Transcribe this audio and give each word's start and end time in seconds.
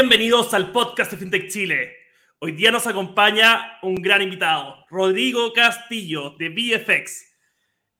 Bienvenidos 0.00 0.54
al 0.54 0.72
podcast 0.72 1.10
de 1.10 1.18
FinTech 1.18 1.50
Chile. 1.50 1.94
Hoy 2.38 2.52
día 2.52 2.70
nos 2.70 2.86
acompaña 2.86 3.78
un 3.82 3.96
gran 3.96 4.22
invitado, 4.22 4.86
Rodrigo 4.88 5.52
Castillo 5.52 6.30
de 6.38 6.48
VFX. 6.48 7.36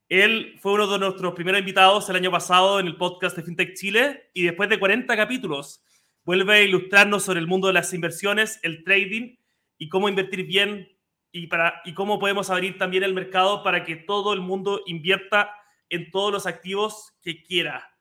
Él 0.09 0.57
fue 0.61 0.73
uno 0.73 0.87
de 0.87 0.99
nuestros 0.99 1.35
primeros 1.35 1.61
invitados 1.61 2.09
el 2.09 2.17
año 2.17 2.31
pasado 2.31 2.81
en 2.81 2.87
el 2.87 2.97
podcast 2.97 3.37
de 3.37 3.43
FinTech 3.43 3.75
Chile 3.75 4.31
y 4.33 4.45
después 4.45 4.71
de 4.71 4.79
40 4.79 5.15
capítulos 5.15 5.85
vuelve 6.25 6.55
a 6.55 6.63
ilustrarnos 6.63 7.23
sobre 7.23 7.39
el 7.39 7.47
mundo 7.47 7.67
de 7.67 7.75
las 7.75 7.93
inversiones, 7.93 8.61
el 8.63 8.83
trading 8.83 9.37
y 9.77 9.91
cómo 9.91 10.09
invertir 10.09 10.47
bien 10.47 10.89
y, 11.33 11.49
para, 11.49 11.83
y 11.85 11.93
cómo 11.93 12.19
podemos 12.19 12.49
abrir 12.49 12.79
también 12.79 13.03
el 13.03 13.13
mercado 13.13 13.63
para 13.63 13.85
que 13.85 13.97
todo 13.97 14.33
el 14.33 14.41
mundo 14.41 14.81
invierta 14.87 15.55
en 15.91 16.11
todos 16.11 16.33
los 16.33 16.47
activos 16.47 17.13
que 17.21 17.43
quiera. 17.43 17.95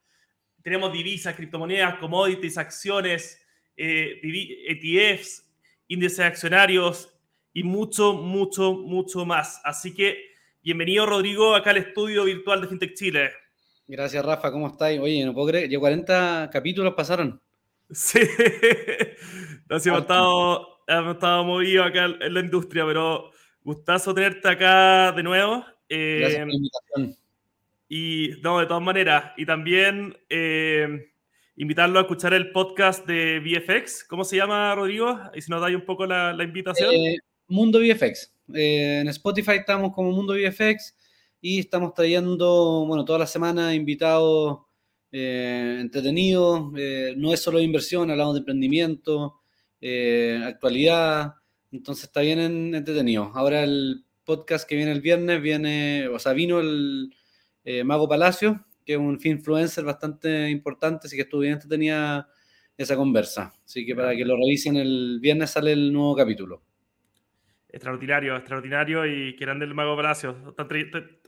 Tenemos 0.63 0.94
divisas, 0.94 1.36
criptomonedas, 1.36 1.95
commodities, 1.95 2.58
acciones, 2.58 3.45
ETFs, 3.79 5.49
índices 5.88 6.19
accionarios 6.19 7.13
y 7.53 7.63
mucho, 7.63 8.13
mucho, 8.13 8.73
mucho 8.73 9.25
más. 9.25 9.61
Así 9.63 9.93
que 9.93 10.17
bienvenido 10.61 11.05
Rodrigo 11.05 11.55
acá 11.55 11.69
al 11.71 11.77
estudio 11.77 12.25
virtual 12.25 12.61
de 12.61 12.67
FinTech 12.67 12.94
Chile. 12.94 13.31
Gracias 13.88 14.23
Rafa, 14.23 14.52
¿cómo 14.52 14.67
estáis? 14.67 14.99
Oye, 14.99 15.23
no 15.25 15.33
puedo 15.33 15.47
creer, 15.47 15.69
ya 15.69 15.80
40 15.80 16.49
capítulos 16.52 16.94
pasaron. 16.94 17.41
Sí, 17.91 18.19
nos 19.69 19.86
hemos 19.88 20.02
estado, 20.02 20.67
hemos 20.88 21.16
estado 21.16 21.43
movidos 21.43 21.88
acá 21.88 22.05
en 22.19 22.33
la 22.33 22.39
industria, 22.41 22.86
pero 22.86 23.31
gustazo 23.64 24.14
tenerte 24.14 24.47
acá 24.47 25.11
de 25.14 25.23
nuevo. 25.23 25.66
Gracias 25.89 26.39
por 26.39 26.47
la 26.47 26.53
Eh, 26.53 26.55
invitación. 26.55 27.16
y 27.89 28.30
no, 28.43 28.59
de 28.59 28.67
todas 28.67 28.83
maneras, 28.83 29.31
y 29.38 29.45
también 29.45 30.16
eh, 30.30 31.11
invitarlo 31.59 31.99
a 31.99 32.03
escuchar 32.03 32.33
el 32.33 32.52
podcast 32.52 33.05
de 33.05 33.41
VFX. 33.41 34.05
¿Cómo 34.05 34.23
se 34.23 34.38
llama, 34.38 34.73
Rodrigo? 34.75 35.19
Y 35.35 35.41
si 35.41 35.52
nos 35.52 35.59
dais 35.59 35.75
un 35.75 35.83
poco 35.83 36.05
la, 36.05 36.33
invitación. 36.41 36.93
Eh, 36.93 37.17
Mundo 37.49 37.79
VFX. 37.79 38.33
Eh, 38.53 38.99
en 39.02 39.09
Spotify 39.09 39.57
estamos 39.57 39.93
como 39.93 40.11
Mundo 40.11 40.35
VFX 40.35 40.95
y 41.41 41.59
estamos 41.59 41.93
trayendo, 41.93 42.85
bueno, 42.87 43.03
toda 43.03 43.19
la 43.19 43.27
semana 43.27 43.75
invitados 43.75 44.59
eh, 45.11 45.80
entretenidos. 45.81 46.71
No 47.17 47.33
es 47.33 47.41
solo 47.41 47.59
inversión, 47.59 48.09
hablamos 48.09 48.35
de 48.35 48.39
emprendimiento, 48.39 49.41
actualidad. 50.45 51.33
Entonces 51.73 52.05
está 52.05 52.21
bien 52.21 52.39
en- 52.39 52.73
entretenido. 52.73 53.31
Ahora 53.35 53.65
el 53.65 54.05
podcast 54.23 54.65
que 54.65 54.77
viene 54.77 54.93
el 54.93 55.02
viernes 55.02 55.41
viene, 55.41 56.07
o 56.07 56.19
sea, 56.19 56.31
vino 56.31 56.61
el 56.61 57.13
Mago 57.83 58.07
Palacio, 58.07 58.65
que 58.90 58.94
es 58.94 59.00
un 59.00 59.20
influencer 59.23 59.84
bastante 59.84 60.50
importante, 60.50 61.06
así 61.06 61.16
que 61.16 61.22
estuvo 61.22 61.42
bien 61.42 61.54
entretenida 61.54 62.28
esa 62.76 62.95
conversa. 62.95 63.54
Así 63.64 63.86
que 63.86 63.94
para 63.94 64.16
que 64.16 64.26
lo 64.26 64.36
revisen 64.36 64.78
el 64.78 65.20
viernes 65.22 65.52
sale 65.52 65.73
el 65.73 65.94
nuevo 65.94 66.16
capítulo. 66.16 66.64
Extraordinario, 67.72 68.36
extraordinario 68.36 69.06
y 69.06 69.36
que 69.36 69.45
grande 69.45 69.66
el 69.66 69.76
Mago 69.76 69.95
Palacio. 69.95 70.56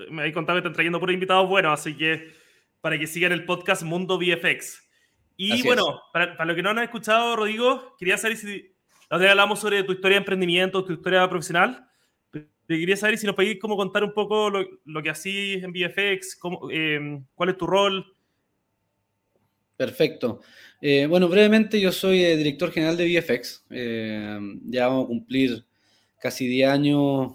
Me 0.09 0.22
habéis 0.22 0.34
contado 0.34 0.56
que 0.56 0.62
están 0.62 0.73
trayendo 0.73 1.00
puros 1.00 1.14
invitados 1.14 1.48
buenos, 1.48 1.80
así 1.80 1.95
que 1.95 2.34
para 2.82 2.98
que 2.98 3.06
sigan 3.06 3.32
el 3.32 3.45
podcast 3.45 3.84
Mundo 3.84 4.17
VFX. 4.17 4.89
Y 5.38 5.52
Así 5.52 5.61
bueno, 5.61 6.02
para, 6.11 6.36
para 6.36 6.45
lo 6.45 6.55
que 6.55 6.64
no 6.64 6.71
han 6.71 6.80
escuchado, 6.80 7.36
Rodrigo, 7.36 7.95
quería 8.00 8.17
saber 8.17 8.38
si. 8.38 8.73
La 9.11 9.17
otra 9.17 9.30
hablamos 9.30 9.60
sobre 9.60 9.83
tu 9.83 9.92
historia 9.92 10.16
de 10.16 10.21
emprendimiento, 10.21 10.83
tu 10.83 10.94
historia 10.94 11.30
profesional. 11.30 11.90
Pero 12.66 12.80
quería 12.80 12.98
saber 12.98 13.17
si 13.17 13.26
nos 13.26 13.36
podéis 13.36 13.60
como 13.60 13.76
contar 13.76 14.04
un 14.04 14.14
poco 14.14 14.49
lo, 14.49 15.04
que 15.04 15.10
hacís 15.10 15.64
en 15.64 15.72
VFX, 15.73 16.39
eh, 16.72 17.22
cuál 17.36 17.49
es 17.49 17.58
tu 17.58 17.67
rol. 17.67 18.05
Perfecto. 19.82 20.42
Eh, 20.80 21.05
bueno, 21.08 21.27
brevemente 21.27 21.80
yo 21.80 21.92
soy 21.92 22.23
eh, 22.23 22.36
director 22.38 22.71
general 22.71 22.98
de 22.98 23.05
VFX. 23.05 23.66
Eh, 23.70 24.39
ya 24.66 24.88
vamos 24.88 25.05
a 25.05 25.08
cumplir 25.08 25.66
casi 26.20 26.48
10 26.48 26.70
años 26.70 27.33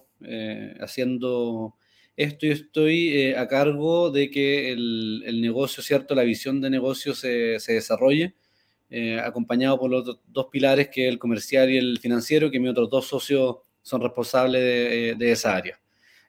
haciendo 0.81 1.75
esto 2.17 2.47
y 2.47 2.51
estoy 2.51 3.33
a 3.35 3.47
cargo 3.49 4.11
de 4.11 4.31
que 4.31 4.73
el, 4.73 5.41
negocio, 5.41 5.83
¿cierto? 5.83 6.15
La 6.15 6.23
visión 6.23 6.61
de 6.61 6.71
negocio 6.71 7.15
se, 7.15 7.59
se 7.61 7.75
desarrolle, 7.75 8.35
acompañado 9.23 9.79
por 9.79 9.91
los 9.91 10.19
dos 10.27 10.47
pilares, 10.51 10.89
que 10.89 11.07
es 11.07 11.13
el 11.13 11.19
comercial 11.19 11.71
y 11.71 11.77
el 11.79 11.99
financiero, 11.99 12.51
que 12.51 12.61
mis 12.61 12.71
otros 12.71 12.91
dos 12.91 13.07
socios 13.07 13.57
son 13.87 14.01
responsables 14.01 14.61
de, 14.61 15.15
de 15.17 15.31
esa 15.31 15.55
área. 15.55 15.79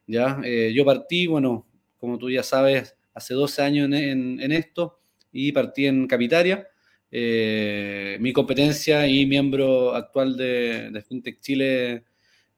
¿ya? 0.05 0.39
Eh, 0.43 0.71
yo 0.75 0.85
partí, 0.85 1.25
bueno, 1.25 1.65
como 1.97 2.19
tú 2.19 2.29
ya 2.29 2.43
sabes, 2.43 2.95
hace 3.15 3.33
12 3.33 3.61
años 3.63 3.89
en, 3.91 4.51
esto 4.51 4.99
y 5.31 5.51
partí 5.51 5.87
en 5.87 6.05
Capitaria. 6.05 6.67
Eh, 7.09 8.17
mi 8.19 8.31
competencia 8.31 9.07
y 9.07 9.25
miembro 9.25 9.95
actual 9.95 10.37
de, 10.37 10.91
de 10.91 11.01
FinTech 11.01 11.39
Chile 11.39 12.03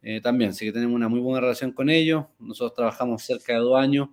eh, 0.02 0.20
también, 0.20 0.50
así 0.50 0.66
que 0.66 0.74
tenemos 0.74 0.96
una 0.96 1.08
muy 1.08 1.22
buena 1.22 1.40
relación 1.40 1.72
con 1.72 1.90
ellos. 1.90 2.26
Nosotros 2.38 2.74
trabajamos 2.74 3.24
cerca 3.24 3.54
de 3.54 3.60
dos 3.60 3.80
años, 3.80 4.10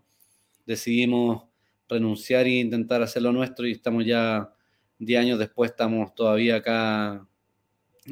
decidimos 0.66 1.42
renunciar 1.88 2.47
e 2.47 2.60
intentar 2.60 3.03
hacer 3.03 3.22
lo 3.22 3.32
nuestro 3.32 3.66
y 3.66 3.72
estamos 3.72 4.06
ya 4.06 4.53
10 5.00 5.20
años 5.20 5.38
después, 5.41 5.72
estamos 5.72 6.14
todavía 6.14 6.56
acá 6.56 7.26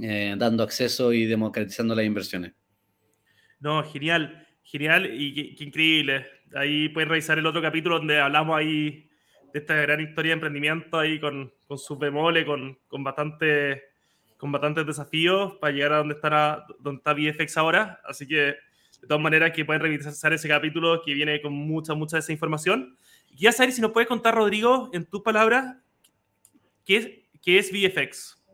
eh, 0.03 0.35
dando 0.37 0.65
acceso 0.65 1.13
y 1.13 1.25
democratizando 1.25 1.95
las 1.95 2.05
inversiones. 2.05 2.53
No, 3.65 3.83
genial, 3.83 4.47
genial 4.63 5.09
y 5.11 5.33
qué, 5.33 5.57
qué 5.57 5.65
increíble. 5.65 6.27
Ahí 6.55 6.91
pueden 6.91 7.09
revisar 7.09 7.39
el 7.39 7.47
otro 7.47 7.63
capítulo 7.63 7.97
donde 7.97 8.21
hablamos 8.21 8.59
ahí 8.59 9.09
de 9.55 9.59
esta 9.59 9.75
gran 9.77 10.03
historia 10.03 10.33
de 10.33 10.35
emprendimiento 10.35 10.99
ahí 10.99 11.19
con, 11.19 11.51
con 11.67 11.79
sus 11.79 11.99
bemoles, 11.99 12.45
con, 12.45 12.79
con, 12.89 13.03
bastante, 13.03 13.85
con 14.37 14.53
bastantes 14.53 14.85
desafíos 14.85 15.55
para 15.63 15.73
llegar 15.73 15.95
a 15.95 15.97
donde 15.97 16.13
está, 16.13 16.67
donde 16.79 16.99
está 16.99 17.15
VFX 17.15 17.57
ahora. 17.57 18.03
Así 18.05 18.27
que, 18.27 18.37
de 18.37 19.09
todas 19.09 19.23
maneras, 19.23 19.51
que 19.53 19.65
pueden 19.65 19.81
revisar 19.81 20.35
ese 20.35 20.47
capítulo 20.47 21.01
que 21.03 21.15
viene 21.15 21.41
con 21.41 21.55
mucha, 21.55 21.95
mucha 21.95 22.19
de 22.19 22.21
esa 22.21 22.33
información. 22.33 22.99
Y 23.35 23.51
saber 23.51 23.73
si 23.73 23.81
nos 23.81 23.93
puedes 23.93 24.09
contar, 24.09 24.35
Rodrigo, 24.35 24.91
en 24.93 25.07
tus 25.07 25.23
palabras, 25.23 25.75
¿qué 26.85 26.97
es, 26.99 27.09
qué 27.41 27.59
es 27.59 27.73
VFX? 27.73 28.45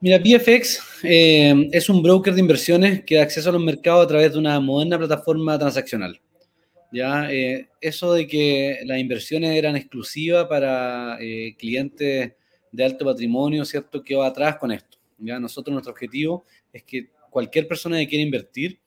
Mira, 0.00 0.18
VFX 0.18 0.87
eh, 1.02 1.68
es 1.72 1.88
un 1.88 2.02
broker 2.02 2.34
de 2.34 2.40
inversiones 2.40 3.04
que 3.04 3.16
da 3.16 3.22
acceso 3.22 3.50
a 3.50 3.52
los 3.52 3.62
mercados 3.62 4.04
a 4.04 4.08
través 4.08 4.32
de 4.32 4.38
una 4.38 4.58
moderna 4.60 4.98
plataforma 4.98 5.58
transaccional. 5.58 6.20
¿ya? 6.92 7.30
Eh, 7.30 7.68
eso 7.80 8.12
de 8.12 8.26
que 8.26 8.80
las 8.84 8.98
inversiones 8.98 9.56
eran 9.56 9.76
exclusivas 9.76 10.46
para 10.46 11.18
eh, 11.20 11.54
clientes 11.58 12.32
de 12.70 12.84
alto 12.84 13.04
patrimonio, 13.04 13.64
¿cierto? 13.64 14.02
Quedó 14.02 14.22
atrás 14.22 14.56
con 14.56 14.72
esto. 14.72 14.98
¿ya? 15.18 15.38
Nosotros, 15.38 15.72
nuestro 15.72 15.92
objetivo 15.92 16.44
es 16.72 16.82
que 16.84 17.08
cualquier 17.30 17.68
persona 17.68 17.98
que 17.98 18.08
quiera 18.08 18.24
invertir 18.24 18.80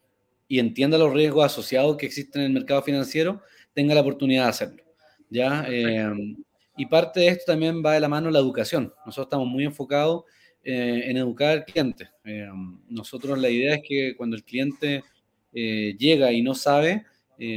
y 0.47 0.59
entienda 0.59 0.97
los 0.97 1.13
riesgos 1.13 1.45
asociados 1.45 1.97
que 1.97 2.05
existen 2.05 2.41
en 2.41 2.47
el 2.47 2.53
mercado 2.53 2.81
financiero, 2.83 3.41
tenga 3.73 3.95
la 3.95 4.01
oportunidad 4.01 4.43
de 4.43 4.49
hacerlo. 4.49 4.83
¿ya? 5.29 5.66
Y 6.75 6.85
parte 6.88 7.22
de 7.22 7.28
esto 7.28 7.43
también 7.47 7.81
va 7.85 7.93
de 7.93 7.99
la 7.99 8.09
mano 8.09 8.29
la 8.31 8.39
educación. 8.39 8.93
Nosotros 9.05 9.28
estamos 9.28 9.47
muy 9.47 9.63
enfocados 9.63 10.23
eh, 10.63 11.05
en 11.09 11.17
educar 11.17 11.49
al 11.49 11.66
cliente. 11.66 12.09
Eh, 12.23 12.47
nosotros 12.88 13.39
la 13.39 13.49
idea 13.49 13.75
es 13.75 13.81
que 13.83 14.16
cuando 14.16 14.35
el 14.35 14.44
cliente 14.44 15.03
eh, 15.52 15.96
llega 15.97 16.31
y 16.31 16.43
no 16.43 16.53
sabe, 16.53 17.05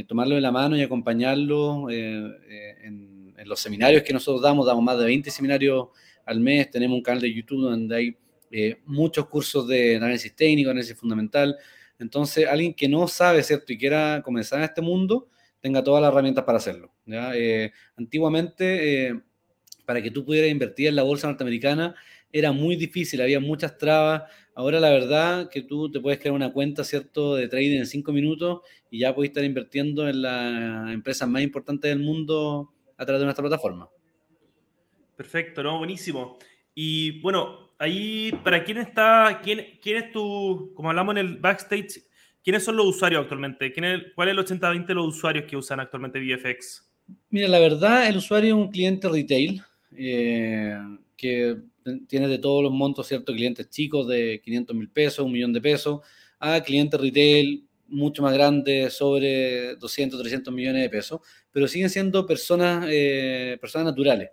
tomarlo 0.07 0.33
de 0.33 0.41
la 0.41 0.51
mano 0.51 0.75
y 0.75 0.81
acompañarlo 0.81 1.91
en, 1.91 3.35
los 3.45 3.59
seminarios 3.59 4.01
que 4.01 4.13
nosotros 4.13 4.41
damos, 4.41 4.65
damos 4.65 4.83
más 4.83 4.97
de 4.97 5.05
20 5.05 5.29
seminarios 5.29 5.89
al 6.25 6.39
mes, 6.39 6.71
tenemos 6.71 6.97
un 6.97 7.03
canal 7.03 7.21
de 7.21 7.31
YouTube 7.31 7.61
donde 7.61 7.95
hay 7.95 8.17
muchos 8.85 9.27
cursos 9.27 9.67
de 9.67 9.97
análisis 9.97 10.35
técnico, 10.35 10.71
análisis 10.71 10.97
fundamental. 10.97 11.55
Entonces, 11.99 12.47
alguien 12.47 12.73
que 12.73 12.89
no 12.89 13.07
sabe, 13.07 13.43
¿cierto? 13.43 13.71
Y 13.73 13.77
quiera 13.77 14.23
comenzar 14.23 14.57
en 14.57 14.65
este 14.65 14.81
mundo, 14.81 15.27
tenga 15.61 15.83
todas 15.83 16.01
las 16.01 16.11
herramientas 16.11 16.45
para 16.45 16.57
hacerlo. 16.57 16.91
¿ya? 17.05 17.31
Antiguamente, 17.95 19.21
para 19.85 20.01
que 20.01 20.09
tú 20.09 20.25
pudieras 20.25 20.49
invertir 20.49 20.87
en 20.87 20.95
la 20.95 21.03
bolsa 21.03 21.27
norteamericana, 21.27 21.93
era 22.37 22.51
muy 22.51 22.75
difícil, 22.75 23.21
había 23.21 23.39
muchas 23.39 23.77
trabas. 23.77 24.23
Ahora 24.55 24.81
la 24.81 24.89
verdad 24.89 25.49
que 25.49 25.61
tú 25.61 25.89
te 25.89 26.01
puedes 26.01 26.19
crear 26.19 26.35
una 26.35 26.51
cuenta, 26.51 26.83
¿cierto?, 26.83 27.35
de 27.35 27.47
trading 27.47 27.77
en 27.77 27.85
cinco 27.85 28.11
minutos 28.11 28.59
y 28.91 28.99
ya 28.99 29.15
puedes 29.15 29.29
estar 29.29 29.45
invirtiendo 29.45 30.09
en 30.09 30.21
las 30.21 30.93
empresas 30.93 31.29
más 31.29 31.43
importantes 31.43 31.89
del 31.89 31.99
mundo 31.99 32.73
a 32.97 33.05
través 33.05 33.21
de 33.21 33.25
nuestra 33.25 33.41
plataforma. 33.41 33.87
Perfecto, 35.15 35.63
¿no? 35.63 35.77
Buenísimo. 35.77 36.37
Y 36.73 37.21
bueno, 37.21 37.73
ahí, 37.79 38.33
¿para 38.43 38.65
quién 38.65 38.79
está, 38.79 39.39
quién, 39.41 39.79
quién 39.81 40.03
es 40.03 40.11
tu, 40.11 40.73
como 40.75 40.89
hablamos 40.89 41.13
en 41.13 41.19
el 41.19 41.37
backstage, 41.37 42.03
quiénes 42.43 42.65
son 42.65 42.75
los 42.75 42.87
usuarios 42.87 43.21
actualmente? 43.21 43.71
¿Quién 43.71 43.85
es, 43.85 44.01
¿Cuál 44.13 44.27
es 44.27 44.37
el 44.37 44.59
80-20 44.59 44.87
de 44.87 44.93
los 44.93 45.07
usuarios 45.07 45.45
que 45.45 45.55
usan 45.55 45.79
actualmente 45.79 46.19
VFX? 46.19 46.91
Mira, 47.29 47.47
la 47.47 47.59
verdad, 47.59 48.09
el 48.09 48.17
usuario 48.17 48.57
es 48.57 48.61
un 48.61 48.71
cliente 48.71 49.07
retail 49.07 49.61
eh, 49.95 50.77
que 51.15 51.55
tiene 52.07 52.27
de 52.27 52.37
todos 52.37 52.63
los 52.63 52.71
montos, 52.71 53.07
¿cierto? 53.07 53.33
Clientes 53.33 53.69
chicos 53.69 54.07
de 54.07 54.41
500 54.43 54.75
mil 54.75 54.89
pesos, 54.89 55.25
un 55.25 55.31
millón 55.31 55.53
de 55.53 55.61
pesos, 55.61 56.01
a 56.39 56.61
clientes 56.61 56.99
retail 56.99 57.67
mucho 57.87 58.23
más 58.23 58.33
grandes, 58.33 58.93
sobre 58.93 59.75
200, 59.75 60.19
300 60.19 60.53
millones 60.53 60.81
de 60.81 60.89
pesos, 60.89 61.21
pero 61.51 61.67
siguen 61.67 61.89
siendo 61.89 62.25
personas, 62.25 62.87
eh, 62.89 63.57
personas 63.61 63.87
naturales. 63.87 64.29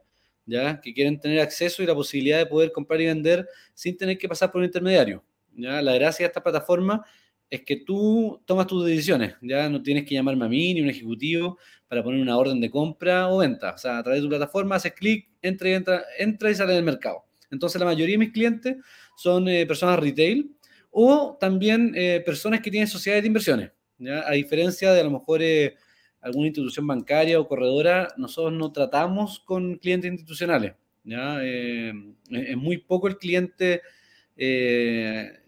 ¿ya? 0.46 0.80
que 0.80 0.92
quieren 0.92 1.20
tener 1.20 1.40
acceso 1.40 1.82
y 1.82 1.86
la 1.86 1.94
posibilidad 1.94 2.38
de 2.38 2.46
poder 2.46 2.72
comprar 2.72 3.00
y 3.00 3.06
vender 3.06 3.48
sin 3.74 3.96
tener 3.96 4.18
que 4.18 4.28
pasar 4.28 4.50
por 4.50 4.60
un 4.60 4.64
intermediario. 4.66 5.24
¿ya? 5.54 5.82
La 5.82 5.94
gracia 5.94 6.24
de 6.24 6.28
esta 6.28 6.42
plataforma 6.42 7.04
es 7.50 7.62
que 7.62 7.76
tú 7.76 8.40
tomas 8.46 8.66
tus 8.66 8.84
decisiones, 8.86 9.34
ya 9.42 9.68
no 9.68 9.82
tienes 9.82 10.04
que 10.06 10.14
llamarme 10.14 10.46
a 10.46 10.48
mí 10.48 10.72
ni 10.72 10.80
un 10.80 10.88
ejecutivo 10.88 11.58
para 11.86 12.02
poner 12.02 12.20
una 12.20 12.38
orden 12.38 12.60
de 12.60 12.70
compra 12.70 13.28
o 13.28 13.38
venta. 13.38 13.74
O 13.74 13.78
sea, 13.78 13.98
a 13.98 14.02
través 14.02 14.20
de 14.20 14.26
tu 14.26 14.30
plataforma 14.30 14.76
haces 14.76 14.94
clic, 14.94 15.28
entra 15.42 15.68
y, 15.68 15.72
entra, 15.74 16.04
entra 16.18 16.50
y 16.50 16.54
sale 16.54 16.72
del 16.72 16.84
mercado. 16.84 17.24
Entonces, 17.52 17.78
la 17.78 17.86
mayoría 17.86 18.14
de 18.14 18.18
mis 18.18 18.32
clientes 18.32 18.76
son 19.16 19.48
eh, 19.48 19.64
personas 19.66 20.00
retail 20.00 20.50
o 20.90 21.36
también 21.40 21.92
eh, 21.94 22.22
personas 22.26 22.60
que 22.60 22.70
tienen 22.70 22.88
sociedades 22.88 23.22
de 23.22 23.28
inversiones. 23.28 23.70
¿ya? 23.98 24.28
A 24.28 24.32
diferencia 24.32 24.92
de 24.92 25.00
a 25.00 25.04
lo 25.04 25.10
mejor 25.12 25.40
eh, 25.42 25.76
alguna 26.20 26.48
institución 26.48 26.86
bancaria 26.86 27.38
o 27.38 27.46
corredora, 27.46 28.08
nosotros 28.16 28.52
no 28.52 28.72
tratamos 28.72 29.38
con 29.40 29.76
clientes 29.76 30.10
institucionales. 30.10 30.74
¿ya? 31.04 31.42
es 31.42 32.56
muy 32.56 32.78
poco 32.78 33.08
el 33.08 33.18
cliente 33.18 33.82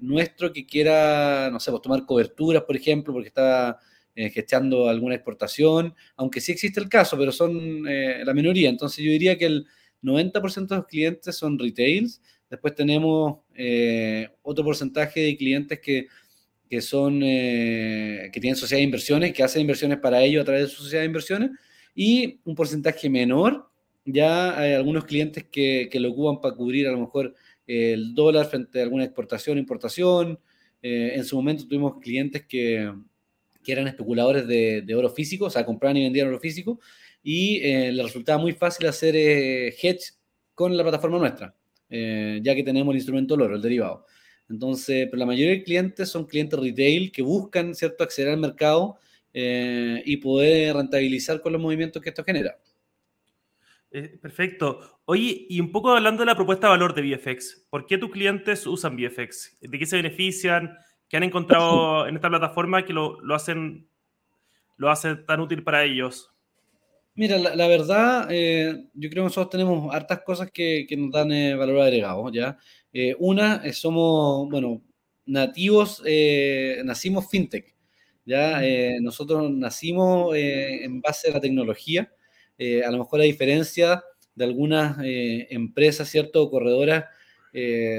nuestro 0.00 0.52
que 0.52 0.66
quiera, 0.66 1.48
no 1.50 1.58
sé, 1.58 1.70
pues, 1.70 1.82
tomar 1.82 2.04
coberturas, 2.04 2.62
por 2.62 2.76
ejemplo, 2.76 3.12
porque 3.12 3.28
está 3.28 3.78
eh, 4.16 4.30
gestando 4.30 4.88
alguna 4.88 5.16
exportación, 5.16 5.92
aunque 6.14 6.40
sí 6.40 6.52
existe 6.52 6.78
el 6.78 6.88
caso, 6.88 7.18
pero 7.18 7.32
son 7.32 7.84
eh, 7.88 8.22
la 8.24 8.32
minoría. 8.32 8.68
Entonces 8.68 9.04
yo 9.04 9.10
diría 9.10 9.36
que 9.36 9.46
el 9.46 9.66
90% 10.04 10.68
de 10.68 10.76
los 10.76 10.86
clientes 10.86 11.36
son 11.36 11.58
retails. 11.58 12.20
Después 12.50 12.74
tenemos 12.74 13.38
eh, 13.54 14.28
otro 14.42 14.64
porcentaje 14.64 15.20
de 15.20 15.36
clientes 15.36 15.80
que, 15.80 16.06
que 16.68 16.80
son, 16.80 17.20
que 17.20 18.38
tienen 18.40 18.56
sociedad 18.56 18.78
de 18.80 18.84
inversiones, 18.84 19.32
que 19.32 19.42
hacen 19.42 19.62
inversiones 19.62 19.98
para 19.98 20.22
ellos 20.22 20.42
a 20.42 20.44
través 20.44 20.64
de 20.64 20.68
su 20.68 20.82
sociedad 20.82 21.02
de 21.02 21.06
inversiones. 21.06 21.50
Y 21.94 22.40
un 22.44 22.54
porcentaje 22.54 23.08
menor, 23.08 23.68
ya 24.04 24.58
hay 24.58 24.74
algunos 24.74 25.04
clientes 25.04 25.44
que, 25.50 25.88
que 25.90 26.00
lo 26.00 26.10
ocupan 26.10 26.40
para 26.40 26.54
cubrir 26.54 26.86
a 26.86 26.92
lo 26.92 27.00
mejor 27.00 27.34
el 27.66 28.14
dólar 28.14 28.46
frente 28.46 28.80
a 28.80 28.82
alguna 28.82 29.04
exportación, 29.04 29.58
importación. 29.58 30.38
en 30.82 31.24
su 31.24 31.36
momento 31.36 31.66
tuvimos 31.66 31.98
clientes 32.00 32.44
que, 32.46 32.92
que 33.64 33.72
eran 33.72 33.88
especuladores 33.88 34.46
de, 34.46 34.94
oro 34.94 35.10
físico, 35.10 35.46
o 35.46 35.50
sea, 35.50 35.64
compraban 35.64 35.96
y 35.96 36.04
vendían 36.04 36.28
oro 36.28 36.38
físico, 36.38 36.78
y 37.24 37.56
eh, 37.62 37.90
les 37.90 38.04
resultaba 38.04 38.38
muy 38.38 38.52
fácil 38.52 38.86
hacer 38.86 39.16
eh, 39.16 39.68
hedge 39.68 40.12
con 40.54 40.76
la 40.76 40.84
plataforma 40.84 41.18
nuestra, 41.18 41.52
eh, 41.90 42.38
ya 42.40 42.54
que 42.54 42.62
tenemos 42.62 42.92
el 42.92 42.98
instrumento 42.98 43.34
del 43.34 43.46
oro, 43.46 43.56
el 43.56 43.62
derivado. 43.62 44.06
Entonces, 44.48 45.08
pero 45.10 45.18
la 45.18 45.26
mayoría 45.26 45.52
de 45.52 45.64
clientes 45.64 46.08
son 46.08 46.26
clientes 46.26 46.60
retail 46.60 47.10
que 47.10 47.22
buscan, 47.22 47.74
¿cierto?, 47.74 48.04
acceder 48.04 48.32
al 48.32 48.38
mercado 48.38 48.98
y 49.36 50.16
poder 50.18 50.76
rentabilizar 50.76 51.40
con 51.40 51.52
los 51.52 51.60
movimientos 51.60 52.00
que 52.00 52.10
esto 52.10 52.22
genera. 52.22 52.56
Perfecto. 53.90 55.00
Oye, 55.06 55.46
y 55.48 55.58
un 55.58 55.72
poco 55.72 55.90
hablando 55.90 56.20
de 56.20 56.26
la 56.26 56.36
propuesta 56.36 56.68
de 56.68 56.70
valor 56.70 56.94
de 56.94 57.02
VFX, 57.02 57.66
¿por 57.68 57.84
qué 57.86 57.98
tus 57.98 58.12
clientes 58.12 58.64
usan 58.64 58.96
VFX? 58.96 59.58
¿De 59.60 59.76
qué 59.76 59.86
se 59.86 59.96
benefician? 59.96 60.76
que 61.08 61.16
han 61.16 61.22
encontrado 61.22 62.06
en 62.06 62.16
esta 62.16 62.28
plataforma 62.28 62.84
que 62.84 62.92
lo, 62.92 63.20
lo 63.20 63.34
hacen 63.34 63.88
lo 64.76 64.90
hace 64.90 65.14
tan 65.14 65.40
útil 65.40 65.62
para 65.62 65.84
ellos? 65.84 66.33
Mira, 67.16 67.38
la, 67.38 67.68
verdad, 67.68 68.26
eh, 68.30 68.88
yo 68.92 69.08
creo 69.08 69.22
que 69.22 69.28
nosotros 69.28 69.50
tenemos 69.50 69.94
hartas 69.94 70.22
cosas 70.22 70.50
que, 70.50 70.84
que 70.88 70.96
nos 70.96 71.12
dan 71.12 71.30
eh, 71.30 71.54
valor 71.54 71.80
agregado, 71.82 72.28
¿ya? 72.32 72.58
Eh, 72.92 73.14
una, 73.20 73.62
somos, 73.72 74.48
bueno, 74.50 74.82
nativos, 75.24 76.02
nacimos 76.84 77.28
fintech, 77.30 77.72
¿ya? 78.26 78.60
nosotros 79.00 79.48
nacimos 79.50 80.34
en 80.36 81.00
base 81.00 81.30
a 81.30 81.34
la 81.34 81.40
tecnología, 81.40 82.12
a 82.58 82.90
lo 82.90 82.98
mejor 82.98 83.20
a 83.20 83.24
diferencia 83.24 84.02
de 84.34 84.44
algunas 84.44 84.96
empresas, 85.02 86.08
¿cierto? 86.08 86.42
O 86.42 86.50
corredoras, 86.50 87.04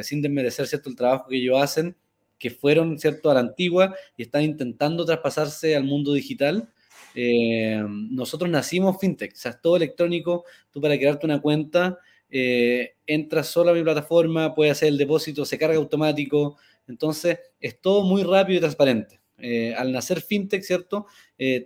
sin 0.03 0.21
desmerecer, 0.21 0.67
¿cierto? 0.67 0.89
El 0.89 0.95
trabajo 0.95 1.29
que 1.29 1.37
ellos 1.37 1.61
hacen, 1.61 1.95
que 2.37 2.49
fueron, 2.51 2.99
¿cierto?, 2.99 3.31
a 3.31 3.33
la 3.33 3.39
antigua 3.41 3.95
y 4.17 4.23
están 4.23 4.43
intentando 4.43 5.03
traspasarse 5.05 5.75
al 5.75 5.83
mundo 5.85 6.13
digital. 6.13 6.69
Eh, 7.15 7.81
nosotros 7.87 8.49
nacimos 8.49 8.97
fintech, 8.99 9.33
o 9.33 9.37
sea, 9.37 9.51
es 9.51 9.61
todo 9.61 9.77
electrónico. 9.77 10.43
Tú 10.69 10.81
para 10.81 10.97
crearte 10.97 11.25
una 11.25 11.41
cuenta, 11.41 11.97
eh, 12.29 12.95
entras 13.07 13.47
solo 13.47 13.71
a 13.71 13.73
mi 13.73 13.81
plataforma, 13.81 14.53
puedes 14.53 14.73
hacer 14.73 14.89
el 14.89 14.97
depósito, 14.97 15.45
se 15.45 15.57
carga 15.57 15.77
automático. 15.77 16.57
Entonces, 16.87 17.39
es 17.59 17.79
todo 17.79 18.03
muy 18.03 18.23
rápido 18.23 18.57
y 18.57 18.59
transparente. 18.59 19.21
Eh, 19.37 19.73
al 19.75 19.91
nacer 19.91 20.21
fintech, 20.21 20.63
¿cierto? 20.63 21.07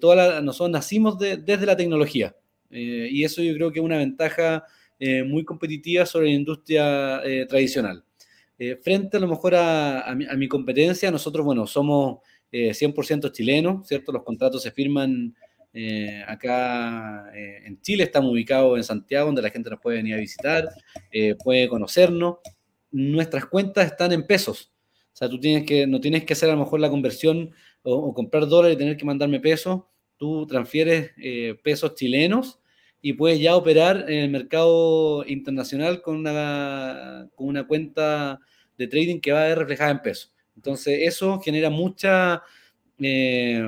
toda 0.01 0.41
nosotros 0.41 0.71
nacimos 0.71 1.19
desde 1.19 1.65
la 1.65 1.77
tecnología. 1.77 2.35
y 2.71 3.23
eso 3.23 3.41
yo 3.41 3.53
creo 3.55 3.71
que 3.71 3.79
es 3.79 3.85
una 3.85 3.97
ventaja 3.97 4.63
muy 5.25 5.43
competitiva 5.45 6.05
sobre 6.05 6.27
la 6.27 6.33
industria 6.33 7.21
tradicional. 7.47 8.03
Frente 8.81 9.17
a 9.17 9.19
lo 9.19 9.27
mejor 9.27 9.55
a, 9.55 10.15
mi, 10.15 10.47
competencia, 10.47 11.11
nosotros, 11.11 11.45
bueno, 11.45 11.67
somos 11.67 12.19
100% 12.51 13.27
eh, 13.27 13.31
chilenos, 13.31 13.87
¿cierto? 13.87 14.11
Los 14.11 14.23
contratos 14.23 14.61
se 14.61 14.71
firman 14.71 15.35
eh, 15.73 16.23
acá 16.27 17.31
en 17.33 17.79
Chile, 17.81 18.03
estamos 18.03 18.31
ubicados 18.31 18.77
en 18.77 18.83
Santiago, 18.83 19.27
donde 19.27 19.41
la 19.41 19.49
gente 19.49 19.69
nos 19.69 19.79
puede 19.79 19.97
venir 19.97 20.15
a 20.15 20.19
visitar, 20.19 20.69
puede 21.43 21.67
conocernos. 21.67 22.37
Nuestras 22.91 23.45
cuentas 23.45 23.85
están 23.85 24.11
en 24.11 24.25
pesos. 24.25 24.71
O 25.13 25.17
sea, 25.19 25.29
tú 25.29 25.39
tienes 25.39 25.65
que, 25.65 25.85
no 25.85 25.99
tienes 25.99 26.23
que 26.23 26.33
hacer 26.33 26.49
a 26.49 26.53
lo 26.53 26.59
mejor 26.59 26.79
la 26.79 26.89
conversión 26.89 27.51
o, 27.83 28.13
comprar 28.13 28.47
dólares 28.47 28.75
y 28.75 28.79
tener 28.79 28.97
que 28.97 29.05
mandarme 29.05 29.39
pesos. 29.39 29.81
Tú 30.17 30.47
transfieres 30.47 31.11
pesos 31.63 31.95
chilenos 31.95 32.59
y 33.01 33.13
puedes 33.13 33.39
ya 33.39 33.55
operar 33.55 34.05
en 34.09 34.19
el 34.19 34.29
mercado 34.29 35.25
internacional 35.25 36.01
con 36.01 36.17
una, 36.17 37.29
con 37.35 37.47
una 37.47 37.67
cuenta 37.67 38.39
de 38.77 38.87
trading 38.87 39.19
que 39.19 39.31
va 39.31 39.43
a 39.43 39.47
ver 39.47 39.59
reflejada 39.59 39.91
en 39.91 40.01
pesos. 40.01 40.33
Entonces, 40.59 40.99
eso 41.03 41.39
genera 41.39 41.69
mucha 41.69 42.43
eh, 42.99 43.63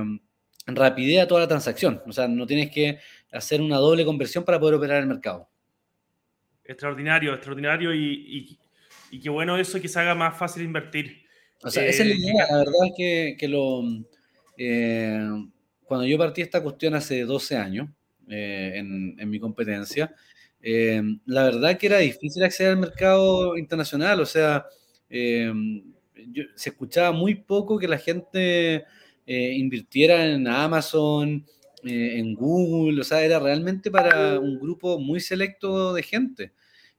rapidez 0.68 1.22
a 1.22 1.28
toda 1.28 1.40
la 1.40 1.48
transacción. 1.48 2.02
O 2.06 2.12
sea, 2.12 2.28
no 2.28 2.46
tienes 2.46 2.70
que 2.70 3.00
hacer 3.32 3.62
una 3.62 3.78
doble 3.78 4.04
conversión 4.04 4.44
para 4.44 4.60
poder 4.60 4.76
operar 4.76 5.00
el 5.00 5.08
mercado. 5.08 5.48
Extraordinario, 6.66 7.34
extraordinario 7.34 7.96
y, 7.96 8.60
y, 9.10 9.20
qué 9.22 9.30
bueno 9.30 9.58
eso 9.58 9.80
que 9.80 9.88
se 9.88 10.02
haga 10.02 10.16
más 10.16 10.38
fácil 10.38 10.64
invertir. 10.64 11.24
O 11.64 11.70
sea, 11.70 11.86
esa 11.86 12.04
es 12.04 12.10
la 12.10 12.14
eh, 12.16 12.18
idea. 12.18 12.48
La 12.52 12.58
verdad 12.58 12.88
es 12.88 12.94
que, 12.98 13.38
que 13.40 13.48
lo, 13.48 13.84
eh, 14.58 15.30
cuando 15.86 16.06
yo 16.06 16.18
partí 16.18 16.42
esta 16.42 16.62
cuestión 16.62 16.94
hace 16.94 17.24
12 17.24 17.56
años 17.56 17.90
en, 18.28 19.16
en, 19.18 19.30
mi 19.30 19.40
competencia, 19.40 20.14
la 20.62 21.44
verdad 21.46 21.78
que 21.78 21.88
era 21.88 22.00
difícil 22.00 22.44
acceder 22.44 22.74
al 22.74 22.80
mercado 22.80 23.58
internacional. 23.58 24.20
O 24.20 24.26
sea, 24.26 24.66
Se 26.56 26.70
escuchaba 26.70 27.12
muy 27.12 27.36
poco 27.36 27.78
que 27.78 27.88
la 27.88 27.98
gente 27.98 28.86
eh, 29.26 29.54
invirtiera 29.54 30.26
en 30.26 30.48
Amazon, 30.48 31.46
eh, 31.84 32.20
en 32.20 32.34
Google, 32.36 33.02
o 33.02 33.04
sea, 33.04 33.24
era 33.24 33.40
realmente 33.40 33.92
para 33.92 34.40
un 34.40 34.60
grupo 34.60 35.00
muy 35.00 35.20
selecto 35.20 35.94
de 35.94 36.04
gente. 36.04 36.54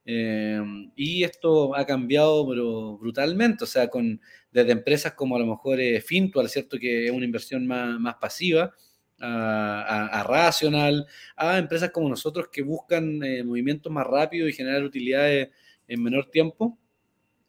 Em, 0.04 0.90
y 0.96 1.22
esto 1.24 1.76
ha 1.76 1.86
cambiado 1.86 2.48
pero 2.48 2.98
brutalmente, 2.98 3.64
o 3.64 3.66
sea, 3.66 3.88
con, 3.88 4.20
desde 4.50 4.72
empresas 4.72 5.12
como 5.14 5.36
a 5.36 5.38
lo 5.40 5.46
mejor 5.46 5.80
eh, 5.80 6.00
Fintual, 6.00 6.48
¿cierto? 6.48 6.78
Que 6.78 7.06
es 7.06 7.10
una 7.12 7.24
inversión 7.24 7.66
más, 7.66 8.00
más 8.00 8.16
pasiva, 8.16 8.72
a, 9.20 10.20
a, 10.20 10.22
Rational, 10.24 11.06
a 11.36 11.58
empresas 11.58 11.90
como 11.90 12.08
nosotros 12.08 12.48
que 12.50 12.62
buscan 12.62 13.20
movimientos 13.44 13.92
más 13.92 14.06
rápidos 14.06 14.50
y 14.50 14.52
generar 14.52 14.82
utilidades 14.82 15.50
en 15.86 16.02
menor 16.02 16.30
tiempo. 16.30 16.78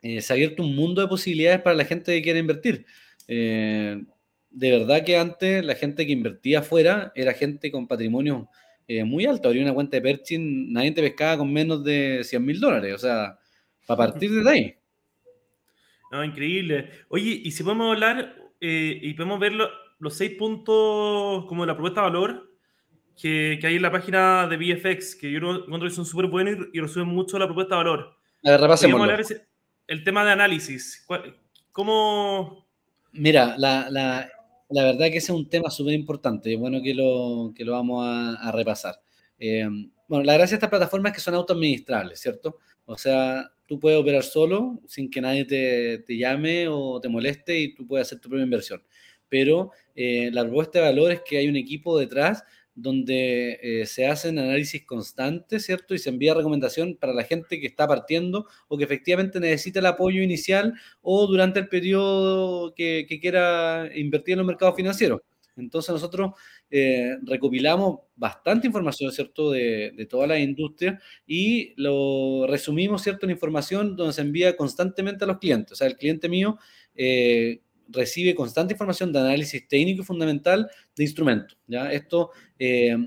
Eh, 0.04 0.22
se 0.22 0.34
ha 0.34 0.36
abierto 0.36 0.62
un 0.62 0.76
mundo 0.76 1.02
de 1.02 1.08
posibilidades 1.08 1.62
para 1.62 1.78
la 1.78 1.86
gente 1.86 2.14
que 2.14 2.22
quiere 2.22 2.40
invertir. 2.40 2.86
Eh, 3.30 4.04
de 4.50 4.72
verdad 4.72 5.04
que 5.06 5.18
antes 5.18 5.64
la 5.64 5.76
gente 5.76 6.06
que 6.06 6.12
invertía 6.12 6.60
afuera 6.60 7.14
era 7.16 7.34
gente 7.34 7.72
con 7.72 7.88
patrimonio 7.88 8.50
eh, 8.86 9.06
muy 9.06 9.26
alto. 9.26 9.48
Habría 9.48 9.64
una 9.64 9.74
cuenta 9.74 9.96
de 9.96 10.02
Perchin, 10.02 10.74
nadie 10.74 10.92
te 10.92 11.02
pescaba 11.02 11.38
con 11.38 11.52
menos 11.52 11.86
de 11.86 12.20
100 12.22 12.46
mil 12.46 12.60
dólares. 12.60 12.96
O 12.96 12.98
sea, 12.98 13.40
a 13.88 13.96
partir 13.96 14.30
de 14.30 14.50
ahí. 14.50 14.76
No, 16.12 16.22
increíble. 16.22 16.90
Oye, 17.08 17.42
y 17.42 17.52
si 17.52 17.64
podemos 17.64 17.94
hablar 17.94 18.36
y 18.60 19.14
podemos 19.16 19.40
ver 19.40 19.54
los 20.00 20.14
seis 20.16 20.36
puntos 20.38 21.46
como 21.46 21.66
la 21.66 21.74
propuesta 21.74 22.02
de 22.02 22.08
valor 22.08 22.50
que, 23.20 23.58
que, 23.60 23.68
hay 23.68 23.76
en 23.76 23.82
la 23.82 23.92
página 23.92 24.48
de 24.48 24.58
VFX, 24.58 25.16
que 25.16 25.32
yo 25.32 25.40
encuentro 25.40 25.90
que 25.90 25.96
son 25.96 26.06
súper 26.06 26.28
buenos 26.28 26.68
y, 26.72 26.80
resumen 26.80 27.08
mucho 27.08 27.40
la 27.40 27.46
propuesta 27.46 27.76
de 27.76 27.84
valor. 27.84 28.18
A 28.46 28.52
ver, 28.52 28.62
el 29.88 30.04
tema 30.04 30.26
de 30.26 30.32
análisis. 30.32 31.06
¿Cómo...? 31.72 32.68
Mira, 33.12 33.56
la, 33.58 33.90
la, 33.90 34.28
la 34.70 34.84
verdad 34.86 35.12
que 35.12 35.18
ese 35.18 35.32
es 35.32 35.38
un 35.38 35.48
tema 35.48 35.70
súper 35.70 35.94
importante. 35.94 36.54
Es 36.54 36.60
bueno 36.60 36.82
que 36.82 36.96
lo, 36.96 37.54
que 37.56 37.64
lo 37.64 37.74
vamos 37.74 38.04
a, 38.08 38.52
repasar. 38.52 38.96
Eh, 39.38 39.68
bueno, 40.08 40.24
la 40.24 40.34
gracia 40.34 40.56
de 40.56 40.58
estas 40.58 40.70
plataformas 40.70 41.12
es 41.12 41.18
que 41.18 41.22
son 41.22 41.36
autoadministrables, 41.36 42.20
¿cierto? 42.20 42.58
O 42.86 42.98
sea, 42.98 43.52
tú 43.68 43.80
puedes 43.80 44.00
operar 44.00 44.24
solo 44.24 44.80
sin 44.88 45.12
que 45.12 45.22
nadie 45.22 45.46
te, 45.46 46.00
te 46.00 46.18
llame 46.18 46.68
o 46.68 47.00
te 47.00 47.08
moleste 47.08 47.60
y 47.60 47.76
tú 47.76 47.86
puedes 47.86 48.08
hacer 48.08 48.20
tu 48.20 48.30
propia 48.30 48.46
inversión. 48.46 48.84
Pero 49.30 49.72
eh, 49.96 50.30
la 50.34 50.44
propuesta 50.44 50.80
de 50.80 50.86
valor 50.86 51.12
es 51.12 51.22
que 51.22 51.38
hay 51.38 51.48
un 51.48 51.56
equipo 51.56 51.98
detrás 52.00 52.44
donde 52.76 53.60
eh, 53.62 53.86
se 53.86 54.08
hacen 54.08 54.40
análisis 54.40 54.86
constantes, 54.86 55.66
¿cierto? 55.66 55.94
Y 55.94 56.00
se 56.00 56.10
envía 56.10 56.34
recomendación 56.34 56.98
para 56.98 57.14
la 57.14 57.24
gente 57.24 57.60
que 57.60 57.68
está 57.68 57.88
partiendo 57.88 58.48
o 58.68 58.78
que 58.78 58.84
efectivamente 58.84 59.40
necesita 59.40 59.80
el 59.80 59.86
apoyo 59.86 60.22
inicial 60.22 60.74
o 61.02 61.28
durante 61.28 61.60
el 61.60 61.68
periodo 61.68 62.74
que, 62.74 63.06
quiera 63.22 63.90
invertir 63.96 64.34
en 64.34 64.40
los 64.40 64.48
mercados 64.48 64.76
financieros. 64.76 65.22
Entonces 65.56 65.94
nosotros 65.94 66.32
eh, 66.72 67.16
recopilamos 67.24 68.00
bastante 68.16 68.66
información, 68.66 69.12
¿cierto?, 69.12 69.52
de, 69.52 70.08
toda 70.10 70.26
la 70.26 70.40
industria 70.40 71.00
y 71.28 71.74
lo 71.80 72.48
resumimos, 72.48 73.04
¿cierto?, 73.04 73.28
en 73.28 73.32
información 73.32 73.96
donde 73.96 74.14
se 74.14 74.22
envía 74.22 74.58
constantemente 74.58 75.26
a 75.26 75.28
los 75.28 75.38
clientes. 75.38 75.74
O 75.74 75.76
sea, 75.76 75.88
el 75.88 75.96
cliente 75.96 76.28
mío 76.28 76.58
eh, 76.96 77.62
recibe 77.94 78.36
constante 78.36 78.74
información 78.74 79.14
de 79.14 79.20
análisis 79.20 79.68
técnico 79.68 80.02
y 80.02 80.06
fundamental 80.06 80.70
de 80.96 81.04
instrumentos. 81.04 81.58
¿ya? 81.68 81.92
Esto, 81.92 82.32
eh, 82.60 82.98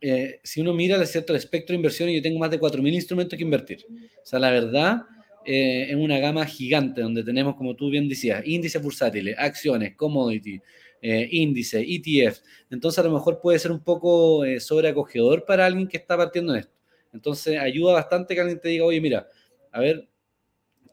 eh, 0.00 0.40
si 0.42 0.60
uno 0.60 0.74
mira 0.74 1.04
cierto, 1.06 1.32
el 1.32 1.38
espectro 1.38 1.72
de 1.72 1.76
inversión, 1.76 2.10
yo 2.10 2.20
tengo 2.20 2.38
más 2.38 2.50
de 2.50 2.60
4.000 2.60 2.92
instrumentos 2.92 3.36
que 3.36 3.44
invertir. 3.44 3.86
O 3.88 4.26
sea, 4.26 4.38
la 4.38 4.50
verdad, 4.50 5.02
eh, 5.44 5.86
es 5.88 5.96
una 5.96 6.18
gama 6.18 6.44
gigante 6.44 7.00
donde 7.00 7.22
tenemos, 7.24 7.56
como 7.56 7.74
tú 7.74 7.88
bien 7.88 8.08
decías, 8.08 8.42
índices 8.44 8.82
bursátiles, 8.82 9.36
acciones, 9.38 9.94
commodity, 9.96 10.60
índices, 11.02 11.84
ETF. 11.84 12.40
Entonces, 12.70 13.00
a 13.00 13.02
lo 13.02 13.12
mejor 13.12 13.40
puede 13.40 13.58
ser 13.58 13.72
un 13.72 13.80
poco 13.80 14.44
sobreacogedor 14.60 15.44
para 15.44 15.66
alguien 15.66 15.88
que 15.88 15.96
está 15.96 16.16
partiendo 16.16 16.54
en 16.54 16.60
esto. 16.60 16.72
Entonces, 17.12 17.58
ayuda 17.58 17.94
bastante 17.94 18.34
que 18.34 18.40
alguien 18.40 18.60
te 18.60 18.68
diga, 18.68 18.84
oye, 18.84 19.00
mira, 19.00 19.26
a 19.72 19.80
ver, 19.80 20.08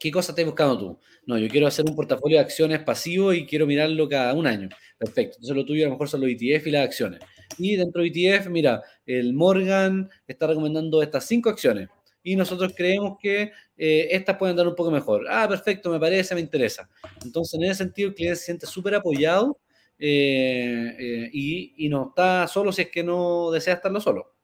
¿qué 0.00 0.10
cosa 0.10 0.32
estás 0.32 0.46
buscando 0.46 0.78
tú? 0.78 0.98
No, 1.26 1.38
yo 1.38 1.46
quiero 1.48 1.66
hacer 1.66 1.84
un 1.86 1.94
portafolio 1.94 2.38
de 2.38 2.44
acciones 2.44 2.80
pasivo 2.80 3.32
y 3.34 3.46
quiero 3.46 3.66
mirarlo 3.66 4.08
cada 4.08 4.32
un 4.34 4.46
año. 4.46 4.68
Perfecto. 4.98 5.36
Entonces 5.36 5.54
lo 5.54 5.64
tuyo 5.64 5.84
a 5.84 5.88
lo 5.88 5.92
mejor 5.92 6.08
son 6.08 6.22
los 6.22 6.30
ETF 6.30 6.66
y 6.66 6.70
las 6.70 6.86
acciones. 6.86 7.20
Y 7.58 7.76
dentro 7.76 8.02
de 8.02 8.08
ETF, 8.08 8.48
mira, 8.48 8.82
el 9.04 9.34
Morgan 9.34 10.08
está 10.26 10.46
recomendando 10.46 11.02
estas 11.02 11.26
cinco 11.26 11.50
acciones. 11.50 11.88
Y 12.22 12.34
nosotros 12.34 12.72
creemos 12.76 13.18
que 13.20 13.52
eh, 13.76 14.08
estas 14.10 14.36
pueden 14.36 14.56
dar 14.56 14.66
un 14.66 14.74
poco 14.74 14.90
mejor. 14.90 15.26
Ah, 15.28 15.46
perfecto, 15.48 15.90
me 15.90 16.00
parece, 16.00 16.34
me 16.34 16.40
interesa. 16.40 16.88
Entonces, 17.24 17.54
en 17.54 17.64
ese 17.64 17.74
sentido, 17.76 18.08
el 18.08 18.14
cliente 18.14 18.36
se 18.36 18.44
siente 18.46 18.66
súper 18.66 18.94
apoyado 18.94 19.58
eh, 19.98 20.96
eh, 20.98 21.30
y, 21.32 21.86
y 21.86 21.88
no 21.88 22.08
está 22.08 22.46
solo 22.48 22.72
si 22.72 22.82
es 22.82 22.90
que 22.90 23.02
no 23.02 23.50
desea 23.50 23.74
estarlo 23.74 24.00
solo. 24.00 24.34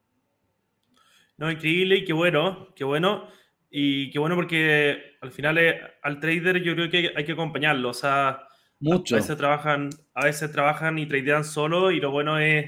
No, 1.38 1.50
increíble 1.50 1.96
y 1.96 2.04
qué 2.04 2.14
bueno, 2.14 2.72
qué 2.74 2.84
bueno. 2.84 3.28
Y 3.70 4.10
qué 4.10 4.18
bueno 4.18 4.36
porque 4.36 5.16
al 5.20 5.32
final 5.32 5.58
eh, 5.58 5.80
al 6.02 6.20
trader 6.20 6.62
yo 6.62 6.74
creo 6.74 6.90
que 6.90 7.12
hay 7.14 7.24
que 7.24 7.32
acompañarlo. 7.32 7.90
O 7.90 7.94
sea, 7.94 8.46
Mucho. 8.78 9.14
A, 9.14 9.18
veces 9.18 9.36
trabajan, 9.36 9.90
a 10.14 10.24
veces 10.24 10.52
trabajan 10.52 10.98
y 10.98 11.06
tradean 11.06 11.44
solo 11.44 11.90
y 11.90 12.00
lo 12.00 12.10
bueno 12.10 12.38
es 12.38 12.66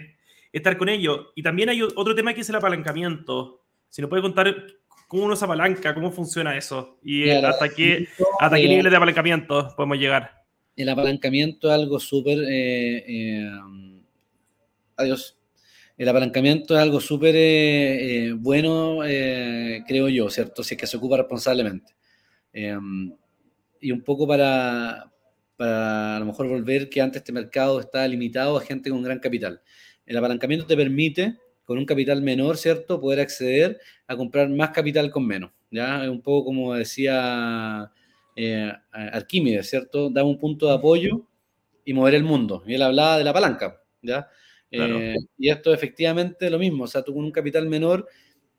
estar 0.52 0.76
con 0.78 0.88
ellos. 0.88 1.28
Y 1.35 1.43
también 1.43 1.69
hay 1.69 1.83
otro 1.83 2.14
tema 2.14 2.33
que 2.33 2.40
es 2.40 2.49
el 2.49 2.57
apalancamiento. 2.57 3.62
Si 3.90 4.00
nos 4.00 4.09
puede 4.09 4.23
contar 4.23 4.55
cómo 5.07 5.25
uno 5.25 5.37
se 5.37 5.45
apalanca, 5.45 5.95
cómo 5.95 6.11
funciona 6.11 6.57
eso 6.57 6.99
y 7.02 7.28
hasta 7.31 7.69
qué, 7.69 8.09
hasta 8.40 8.57
qué 8.57 8.69
niveles 8.69 8.90
de 8.90 8.97
apalancamiento 8.97 9.69
podemos 9.76 9.99
llegar. 9.99 10.45
El 10.76 10.88
apalancamiento 10.88 11.69
es 11.69 11.75
algo 11.75 11.99
súper... 11.99 12.38
Eh, 12.38 13.05
eh, 13.07 13.50
adiós 14.97 15.38
el 15.99 16.09
apalancamiento 16.09 16.76
es 16.76 16.81
algo 16.81 17.00
súper 17.00 17.35
eh, 17.35 18.26
eh, 18.28 18.33
bueno, 18.33 19.05
eh, 19.05 19.83
creo 19.87 20.09
yo, 20.09 20.31
¿cierto? 20.31 20.62
Si 20.62 20.75
es 20.75 20.81
que 20.81 20.87
se 20.87 20.97
ocupa 20.97 21.17
responsablemente. 21.17 21.97
Em, 22.52 23.12
y 23.81 23.90
un 23.90 24.02
poco 24.02 24.26
para, 24.26 25.12
para 25.57 26.17
a 26.17 26.21
lo 26.21 26.26
mejor 26.26 26.49
volver 26.49 26.88
que 26.88 27.00
antes 27.00 27.21
este 27.21 27.33
mercado 27.33 27.81
está 27.81 28.07
limitado 28.07 28.57
a 28.57 28.61
gente 28.61 28.90
con 28.90 29.02
gran 29.02 29.19
capital. 29.19 29.61
El 30.07 30.17
apalancamiento 30.17 30.67
te 30.67 30.76
permite, 30.76 31.37
con 31.64 31.78
un 31.78 31.85
capital 31.85 32.23
menor, 32.23 32.57
¿cierto?, 32.57 33.00
poder 33.00 33.19
acceder 33.21 33.81
a 34.07 34.17
comprar 34.17 34.49
más 34.49 34.71
capital 34.71 35.11
con 35.11 35.26
menos. 35.26 35.50
¿ya? 35.71 36.05
Es 36.05 36.09
un 36.09 36.23
poco 36.23 36.47
como 36.47 36.75
decía 36.75 37.90
Arquímedes, 38.93 39.69
¿cierto? 39.69 40.11
Da 40.11 40.23
un 40.23 40.38
punto 40.38 40.67
de 40.69 40.75
apoyo 40.75 41.26
y 41.85 41.93
mover 41.93 42.14
el 42.14 42.23
mundo. 42.23 42.62
Y 42.67 42.75
él 42.75 42.83
hablaba 42.83 43.19
de 43.19 43.25
la 43.25 43.33
palanca, 43.33 43.83
¿ya? 44.00 44.28
Eh, 44.70 45.16
y 45.38 45.48
esto 45.48 45.72
efectivamente 45.72 46.50
lo 46.50 46.58
mismo, 46.58 46.84
o 46.84 46.87
sea, 46.87 47.02
tú 47.02 47.14
con 47.14 47.25
un 47.25 47.32
capital 47.32 47.66
menor 47.66 48.06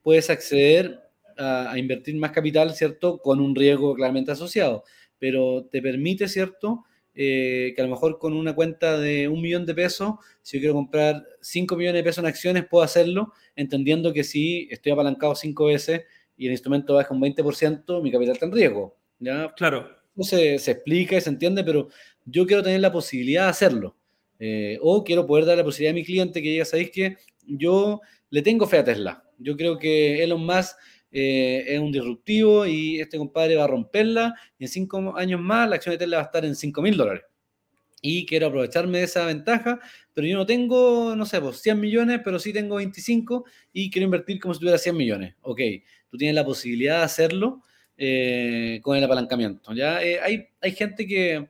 puedes 0.02 0.30
acceder 0.30 1.00
a, 1.38 1.78
invertir 1.78 2.16
más 2.16 2.32
capital, 2.32 2.74
¿cierto? 2.74 3.20
Con 3.20 3.40
un 3.40 3.56
riesgo 3.56 3.96
claramente 3.96 4.32
asociado, 4.32 4.84
pero 5.18 5.68
te 5.72 5.82
permite, 5.82 6.28
¿cierto? 6.28 6.84
Eh, 7.16 7.74
que 7.76 7.82
a 7.82 7.86
lo 7.86 7.92
mejor 7.92 8.18
con 8.18 8.34
una 8.34 8.56
cuenta 8.56 8.98
de 8.98 9.28
un 9.28 9.42
millón 9.42 9.66
de 9.66 9.76
pesos, 9.76 10.16
si 10.42 10.58
yo 10.58 10.62
quiero 10.62 10.74
comprar 10.74 11.26
5 11.42 11.76
millones 11.76 12.00
de 12.00 12.04
pesos 12.04 12.24
en 12.24 12.28
acciones, 12.28 12.66
puedo 12.66 12.84
hacerlo, 12.84 13.34
entendiendo 13.56 14.14
que 14.14 14.24
si 14.24 14.68
estoy 14.72 14.92
apalancado 14.92 15.36
5 15.36 15.66
veces 15.66 16.04
y 16.38 16.46
el 16.46 16.54
instrumento 16.54 16.96
baja 16.96 17.14
un 17.14 17.22
20%, 17.22 18.02
mi 18.02 18.12
capital 18.12 18.34
está 18.34 18.46
en 18.46 18.52
riesgo. 18.52 18.98
¿ya? 19.20 19.54
Claro. 19.56 19.90
No 20.16 20.24
se, 20.24 20.60
se 20.60 20.72
explica 20.72 21.18
y 21.18 21.22
se 21.22 21.30
entiende, 21.30 21.64
pero 21.64 21.90
yo 22.26 22.46
quiero 22.46 22.64
tener 22.64 22.82
la 22.82 22.92
posibilidad 22.92 23.44
de 23.44 23.50
hacerlo. 23.50 23.96
Eh, 24.40 24.80
o 24.82 25.04
quiero 25.04 25.28
poder 25.28 25.46
dar 25.46 25.58
la 25.58 25.64
posibilidad 25.64 25.92
a 25.92 25.96
mi 25.96 26.06
cliente 26.06 26.42
que 26.42 26.50
diga, 26.50 26.66
¿sabéis 26.66 26.92
que 26.92 27.18
yo 27.46 28.00
le 28.30 28.42
tengo 28.42 28.66
fe 28.66 28.78
a 28.78 28.84
Tesla? 28.86 29.24
Yo 29.38 29.58
creo 29.58 29.78
que 29.78 30.24
Elon 30.24 30.46
Musk 30.46 30.78
eh, 31.12 31.66
es 31.68 31.80
un 31.80 31.92
disruptivo 31.92 32.66
y 32.66 33.00
este 33.00 33.18
compadre 33.18 33.56
va 33.56 33.66
a 33.66 33.68
romperla 33.68 34.36
y 34.58 34.66
en 34.66 34.70
cinco 34.70 35.18
años 35.18 35.42
más 35.42 35.68
la 35.68 35.76
acción 35.76 35.94
de 35.94 36.00
Tesla 36.00 36.18
va 36.18 36.24
a 36.24 36.26
estar 36.26 36.46
en 36.46 36.56
5 36.56 36.82
mil 36.82 36.96
dólares. 36.96 37.24
Y 38.02 38.26
quiero 38.26 38.48
aprovecharme 38.48 39.00
de 39.00 39.04
esa 39.04 39.26
ventaja, 39.26 39.80
pero 40.14 40.26
yo 40.26 40.38
no 40.38 40.46
tengo, 40.46 41.16
no 41.18 41.26
sé, 41.26 41.42
pues 41.42 41.58
100 41.58 41.80
millones, 41.80 42.22
pero 42.24 42.40
sí 42.40 42.54
tengo 42.54 42.76
25 42.76 43.44
y 43.74 43.90
quiero 43.92 44.06
invertir 44.06 44.40
como 44.40 44.54
si 44.54 44.62
tuviera 44.62 44.78
100 44.78 44.96
millones. 44.96 45.36
Ok, 45.42 45.60
tú 46.10 46.18
tienes 46.18 46.36
la 46.36 46.46
posibilidad 46.46 47.00
de 47.00 47.04
hacerlo 47.04 47.64
eh, 47.98 48.80
con 48.84 48.96
el 48.96 49.04
apalancamiento. 49.04 49.74
¿ya? 49.74 49.98
hay, 49.98 50.48
hay 50.62 50.72
gente 50.72 51.06
que, 51.06 51.50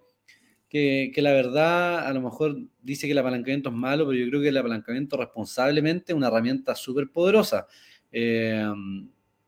que, 0.70 1.12
la 1.18 1.32
verdad 1.32 2.06
a 2.08 2.14
lo 2.14 2.22
mejor 2.22 2.58
dice 2.82 3.08
que 3.08 3.14
el 3.14 3.18
apalancamiento 3.18 3.70
es 3.70 3.76
malo, 3.76 4.08
pero 4.08 4.18
yo 4.18 4.30
creo 4.30 4.42
que 4.42 4.50
el 4.50 4.58
apalancamiento 4.58 5.18
responsablemente 5.18 6.12
es 6.12 6.16
una 6.16 6.28
herramienta 6.28 6.76
súper 6.76 7.10
poderosa. 7.12 7.68
Eh, 8.12 8.66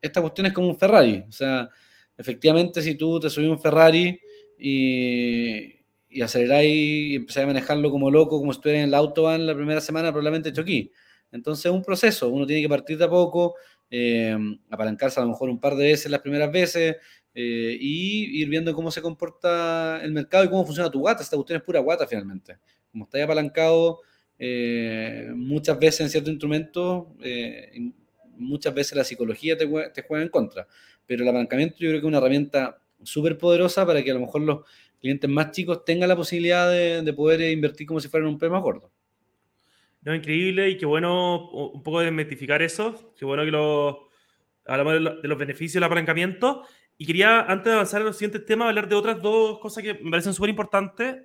esta 0.01 0.22
cuestión 0.22 0.48
es 0.48 0.54
como 0.54 0.68
un 0.70 0.78
Ferrari, 0.78 1.24
o 1.28 1.32
sea, 1.32 1.70
efectivamente 2.18 2.82
si 2.82 2.96
tú 2.96 3.20
te 3.20 3.30
subís 3.30 3.50
un 3.50 3.60
Ferrari 3.60 4.20
y, 4.58 5.75
y 6.10 6.22
aceleráis 6.22 6.72
y 6.72 7.16
empezáis 7.16 7.44
a 7.46 7.48
manejarlo 7.48 7.92
como 7.92 8.10
loco, 8.10 8.40
como 8.40 8.51
si 8.51 8.58
estuvieras 8.58 8.84
en 8.84 8.90
el 8.90 8.96
autobahn 8.96 9.46
la 9.46 9.56
primera 9.56 9.80
semana, 9.80 10.12
probablemente 10.12 10.51
choquí. 10.51 10.92
Entonces 11.32 11.66
es 11.66 11.72
un 11.72 11.84
proceso, 11.84 12.30
uno 12.30 12.46
tiene 12.46 12.62
que 12.62 12.70
partir 12.70 12.98
de 12.98 13.06
a 13.06 13.10
poco, 13.10 13.56
eh, 13.90 14.38
apalancarse 14.70 15.20
a 15.20 15.24
lo 15.24 15.30
mejor 15.30 15.50
un 15.50 15.60
par 15.60 15.75
de 15.75 15.86
veces 15.86 16.12
las 16.12 16.22
primeras 16.22 16.51
veces, 16.51 16.98
eh, 17.34 17.78
y 17.80 18.42
ir 18.42 18.50
viendo 18.50 18.74
cómo 18.74 18.92
se 18.92 19.02
comporta 19.02 20.02
el 20.04 20.12
mercado 20.12 20.44
y 20.44 20.50
cómo 20.50 20.66
funciona 20.66 20.92
tu 20.92 21.00
guata. 21.00 21.24
Esta 21.24 21.36
cuestión 21.36 21.58
es 21.58 21.64
pura 21.64 21.80
guata 21.80 22.06
finalmente. 22.08 22.58
Como 22.92 23.06
está 23.06 23.24
apalancado 23.24 24.02
eh, 24.38 25.30
muchas 25.36 25.80
veces 25.80 26.02
en 26.02 26.10
ciertos 26.10 26.32
instrumentos, 26.32 27.06
eh, 27.22 27.92
muchas 28.38 28.74
veces 28.74 28.98
la 28.98 29.04
psicología 29.04 29.56
te, 29.58 29.66
juega 29.68 30.24
en 30.24 30.30
contra. 30.30 30.68
Pero 31.06 31.24
el 31.24 31.30
apalancamiento 31.30 31.76
yo 31.80 31.90
creo 31.90 32.02
que 32.02 32.08
es 32.08 32.10
una 32.10 32.18
herramienta 32.18 32.82
súper 33.04 33.38
poderosa 33.38 33.86
para 33.86 34.04
que 34.04 34.12
a 34.12 34.16
lo 34.16 34.20
mejor 34.20 34.42
los 34.42 34.62
clientes 35.00 35.30
más 35.30 35.52
chicos 35.52 35.86
tengan 35.86 36.10
la 36.10 36.16
posibilidad 36.16 36.72
de, 36.72 37.14
poder 37.14 37.52
invertir 37.52 37.88
como 37.88 38.00
si 38.00 38.08
fueran 38.08 38.30
un 38.30 38.38
premio 38.38 38.56
más 38.56 38.64
gordo. 38.64 38.92
No, 40.02 40.16
increíble 40.16 40.70
y 40.70 40.78
qué 40.78 40.88
bueno 40.88 41.50
un 41.52 41.84
poco 41.84 42.02
desmitificar 42.02 42.62
eso. 42.62 43.14
Qué 43.16 43.26
bueno 43.26 43.46
que 43.46 43.52
lo, 43.52 44.10
hablamos 44.66 45.22
de, 45.22 45.28
los 45.28 45.38
beneficios 45.38 45.76
del 45.76 45.84
apalancamiento. 45.84 46.64
Y 47.01 47.05
quería, 47.08 47.41
antes 47.41 47.65
de 47.65 47.74
avanzar 47.74 48.01
en 48.01 48.05
los 48.05 48.15
siguientes 48.15 48.46
temas, 48.46 48.67
hablar 48.67 48.88
de 48.88 48.93
otras 48.93 49.20
dos 49.20 49.58
cosas 49.58 49.84
que 49.84 49.96
me 49.96 50.12
parecen 50.12 50.36
súper 50.36 50.51
importantes. 50.51 51.15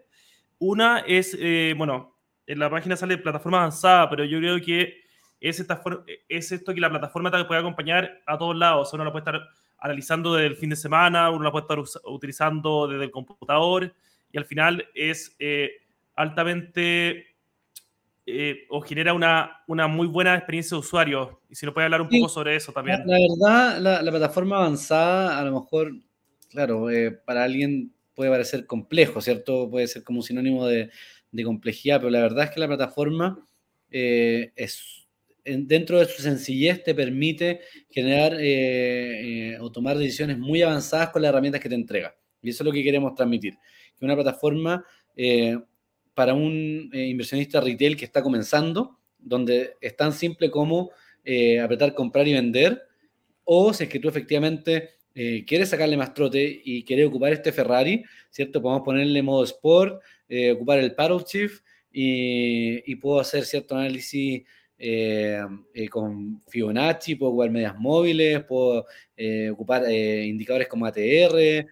Una 0.56 1.00
es, 1.00 1.37
eh, 1.38 1.75
bueno, 1.76 2.16
en 2.47 2.61
la 2.61 2.71
página 2.71 2.97
sale 2.97 3.18
plataforma 3.18 3.59
avanzada, 3.59 4.09
pero 4.09 4.25
yo 4.25 4.38
creo 4.38 4.59
que 4.59 5.02
es, 5.38 5.61
esta 5.61 5.83
es 6.30 6.50
esto 6.50 6.73
que 6.73 6.80
la 6.80 6.88
plataforma 6.88 7.30
te 7.30 7.45
puede 7.45 7.61
acompañar 7.61 8.23
a 8.25 8.38
todos 8.38 8.56
lados. 8.56 8.90
Uno 8.95 9.04
la 9.04 9.12
puede 9.12 9.21
estar 9.21 9.42
analizando 9.76 10.33
desde 10.33 10.47
el 10.47 10.56
fin 10.56 10.71
de 10.71 10.76
semana, 10.76 11.28
uno 11.28 11.45
la 11.45 11.52
puede 11.52 11.64
estar 11.64 12.00
utilizando 12.06 12.88
desde 12.88 13.04
el 13.04 13.11
computador 13.11 13.95
y 14.33 14.38
al 14.38 14.47
final 14.47 14.88
es 14.95 15.37
eh, 15.38 15.73
altamente 16.14 17.36
eh, 18.28 18.66
o 18.71 18.80
genera 18.80 19.14
una, 19.14 19.62
una, 19.68 19.87
muy 19.87 20.09
buena 20.09 20.35
experiencia 20.35 20.75
de 20.75 20.80
usuario. 20.80 21.42
Y 21.49 21.54
si 21.54 21.64
nos 21.64 21.73
puede 21.73 21.85
hablar 21.85 22.02
un 22.02 22.09
poco 22.09 22.28
sobre 22.28 22.56
eso 22.56 22.73
también. 22.73 23.04
La, 23.06 23.18
verdad, 23.21 24.02
la, 24.02 24.11
plataforma 24.11 24.56
avanzada, 24.56 25.38
a 25.38 25.45
lo 25.45 25.61
mejor, 25.61 25.92
claro, 26.50 26.90
eh, 26.90 27.12
para 27.12 27.45
alguien 27.45 27.95
puede 28.14 28.33
parecer 28.33 28.66
complejo, 28.66 29.21
¿cierto? 29.21 29.71
Puede 29.71 29.87
ser 29.87 30.02
como 30.02 30.18
un 30.18 30.23
sinónimo 30.25 30.66
de, 30.66 30.90
de 31.30 31.45
complejidad, 31.45 32.00
pero 32.00 32.11
la 32.11 32.21
verdad 32.21 32.47
es 32.47 32.50
que 32.50 32.59
la 32.59 32.66
plataforma 32.66 33.47
eh, 33.92 34.50
es, 34.56 35.06
dentro 35.45 36.00
de 36.00 36.06
su 36.06 36.21
sencillez 36.21 36.83
te 36.83 36.97
permite 36.97 37.61
generar 37.90 38.37
o 39.61 39.71
tomar 39.71 39.99
decisiones 39.99 40.37
muy 40.37 40.62
avanzadas 40.62 41.11
con 41.11 41.23
las 41.23 41.28
herramientas 41.28 41.61
que 41.61 41.68
te 41.68 41.76
entrega. 41.76 42.16
Y 42.42 42.50
eso 42.50 42.64
es 42.64 42.66
lo 42.66 42.73
que 42.73 42.83
queremos 42.83 43.14
transmitir. 43.14 43.54
Que 43.97 44.04
una 44.04 44.16
plataforma 44.16 44.85
para 46.17 46.33
un 46.33 46.89
eh, 46.95 47.09
inversionista 47.09 47.61
retail 47.61 47.95
que 47.95 48.07
está 48.07 48.23
comenzando, 48.23 48.99
donde 49.19 49.75
es 49.83 49.95
tan 49.95 50.15
simple 50.15 50.51
como 50.51 50.91
eh, 51.23 51.61
apretar 51.61 51.93
comprar 51.93 52.27
y 52.27 52.33
vender, 52.33 52.83
o 53.45 53.75
si 53.75 53.85
es 53.85 53.91
que 53.91 53.99
tú 53.99 54.09
efectivamente 54.09 54.93
eh, 55.15 55.45
quieres 55.47 55.69
sacarle 55.69 55.99
más 55.99 56.15
trote 56.15 56.63
y 56.65 56.85
quieres 56.85 57.09
ocupar 57.09 57.35
este 57.35 57.53
Ferrari, 57.53 58.03
¿cierto? 58.31 58.63
Podemos 58.63 58.83
ponerle 58.83 59.23
modo 59.23 59.45
Sport, 59.45 60.01
eh, 60.27 60.53
ocupar 60.53 60.79
el 60.79 60.95
Paddle 60.95 61.23
Shift 61.29 61.63
y, 61.93 62.91
y, 62.91 62.95
puedo 62.97 63.21
hacer 63.21 63.45
cierto 63.45 63.77
análisis 63.77 64.43
con 65.91 66.41
Fibonacci, 66.49 67.17
puedo 67.17 67.33
ocupar 67.33 67.51
medias 67.51 67.79
móviles, 67.79 68.43
puedo 68.45 68.87
ocupar 69.53 69.91
indicadores 69.91 70.69
como 70.69 70.87
ATR, 70.87 71.67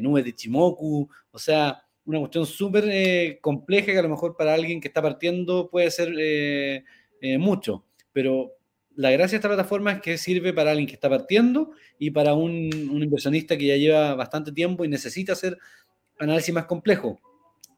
nubes 0.00 0.24
de 0.24 0.34
Chimoku, 0.34 1.08
o 1.30 1.38
sea, 1.38 1.87
una 2.08 2.18
cuestión 2.18 2.46
súper 2.46 3.38
compleja 3.40 3.92
que 3.92 3.98
a 3.98 4.02
lo 4.02 4.08
mejor 4.08 4.36
para 4.36 4.54
alguien 4.54 4.80
que 4.80 4.88
está 4.88 5.00
partiendo 5.00 5.68
puede 5.70 5.90
ser 5.90 6.10
mucho, 7.38 7.84
pero 8.12 8.58
la 8.98 9.12
gracia 9.12 9.36
de 9.36 9.36
esta 9.36 9.48
plataforma 9.48 9.92
es 9.92 10.00
que 10.00 10.18
sirve 10.18 10.52
para 10.52 10.72
alguien 10.72 10.88
que 10.88 10.94
está 10.94 11.08
partiendo 11.08 11.70
y 12.00 12.10
para 12.10 12.34
un, 12.34 12.68
inversionista 12.72 13.56
que 13.56 13.66
ya 13.66 13.76
lleva 13.76 14.16
bastante 14.16 14.50
tiempo 14.50 14.84
y 14.84 14.88
necesita 14.88 15.34
hacer 15.34 15.56
análisis 16.18 16.52
más 16.52 16.64
complejo. 16.64 17.20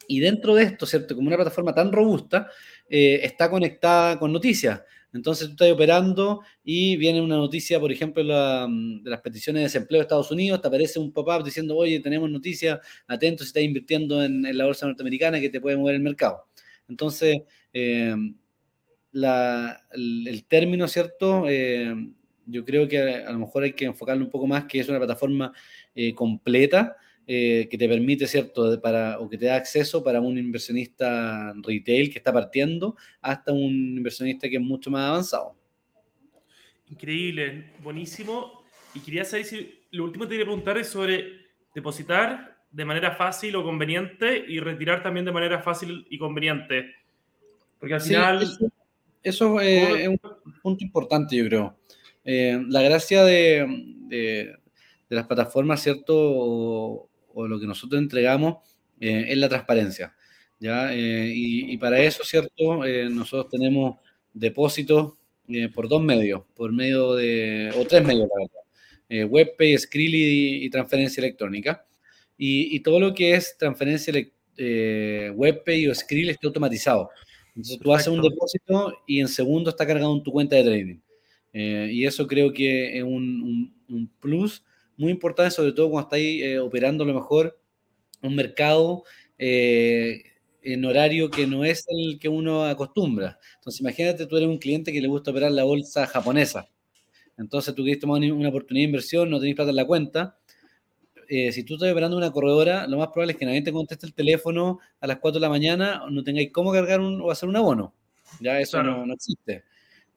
Y 0.09 0.21
dentro 0.21 0.55
de 0.55 0.63
esto, 0.63 0.87
¿cierto? 0.87 1.15
Como 1.15 1.29
una 1.29 1.37
plataforma 1.37 1.75
tan 1.75 1.93
robusta, 1.93 2.49
eh, 2.89 3.21
está 3.23 3.51
conectada 3.51 4.19
con 4.19 4.33
noticias. 4.33 4.81
Entonces 5.13 5.49
tú 5.49 5.53
estás 5.53 5.73
operando 5.73 6.43
y 6.63 6.97
viene 6.97 7.21
una 7.21 7.37
noticia, 7.37 7.81
por 7.81 7.91
ejemplo, 7.91 8.23
de 8.23 9.11
las 9.11 9.21
peticiones 9.21 9.61
de 9.61 9.65
desempleo 9.65 10.01
de 10.01 10.03
Estados 10.03 10.31
Unidos, 10.31 10.61
te 10.61 10.69
aparece 10.69 10.99
un 10.99 11.13
pop-up 11.13 11.45
diciendo, 11.45 11.77
oye, 11.77 12.01
tenemos 12.01 12.31
noticias, 12.31 12.79
atentos 13.07 13.47
si 13.47 13.51
estás 13.51 13.63
invirtiendo 13.63 14.23
en, 14.23 14.43
la 14.57 14.67
bolsa 14.67 14.87
norteamericana 14.87 15.41
que 15.41 15.51
te 15.51 15.61
puede 15.61 15.77
mover 15.77 15.97
el 15.97 16.03
mercado. 16.03 16.47
Entonces, 16.89 17.43
eh, 17.73 18.15
el, 19.13 20.45
término, 20.49 20.87
¿cierto? 20.87 21.45
Eh, 21.49 21.95
yo 22.47 22.65
creo 22.65 22.87
que 22.89 22.99
a, 22.99 23.33
lo 23.33 23.39
mejor 23.39 23.65
hay 23.65 23.73
que 23.73 23.85
enfocarlo 23.85 24.25
un 24.25 24.31
poco 24.31 24.47
más, 24.47 24.65
que 24.65 24.81
es 24.81 24.89
una 24.89 24.99
plataforma 24.99 25.53
eh, 25.95 26.15
completa 26.15 26.97
eh, 27.33 27.69
que 27.71 27.79
te 27.79 27.89
permite, 27.89 28.27
¿cierto? 28.27 28.81
Para, 28.81 29.21
o 29.21 29.29
que 29.29 29.39
te 29.39 29.45
da 29.47 29.55
acceso 29.55 30.03
para 30.03 30.21
un 30.21 30.37
inversionista 30.37 31.53
retail 31.63 32.11
que 32.11 32.19
está 32.19 32.33
partiendo 32.33 32.97
hasta 33.21 33.53
un 33.53 33.97
inversionista 33.99 34.49
que 34.49 34.57
es 34.57 34.61
mucho 34.61 34.91
más 34.91 35.09
avanzado. 35.09 35.55
Increíble, 36.89 37.71
buenísimo. 37.85 38.65
Y 38.97 38.99
quería 38.99 39.25
saber 39.25 39.45
si 39.45 39.81
lo 39.93 40.07
último 40.07 40.25
que 40.25 40.31
te 40.31 40.35
quería 40.35 40.47
preguntar 40.47 40.77
es 40.79 40.89
sobre 40.89 41.47
depositar 41.73 42.65
de 42.69 42.85
manera 42.85 43.13
fácil 43.13 43.55
o 43.55 43.63
conveniente 43.63 44.45
y 44.49 44.59
retirar 44.59 45.01
también 45.01 45.25
de 45.25 45.31
manera 45.31 45.63
fácil 45.63 46.05
y 46.11 46.19
conveniente. 46.19 46.97
Porque 47.79 47.95
al 47.95 48.01
final... 48.01 48.45
Eso 49.23 49.61
eh, 49.61 50.03
es 50.03 50.09
un 50.09 50.19
punto 50.61 50.83
importante, 50.83 51.37
yo 51.37 51.45
creo. 51.45 51.79
Eh, 52.25 52.61
la 52.67 52.83
gracia 52.83 53.23
de, 53.23 54.57
las 55.09 55.27
plataformas, 55.29 55.81
¿cierto? 55.81 57.10
O, 57.35 57.47
lo 57.47 57.59
que 57.61 57.67
nosotros 57.67 58.01
entregamos 58.01 58.59
eh, 59.01 59.27
es 59.29 59.39
la 59.39 59.49
transparencia. 59.49 60.15
¿ya? 60.59 60.91
Y, 60.95 61.77
para 61.79 62.01
eso, 62.01 62.23
¿cierto? 62.25 62.85
nosotros 63.11 63.49
tenemos 63.51 63.97
depósitos 64.35 65.15
por 65.75 65.89
dos 65.89 66.03
medios, 66.03 66.43
por 66.55 66.73
medio 66.73 67.15
de, 67.15 67.73
o 67.77 67.85
tres 67.87 68.05
medios, 68.05 68.29
la 68.29 68.35
verdad. 68.43 69.31
WebPay, 69.31 69.79
Skrill 69.79 70.15
y, 70.15 70.71
transferencia 70.71 71.21
electrónica. 71.23 71.87
Y, 72.37 72.77
y, 72.77 72.81
todo 72.81 73.01
lo 73.01 73.15
que 73.15 73.35
es 73.35 73.57
transferencia 73.59 74.13
WebPay 74.57 75.89
o 75.89 75.95
Skrill 75.95 76.31
está 76.31 76.47
automatizado. 76.47 77.11
Entonces 77.57 77.79
tú 77.79 77.93
haces 77.93 78.09
un 78.09 78.23
depósito 78.23 78.93
y 79.07 79.21
en 79.21 79.29
segundo 79.29 79.71
está 79.71 79.87
cargado 79.87 80.15
en 80.15 80.23
tu 80.23 80.33
cuenta 80.33 80.57
de 80.57 80.65
trading. 80.65 80.99
Eh, 81.53 81.91
y 81.93 82.07
eso 82.07 82.27
creo 82.27 82.53
que 82.53 82.99
es 82.99 83.03
un, 83.03 83.75
plus 84.21 84.65
muy 85.01 85.13
importante, 85.13 85.51
sobre 85.51 85.73
todo 85.73 85.91
cuando 85.91 86.09
estáis 86.09 86.43
eh, 86.43 86.59
operando 86.59 87.05
a 87.05 87.07
lo 87.07 87.15
mejor 87.15 87.59
un 88.23 88.35
mercado 88.35 89.05
eh, 89.39 90.23
en 90.63 90.85
horario 90.85 91.31
que 91.31 91.47
no 91.47 91.65
es 91.65 91.85
el 91.89 92.19
que 92.19 92.29
uno 92.29 92.65
acostumbra. 92.65 93.39
Entonces 93.57 93.81
imagínate, 93.81 94.27
tú 94.27 94.37
eres 94.37 94.49
un 94.49 94.59
cliente 94.59 94.93
que 94.93 95.01
le 95.01 95.09
gusta 95.09 95.31
operar 95.31 95.53
la 95.53 95.65
bolsa 95.65 96.07
japonesa. 96.07 96.69
Entonces 97.39 97.75
tú 97.75 97.83
quieres 97.83 98.01
tomar 98.01 98.21
una 98.21 98.51
oportunidad 98.51 98.83
de 98.83 98.89
inversión, 98.89 99.31
no 99.31 99.41
tenés 99.41 99.55
plata 99.55 99.71
en 99.71 99.77
la 99.77 99.87
cuenta, 99.87 100.37
eh, 101.33 101.53
si 101.53 101.63
tú 101.63 101.75
estás 101.75 101.93
operando 101.93 102.17
una 102.17 102.33
corredora, 102.33 102.89
lo 102.89 102.99
más 102.99 103.07
probable 103.09 103.35
es 103.35 103.39
que 103.39 103.47
nadie 103.47 103.63
te 103.63 103.73
conteste 103.73 104.05
el 104.05 104.13
teléfono 104.13 104.81
a 105.01 105.07
las 105.07 105.19
4 105.19 105.39
de 105.39 105.47
la 105.47 105.49
mañana, 105.49 106.03
no 106.11 106.25
tengáis 106.25 106.51
cómo 106.51 106.73
cargar 106.73 106.99
un, 106.99 107.21
o 107.21 107.31
hacer 107.31 107.49
un 107.49 107.55
abono. 107.55 107.95
Ya 108.41 108.59
eso 108.59 108.83
no, 108.83 109.07
no, 109.07 109.15
existe. 109.15 109.63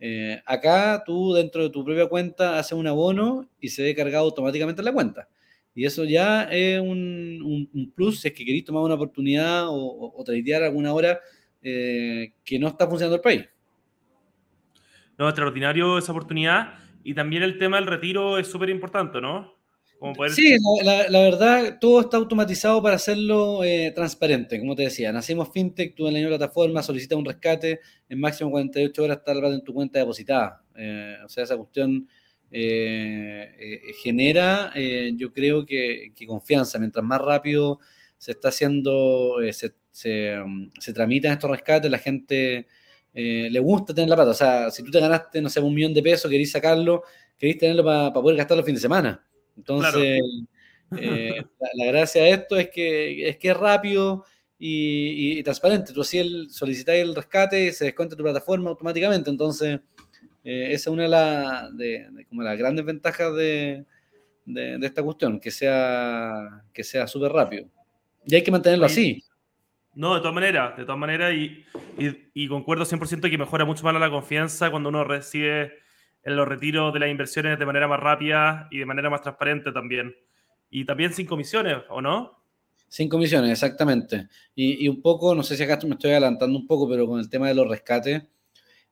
Eh, 0.06 0.42
acá 0.46 1.02
tú 1.06 1.34
dentro 1.34 1.64
de 1.64 1.70
tu 1.70 1.86
propia 1.86 2.08
cuenta 2.08 2.60
haces 2.60 2.74
un 2.74 2.88
abono 2.88 3.48
y 3.62 3.70
se 3.70 3.84
ve 3.84 3.96
cargado 3.96 4.26
automáticamente 4.26 4.82
en 4.82 4.86
la 4.86 4.92
cuenta. 4.92 5.30
Y 5.74 5.86
eso 5.86 6.04
ya 6.04 6.44
es 6.52 6.82
un, 6.82 7.94
plus 7.96 8.20
si 8.20 8.28
es 8.28 8.34
que 8.34 8.44
queréis 8.44 8.66
tomar 8.66 8.84
una 8.84 8.96
oportunidad 8.96 9.70
o, 9.70 9.76
o, 9.78 10.26
alguna 10.62 10.94
hora 10.94 11.22
eh, 11.62 12.34
que 12.44 12.60
no 12.60 12.68
está 12.68 12.86
funcionando 12.86 13.16
el 13.16 13.22
país. 13.22 13.48
No, 15.18 15.30
extraordinario 15.30 15.98
esa 15.98 16.12
oportunidad. 16.12 16.74
Y 17.06 17.14
también 17.14 17.42
el 17.44 17.58
tema 17.58 17.78
del 17.78 17.88
retiro 17.88 18.38
es 18.38 18.48
súper 18.48 18.70
importante, 18.72 19.22
¿no? 19.22 19.56
Sí, 20.36 20.58
la, 20.84 21.08
verdad, 21.08 21.78
todo 21.80 22.02
está 22.02 22.18
automatizado 22.18 22.82
para 22.82 22.96
hacerlo 22.98 23.64
eh, 23.64 23.92
transparente, 23.96 24.60
como 24.60 24.76
te 24.76 24.84
decía. 24.84 25.12
Nacimos 25.14 25.50
fintech, 25.54 25.96
tú 25.96 26.08
en 26.08 26.14
la 26.14 26.20
misma 26.20 26.38
plataforma 26.38 26.84
solicitas 26.84 27.18
un 27.18 27.26
rescate, 27.26 27.80
en 28.10 28.20
máximo 28.20 28.52
48 28.52 29.04
horas 29.04 29.18
está 29.18 29.32
el 29.32 29.44
en 29.46 29.64
tu 29.64 29.74
cuenta 29.74 30.00
depositada. 30.00 30.62
Eh, 30.76 31.16
o 31.24 31.30
sea, 31.30 31.46
esa 31.46 31.56
cuestión 31.56 32.08
eh, 32.52 33.82
genera, 34.02 34.74
yo 35.16 35.32
creo 35.32 35.66
que, 35.66 36.12
confianza. 36.28 36.80
Mientras 36.80 37.06
más 37.06 37.22
rápido 37.22 37.80
se 38.18 38.32
está 38.32 38.50
haciendo, 38.50 39.38
se, 39.52 39.74
se, 39.92 40.94
tramitan 40.94 41.32
estos 41.32 41.50
rescates, 41.50 41.90
la 41.90 42.00
gente 42.00 42.68
le 43.14 43.60
gusta 43.60 43.94
tener 43.94 44.10
la 44.10 44.16
plata. 44.18 44.32
O 44.32 44.36
sea, 44.36 44.70
si 44.70 44.84
tú 44.84 44.92
te 44.92 45.00
ganaste, 45.00 45.42
no 45.42 45.50
sé, 45.50 45.62
un 45.62 45.74
millón 45.74 45.94
de 45.94 46.04
pesos, 46.04 46.30
querés 46.30 46.52
sacarlo, 46.52 47.04
querés 47.38 47.58
tenerlo 47.58 47.86
para 47.86 48.12
poder 48.12 48.36
gastarlo 48.36 48.60
el 48.62 48.66
fin 48.66 48.76
de 48.76 48.82
semana. 48.82 49.24
Entonces, 49.58 50.22
eh, 50.98 51.44
la, 51.76 51.86
gracia 51.86 52.24
de 52.24 52.32
esto 52.32 52.58
es 52.58 52.70
que 52.70 53.30
es, 53.30 53.38
que 53.38 53.50
es 53.50 53.58
rápido 53.58 54.26
y, 54.58 55.42
transparente. 55.44 55.94
Tú 55.94 56.02
así 56.02 56.20
el, 56.20 56.50
solicitas 56.50 56.96
el 56.96 57.16
rescate 57.16 57.66
y 57.66 57.72
se 57.72 57.86
descuenta 57.86 58.16
tu 58.16 58.24
plataforma 58.24 58.70
automáticamente. 58.70 59.30
Entonces, 59.30 59.80
eh, 60.44 60.68
esa 60.72 60.90
es 60.90 60.94
una 60.94 61.04
de, 61.04 61.10
la, 61.10 61.70
de, 61.74 62.26
como 62.30 62.44
las 62.44 62.58
grandes 62.58 62.86
ventajas 62.86 63.36
de, 63.36 63.86
de, 64.46 64.80
esta 64.82 65.04
cuestión, 65.04 65.40
que 65.40 65.52
sea 65.52 66.64
que 66.74 66.84
sea 66.84 67.08
súper 67.08 67.32
rápido. 67.32 67.68
Y 68.26 68.36
hay 68.36 68.44
que 68.44 68.52
mantenerlo 68.52 68.86
así. 68.86 69.24
No, 69.96 70.16
de 70.16 70.22
todas 70.22 70.34
maneras, 70.34 70.76
de 70.76 70.86
todas 70.86 70.98
maneras, 70.98 71.34
y, 71.34 71.66
y, 72.00 72.30
y 72.34 72.48
concuerdo 72.48 72.84
100% 72.84 73.30
que 73.30 73.38
mejora 73.38 73.64
mucho 73.64 73.84
más 73.84 73.94
la 73.94 74.10
confianza 74.10 74.72
cuando 74.72 74.90
uno 74.90 75.04
recibe 75.04 75.83
en 76.24 76.36
los 76.36 76.48
retiros 76.48 76.94
de 76.94 77.00
las 77.00 77.10
inversiones 77.10 77.60
de 77.60 77.66
manera 77.66 77.88
más 77.88 78.00
rápida 78.00 78.68
y 78.72 78.80
de 78.80 78.86
manera 78.86 79.10
más 79.10 79.22
transparente 79.22 79.72
también. 79.72 80.16
Y 80.70 80.86
también 80.86 81.14
sin 81.14 81.26
comisiones, 81.26 81.78
¿o 81.90 82.02
no? 82.02 82.42
Sin 82.88 83.10
comisiones, 83.10 83.52
exactamente. 83.52 84.28
Y, 84.56 84.88
un 84.88 85.02
poco, 85.02 85.36
no 85.36 85.44
sé 85.44 85.58
si 85.58 85.64
acá 85.64 85.80
me 85.86 85.92
estoy 85.92 86.12
adelantando 86.12 86.58
un 86.58 86.68
poco, 86.68 86.88
pero 86.90 87.08
con 87.08 87.20
el 87.20 87.30
tema 87.30 87.48
de 87.48 87.56
los 87.56 87.68
rescates, 87.68 88.24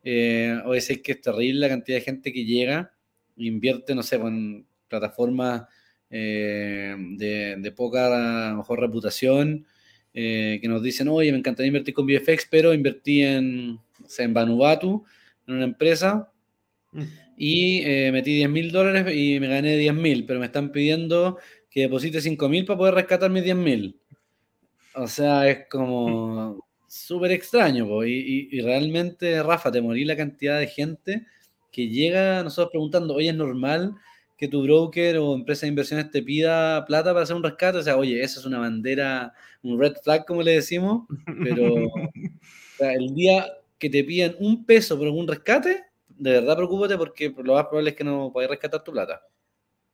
eh, 0.03 0.59
hoy 0.65 0.79
es 0.79 0.87
que 1.01 1.11
es 1.13 1.21
terrible 1.21 1.59
la 1.59 1.69
cantidad 1.69 1.97
de 1.97 2.03
gente 2.03 2.33
que 2.33 2.43
llega 2.43 2.93
e 3.37 3.45
invierte, 3.45 3.95
no 3.95 4.03
sé, 4.03 4.17
en 4.17 4.65
plataformas 4.87 5.63
eh, 6.09 6.95
de, 6.97 7.73
poca, 7.75 8.53
mejor 8.55 8.79
reputación, 8.79 9.65
eh, 10.13 10.59
que 10.61 10.67
nos 10.67 10.83
dicen, 10.83 11.07
oye, 11.07 11.31
me 11.31 11.37
encantaría 11.37 11.67
invertir 11.67 11.93
con 11.93 12.05
VFX, 12.05 12.47
pero 12.49 12.73
invertí 12.73 13.21
en, 13.21 13.79
en 14.17 14.33
Vanuatu, 14.33 15.05
en 15.47 15.53
una 15.53 15.65
empresa, 15.65 16.31
mm 16.91 17.20
y 17.43 17.81
eh, 17.87 18.11
metí 18.11 18.35
10 18.35 18.51
mil 18.51 18.71
dólares 18.71 19.15
y 19.15 19.39
me 19.39 19.47
gané 19.47 19.75
10 19.75 19.95
mil, 19.95 20.27
pero 20.27 20.39
me 20.39 20.45
están 20.45 20.71
pidiendo 20.71 21.39
que 21.71 21.81
deposite 21.81 22.21
5 22.21 22.47
mil 22.47 22.65
para 22.65 22.77
poder 22.77 22.93
rescatar 22.93 23.31
mis 23.31 23.43
10 23.43 23.55
mil. 23.55 23.99
O 24.93 25.07
sea, 25.07 25.49
es 25.49 25.67
como 25.67 26.63
súper 26.87 27.31
extraño. 27.31 28.05
Y, 28.05 28.61
realmente, 28.61 29.41
Rafa, 29.41 29.71
te 29.71 29.81
morí 29.81 30.05
la 30.05 30.15
cantidad 30.15 30.59
de 30.59 30.67
gente 30.67 31.25
que 31.71 31.87
llega 31.87 32.41
a 32.41 32.43
nosotros 32.43 32.69
preguntando, 32.73 33.15
oye, 33.15 33.29
¿es 33.29 33.35
normal 33.35 33.95
que 34.37 34.47
tu 34.47 34.61
broker 34.61 35.17
o 35.17 35.33
empresa 35.33 35.61
de 35.61 35.69
inversiones 35.69 36.11
te 36.11 36.21
pida 36.21 36.85
plata 36.85 37.11
para 37.11 37.23
hacer 37.23 37.35
un 37.35 37.43
rescate? 37.43 37.79
O 37.79 37.83
sea, 37.83 37.97
oye, 37.97 38.21
esa 38.21 38.39
es 38.39 38.45
una 38.45 38.59
bandera, 38.59 39.33
un 39.63 39.79
red 39.79 39.93
flag, 40.03 40.27
como 40.27 40.43
le 40.43 40.51
decimos, 40.51 41.07
pero 41.43 41.73
el 42.81 43.15
día 43.15 43.47
que 43.79 43.89
te 43.89 44.03
pidan 44.03 44.35
un 44.37 44.63
peso 44.63 44.95
por 44.95 45.07
un 45.07 45.27
rescate, 45.27 45.85
de 46.21 46.31
verdad 46.33 46.55
preocúpate 46.55 46.97
porque 46.97 47.33
lo 47.43 47.55
más 47.55 47.65
probable 47.65 47.89
es 47.89 47.95
que 47.95 48.03
no 48.03 48.31
podáis 48.31 48.49
rescatar 48.49 48.83
tu 48.83 48.91
plata. 48.91 49.21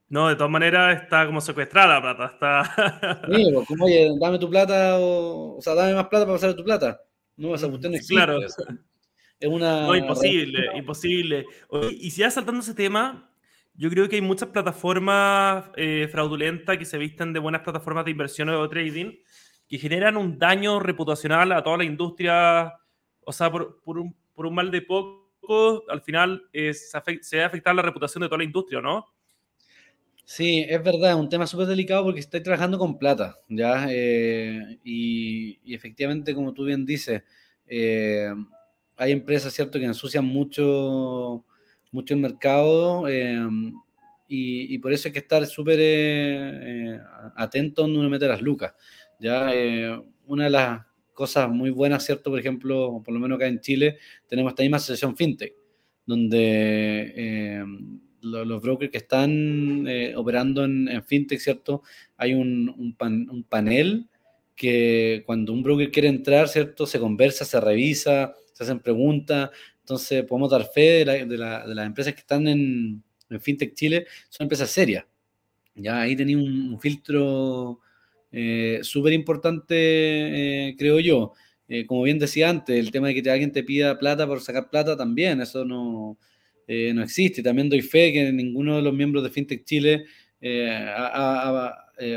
No, 0.10 0.30
de 0.30 0.36
todas 0.36 0.52
maneras 0.52 1.04
está 1.04 1.26
como 1.26 1.42
secuestrada 1.42 1.96
la 1.96 2.02
plata. 2.02 2.26
Está... 2.34 3.26
Sí, 3.34 3.50
pues, 3.54 3.68
como, 3.68 3.86
oye, 3.86 4.10
dame 4.20 4.40
tu 4.40 4.50
plata 4.50 4.98
o, 5.00 5.58
o 5.58 5.62
sea, 5.62 5.74
dame 5.74 5.94
más 5.94 6.08
plata 6.08 6.26
para 6.26 6.38
pasar 6.38 6.54
tu 6.54 6.64
plata. 6.64 7.02
No, 7.38 7.56
esa 7.56 7.70
cuestión 7.70 7.92
no 7.92 7.98
existe. 7.98 8.16
Claro. 8.16 8.40
Es 8.42 9.48
una... 9.48 9.82
No, 9.82 9.96
imposible, 9.96 10.70
imposible. 10.76 11.46
y 11.92 12.10
si 12.12 12.22
ya 12.22 12.32
saltando 12.32 12.62
ese 12.62 12.74
tema, 12.74 13.32
yo 13.76 13.90
creo 13.90 14.10
que 14.10 14.16
hay 14.16 14.22
muchas 14.22 14.50
plataformas 14.50 15.70
eh, 15.76 16.10
fraudulentas 16.12 16.78
que 16.78 16.86
se 16.86 16.98
visten 16.98 17.32
de 17.32 17.40
buenas 17.40 17.62
plataformas 17.62 18.06
de 18.06 18.12
inversiones 18.12 18.56
o 18.56 18.68
trading 18.68 19.14
que 19.68 19.78
generan 19.78 20.18
un 20.18 20.40
daño 20.40 20.80
reputacional 20.80 21.52
a 21.52 21.64
toda 21.64 21.78
la 21.78 21.84
industria, 21.84 22.74
o 23.26 23.32
sea, 23.32 23.52
por, 23.52 23.78
un, 23.86 24.16
por 24.34 24.46
un, 24.46 24.56
mal 24.56 24.72
de 24.72 24.82
poco, 24.82 25.27
al 25.90 26.02
final 26.02 26.48
eh, 26.54 26.74
se, 26.74 26.98
va 27.38 27.44
a 27.44 27.48
afectar 27.48 27.76
la 27.76 27.82
reputación 27.82 28.22
de 28.22 28.28
toda 28.28 28.40
la 28.40 28.44
industria, 28.44 28.82
¿no? 28.82 29.06
Sí, 30.26 30.66
es 30.68 30.84
verdad, 30.84 31.12
es 31.12 31.16
un 31.16 31.30
tema 31.30 31.48
súper 31.48 31.68
delicado 31.68 32.04
porque 32.04 32.20
estoy 32.20 32.42
trabajando 32.42 32.78
con 32.78 32.98
plata, 32.98 33.38
¿ya? 33.48 33.88
Eh, 33.90 34.80
y, 34.84 35.74
efectivamente, 35.74 36.36
como 36.36 36.54
tú 36.54 36.66
bien 36.66 36.86
dices, 36.86 37.24
hay 38.98 39.12
empresas, 39.12 39.54
¿cierto?, 39.54 39.80
que 39.80 39.86
ensucian 39.86 40.26
mucho 40.26 41.46
mucho 41.92 42.14
el 42.14 42.20
mercado 42.20 43.06
y, 44.28 44.78
por 44.80 44.92
eso 44.94 45.08
hay 45.08 45.14
que 45.14 45.20
estar 45.20 45.46
súper 45.46 45.80
eh, 45.80 46.96
eh, 46.96 47.00
atento 47.36 47.84
donde 47.84 48.00
uno 48.00 48.10
mete 48.10 48.28
las 48.28 48.42
lucas. 48.42 48.74
¿ya? 49.20 49.54
Eh, 49.54 50.00
una 50.26 50.46
de 50.46 50.50
las 50.50 50.86
cosas 51.18 51.50
muy 51.50 51.72
buenas, 51.72 52.06
¿cierto? 52.06 52.30
Por 52.30 52.40
ejemplo, 52.40 53.02
por 53.04 53.14
lo 53.14 53.20
menos 53.20 53.38
acá 53.38 53.48
en 53.48 53.60
Chile, 53.60 53.98
tenemos 54.28 54.52
esta 54.52 54.62
misma 54.62 54.78
asociación 54.78 55.18
FinTech, 55.18 55.54
donde 56.06 57.14
em, 57.16 58.00
los 58.22 58.62
brokers 58.62 58.92
que 58.92 59.00
están 59.00 59.88
operando 60.16 60.64
en, 60.64 61.04
FinTech, 61.04 61.40
¿cierto? 61.40 61.82
Hay 62.18 62.34
un, 62.34 62.70
un, 62.78 63.44
panel 63.44 64.08
que 64.56 65.24
cuando 65.26 65.54
un 65.54 65.64
broker 65.64 65.92
quiere 65.92 66.08
entrar, 66.10 66.48
¿cierto? 66.50 66.86
Se 66.86 67.00
conversa, 67.00 67.46
se 67.46 67.60
revisa, 67.60 68.36
se 68.54 68.64
hacen 68.64 68.80
preguntas, 68.80 69.50
entonces, 69.88 70.26
podemos 70.26 70.52
dar 70.52 70.66
fe 70.66 71.06
de, 71.06 71.38
las 71.38 71.86
empresas 71.86 72.14
que 72.14 72.20
están 72.20 72.46
en, 72.46 73.02
FinTech 73.40 73.74
Chile, 73.74 74.06
son 74.28 74.44
empresas 74.44 74.70
serias. 74.70 75.06
Ya 75.76 76.02
ahí 76.02 76.14
tenía 76.14 76.36
un, 76.38 76.78
filtro 76.78 77.80
eh, 78.32 78.80
súper 78.84 79.14
importante, 79.14 79.76
eh, 80.70 80.76
creo 80.78 81.00
yo. 81.00 81.34
Eh, 81.68 81.86
como 81.86 82.04
bien 82.04 82.20
decía 82.20 82.50
antes, 82.50 82.78
el 82.78 82.92
tema 82.92 83.08
de 83.10 83.22
que 83.22 83.30
alguien 83.30 83.52
te 83.52 83.64
pida 83.64 83.98
plata 84.00 84.26
por 84.26 84.42
sacar 84.42 84.70
plata 84.70 84.96
también, 84.96 85.42
eso 85.42 85.66
no, 85.66 86.18
no 86.68 87.04
existe. 87.04 87.44
También 87.44 87.70
doy 87.70 87.82
fe 87.82 88.14
que 88.14 88.32
ninguno 88.32 88.78
de 88.78 88.82
los 88.82 88.94
miembros 88.94 89.24
de 89.24 89.30
FinTech 89.30 89.64
Chile 89.66 90.06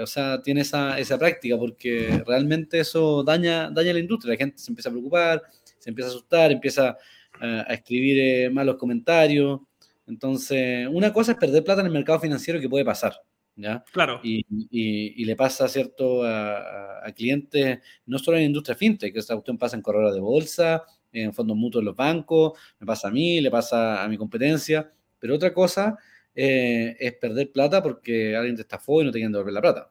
o 0.02 0.06
sea, 0.06 0.42
tiene 0.42 0.60
esa, 0.60 0.98
esa, 0.98 1.18
práctica, 1.18 1.56
porque 1.56 2.22
realmente 2.26 2.80
eso 2.80 3.24
daña, 3.24 3.70
daña 3.70 3.92
la 3.92 3.98
industria. 3.98 4.34
La 4.34 4.38
gente 4.38 4.58
se 4.58 4.70
empieza 4.70 4.90
a 4.90 4.92
preocupar, 4.92 5.42
se 5.78 5.90
empieza 5.90 6.08
a 6.08 6.12
asustar, 6.12 6.52
empieza 6.52 6.96
a, 7.40 7.62
escribir 7.74 8.18
eh, 8.18 8.50
malos 8.50 8.76
comentarios. 8.76 9.60
Entonces, 10.06 10.86
una 10.90 11.12
cosa 11.12 11.32
es 11.32 11.38
perder 11.38 11.64
plata 11.64 11.80
en 11.80 11.86
el 11.86 11.92
mercado 11.92 12.20
financiero 12.20 12.60
que 12.60 12.68
puede 12.68 12.84
pasar, 12.84 13.14
¿ya? 13.60 13.84
Claro. 13.92 14.20
Y, 14.22 14.44
y, 14.70 15.24
le 15.24 15.36
pasa, 15.36 15.68
¿cierto?, 15.68 16.24
a, 16.24 17.06
a, 17.06 17.12
clientes, 17.12 17.80
no 18.06 18.18
solo 18.18 18.36
en 18.36 18.44
la 18.44 18.46
industria 18.46 18.76
fintech, 18.76 19.12
que 19.12 19.18
esa 19.18 19.34
cuestión 19.34 19.58
pasa 19.58 19.76
en 19.76 19.82
corredores 19.82 20.14
de 20.14 20.20
bolsa, 20.20 20.82
en 21.12 21.32
fondos 21.32 21.56
mutuos 21.56 21.82
en 21.82 21.86
los 21.86 21.96
bancos, 21.96 22.58
me 22.78 22.86
pasa 22.86 23.08
a 23.08 23.10
mí, 23.10 23.40
le 23.40 23.50
pasa 23.50 24.02
a 24.02 24.08
mi 24.08 24.16
competencia, 24.16 24.90
pero 25.18 25.34
otra 25.34 25.52
cosa 25.52 25.98
eh, 26.34 26.96
es 26.98 27.12
perder 27.14 27.52
plata 27.52 27.82
porque 27.82 28.36
alguien 28.36 28.56
te 28.56 28.62
estafó 28.62 29.02
y 29.02 29.04
no 29.04 29.10
te 29.10 29.18
quieren 29.18 29.32
devolver 29.32 29.54
la 29.54 29.60
plata. 29.60 29.90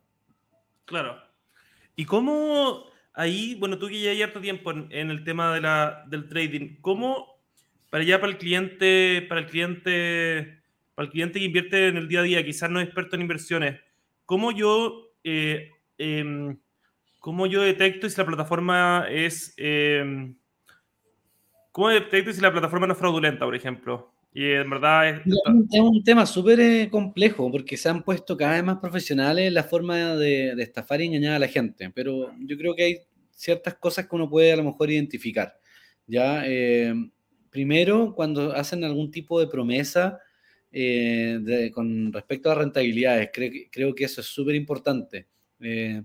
Claro. 0.86 1.21
¿Y 1.95 2.05
cómo 2.05 2.86
ahí, 3.13 3.55
bueno, 3.55 3.77
tú 3.77 3.88
que 3.88 4.01
ya 4.01 4.12
hay 4.12 4.21
harto 4.21 4.39
tiempo 4.39 4.71
en, 4.71 4.88
en 4.91 5.12
el 5.12 5.23
tema 5.23 5.53
de 5.53 5.62
la, 5.62 6.05
del 6.08 6.27
trading, 6.27 6.77
¿cómo 6.82 7.39
para 7.89 8.03
allá 8.03 8.19
para 8.19 8.32
el 8.32 8.38
cliente, 8.38 9.25
para 9.27 9.41
el 9.41 9.47
cliente, 9.47 10.59
para 10.99 11.05
el 11.05 11.13
cliente 11.13 11.39
que 11.39 11.45
invierte 11.45 11.88
en 11.88 11.95
el 11.95 12.09
día 12.09 12.19
a 12.19 12.23
día, 12.23 12.43
quizás 12.43 12.69
no 12.69 12.81
es 12.81 12.85
experto 12.88 13.15
en 13.15 13.21
inversiones, 13.21 13.79
¿cómo 14.25 14.51
yo, 14.51 15.13
eh, 15.23 15.71
em, 15.97 16.59
¿cómo 17.19 17.47
yo 17.47 17.62
detecto 17.62 18.09
si 18.09 18.17
la 18.17 18.25
plataforma 18.25 19.05
es, 19.09 19.53
em, 19.55 20.35
cómo 21.71 21.88
detecto 21.88 22.33
si 22.33 22.41
la 22.41 22.51
plataforma 22.51 22.85
no 22.85 22.91
es 22.91 22.99
fraudulenta, 22.99 23.45
por 23.45 23.55
ejemplo? 23.55 24.12
Y 24.33 24.43
en 24.43 24.69
verdad 24.69 25.07
es... 25.07 25.21
Es 25.71 25.79
un 25.79 26.03
tema 26.03 26.25
súper 26.25 26.59
eh, 26.59 26.89
complejo 26.91 27.49
porque 27.49 27.77
se 27.77 27.88
han 27.88 28.03
puesto 28.03 28.35
cada 28.35 28.55
vez 28.55 28.65
más 28.65 28.79
profesionales 28.79 29.47
en 29.47 29.53
la 29.53 29.63
forma 29.63 30.17
de, 30.17 30.53
de, 30.53 30.63
estafar 30.63 30.99
y 30.99 31.05
engañar 31.05 31.35
a 31.35 31.39
la 31.39 31.47
gente, 31.47 31.89
pero 31.95 32.29
yo 32.41 32.57
creo 32.57 32.75
que 32.75 32.83
hay 32.83 32.97
ciertas 33.31 33.75
cosas 33.75 34.05
que 34.05 34.17
uno 34.17 34.29
puede 34.29 34.51
a 34.51 34.57
lo 34.57 34.65
mejor 34.65 34.91
identificar. 34.91 35.57
¿ya? 36.07 36.43
Eh, 36.45 36.93
primero, 37.49 38.13
cuando 38.13 38.51
hacen 38.51 38.83
algún 38.83 39.12
tipo 39.12 39.39
de 39.39 39.47
promesa 39.47 40.19
eh, 40.71 41.71
con 41.73 42.12
respecto 42.13 42.51
a 42.51 42.55
rentabilidades, 42.55 43.29
creo, 43.34 43.95
que 43.95 44.03
eso 44.03 44.21
es 44.21 44.27
súper 44.27 44.55
importante. 44.55 45.27
Eh, 45.60 46.03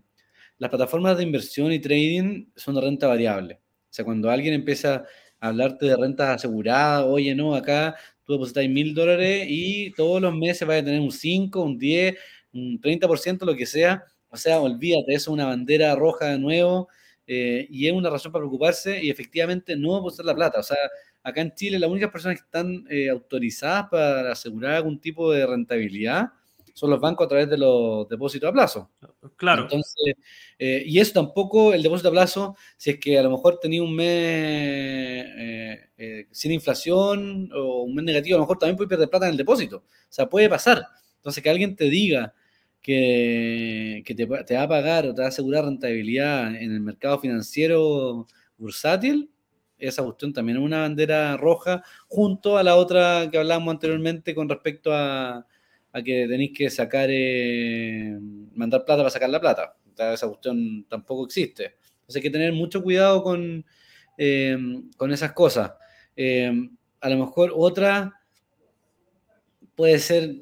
las 0.58 0.70
plataformas 0.70 1.16
de 1.16 1.24
inversión 1.24 1.72
y 1.72 1.80
trading 1.80 2.46
son 2.56 2.76
de 2.76 2.80
renta 2.80 3.06
variable. 3.08 3.54
O 3.54 3.92
sea, 3.94 4.04
cuando 4.04 4.30
alguien 4.30 4.54
empieza 4.54 5.04
a 5.40 5.48
hablarte 5.48 5.86
de 5.86 5.96
rentas 5.96 6.36
aseguradas, 6.36 7.04
oye, 7.06 7.34
no, 7.34 7.54
acá 7.54 7.96
tú 8.24 8.34
depositas 8.34 8.68
mil 8.68 8.94
dólares 8.94 9.46
y 9.48 9.92
todos 9.92 10.20
los 10.22 10.34
meses 10.34 10.66
vas 10.66 10.80
a 10.80 10.84
tener 10.84 11.00
un 11.00 11.12
5, 11.12 11.62
un 11.62 11.78
10, 11.78 12.16
un 12.52 12.80
30%, 12.80 13.44
lo 13.44 13.54
que 13.56 13.66
sea. 13.66 14.04
O 14.28 14.36
sea, 14.36 14.60
olvídate, 14.60 15.14
eso 15.14 15.30
es 15.30 15.34
una 15.34 15.46
bandera 15.46 15.94
roja 15.94 16.26
de 16.26 16.38
nuevo 16.38 16.88
eh, 17.26 17.66
y 17.70 17.86
es 17.86 17.92
una 17.92 18.10
razón 18.10 18.32
para 18.32 18.42
preocuparse 18.42 19.02
y 19.02 19.10
efectivamente 19.10 19.76
no 19.76 19.96
depositar 19.96 20.26
la 20.26 20.34
plata. 20.34 20.60
O 20.60 20.62
sea, 20.62 20.78
acá 21.24 21.40
en 21.40 21.54
Chile 21.54 21.78
las 21.78 21.90
únicas 21.90 22.10
personas 22.10 22.38
que 22.38 22.44
están 22.44 22.86
eh, 22.88 23.08
autorizadas 23.08 23.88
para 23.90 24.32
asegurar 24.32 24.74
algún 24.74 25.00
tipo 25.00 25.32
de 25.32 25.46
rentabilidad 25.46 26.28
son 26.74 26.90
los 26.90 27.00
bancos 27.00 27.24
a 27.24 27.28
través 27.28 27.48
de 27.48 27.56
los 27.56 28.08
depósitos 28.08 28.48
a 28.48 28.52
plazo. 28.52 28.90
Claro. 29.36 29.62
Entonces, 29.62 30.16
eh, 30.58 30.82
y 30.84 30.98
eso 30.98 31.12
tampoco, 31.12 31.72
el 31.72 31.82
depósito 31.82 32.08
a 32.08 32.12
plazo, 32.12 32.56
si 32.76 32.90
es 32.90 32.98
que 32.98 33.16
a 33.16 33.22
lo 33.22 33.30
mejor 33.30 33.60
tenía 33.60 33.80
un 33.80 33.94
mes 33.94 35.24
eh, 35.36 36.26
sin 36.32 36.50
inflación 36.50 37.48
o 37.54 37.84
un 37.84 37.94
mes 37.94 38.04
negativo, 38.04 38.34
a 38.34 38.38
lo 38.38 38.44
mejor 38.44 38.58
también 38.58 38.76
puede 38.76 38.88
perder 38.88 39.08
plata 39.08 39.26
en 39.26 39.32
el 39.32 39.38
depósito. 39.38 39.78
O 39.78 40.12
sea, 40.12 40.28
puede 40.28 40.48
pasar. 40.48 40.84
Entonces, 41.16 41.42
que 41.42 41.48
alguien 41.48 41.76
te 41.76 41.88
diga 41.88 42.34
que, 42.82 44.02
que 44.04 44.14
te, 44.16 44.26
te, 44.26 44.56
va 44.56 44.62
a 44.64 44.68
pagar 44.68 45.06
o 45.06 45.14
te 45.14 45.22
va 45.22 45.26
a 45.26 45.30
asegurar 45.30 45.64
rentabilidad 45.64 46.56
en 46.56 46.72
el 46.72 46.80
mercado 46.80 47.20
financiero 47.20 48.26
bursátil, 48.58 49.30
esa 49.78 50.02
cuestión 50.02 50.32
también 50.32 50.58
es 50.58 50.64
una 50.64 50.80
bandera 50.80 51.36
roja, 51.36 51.82
junto 52.08 52.56
a 52.56 52.62
la 52.62 52.76
otra 52.76 53.28
que 53.30 53.38
hablábamos 53.38 53.72
anteriormente 53.72 54.34
con 54.34 54.48
respecto 54.48 54.92
a, 54.92 55.46
que 56.04 56.26
tenéis 56.28 56.52
que 56.56 56.70
sacar, 56.70 57.08
eh, 57.10 58.18
mandar 58.54 58.84
plata 58.84 59.02
para 59.02 59.10
sacar 59.10 59.30
la 59.30 59.40
plata. 59.40 59.76
esa 60.12 60.26
cuestión 60.26 60.84
tampoco 60.88 61.24
existe. 61.24 61.76
Entonces 62.00 62.16
hay 62.16 62.22
que 62.22 62.30
tener 62.30 62.52
mucho 62.52 62.82
cuidado 62.82 63.22
con, 63.22 63.64
eh, 64.18 64.58
con 64.96 65.12
esas 65.12 65.32
cosas. 65.32 65.72
Eh, 66.16 66.52
a 67.00 67.08
lo 67.08 67.18
mejor 67.18 67.52
otra 67.54 68.20
puede 69.74 69.98
ser 69.98 70.36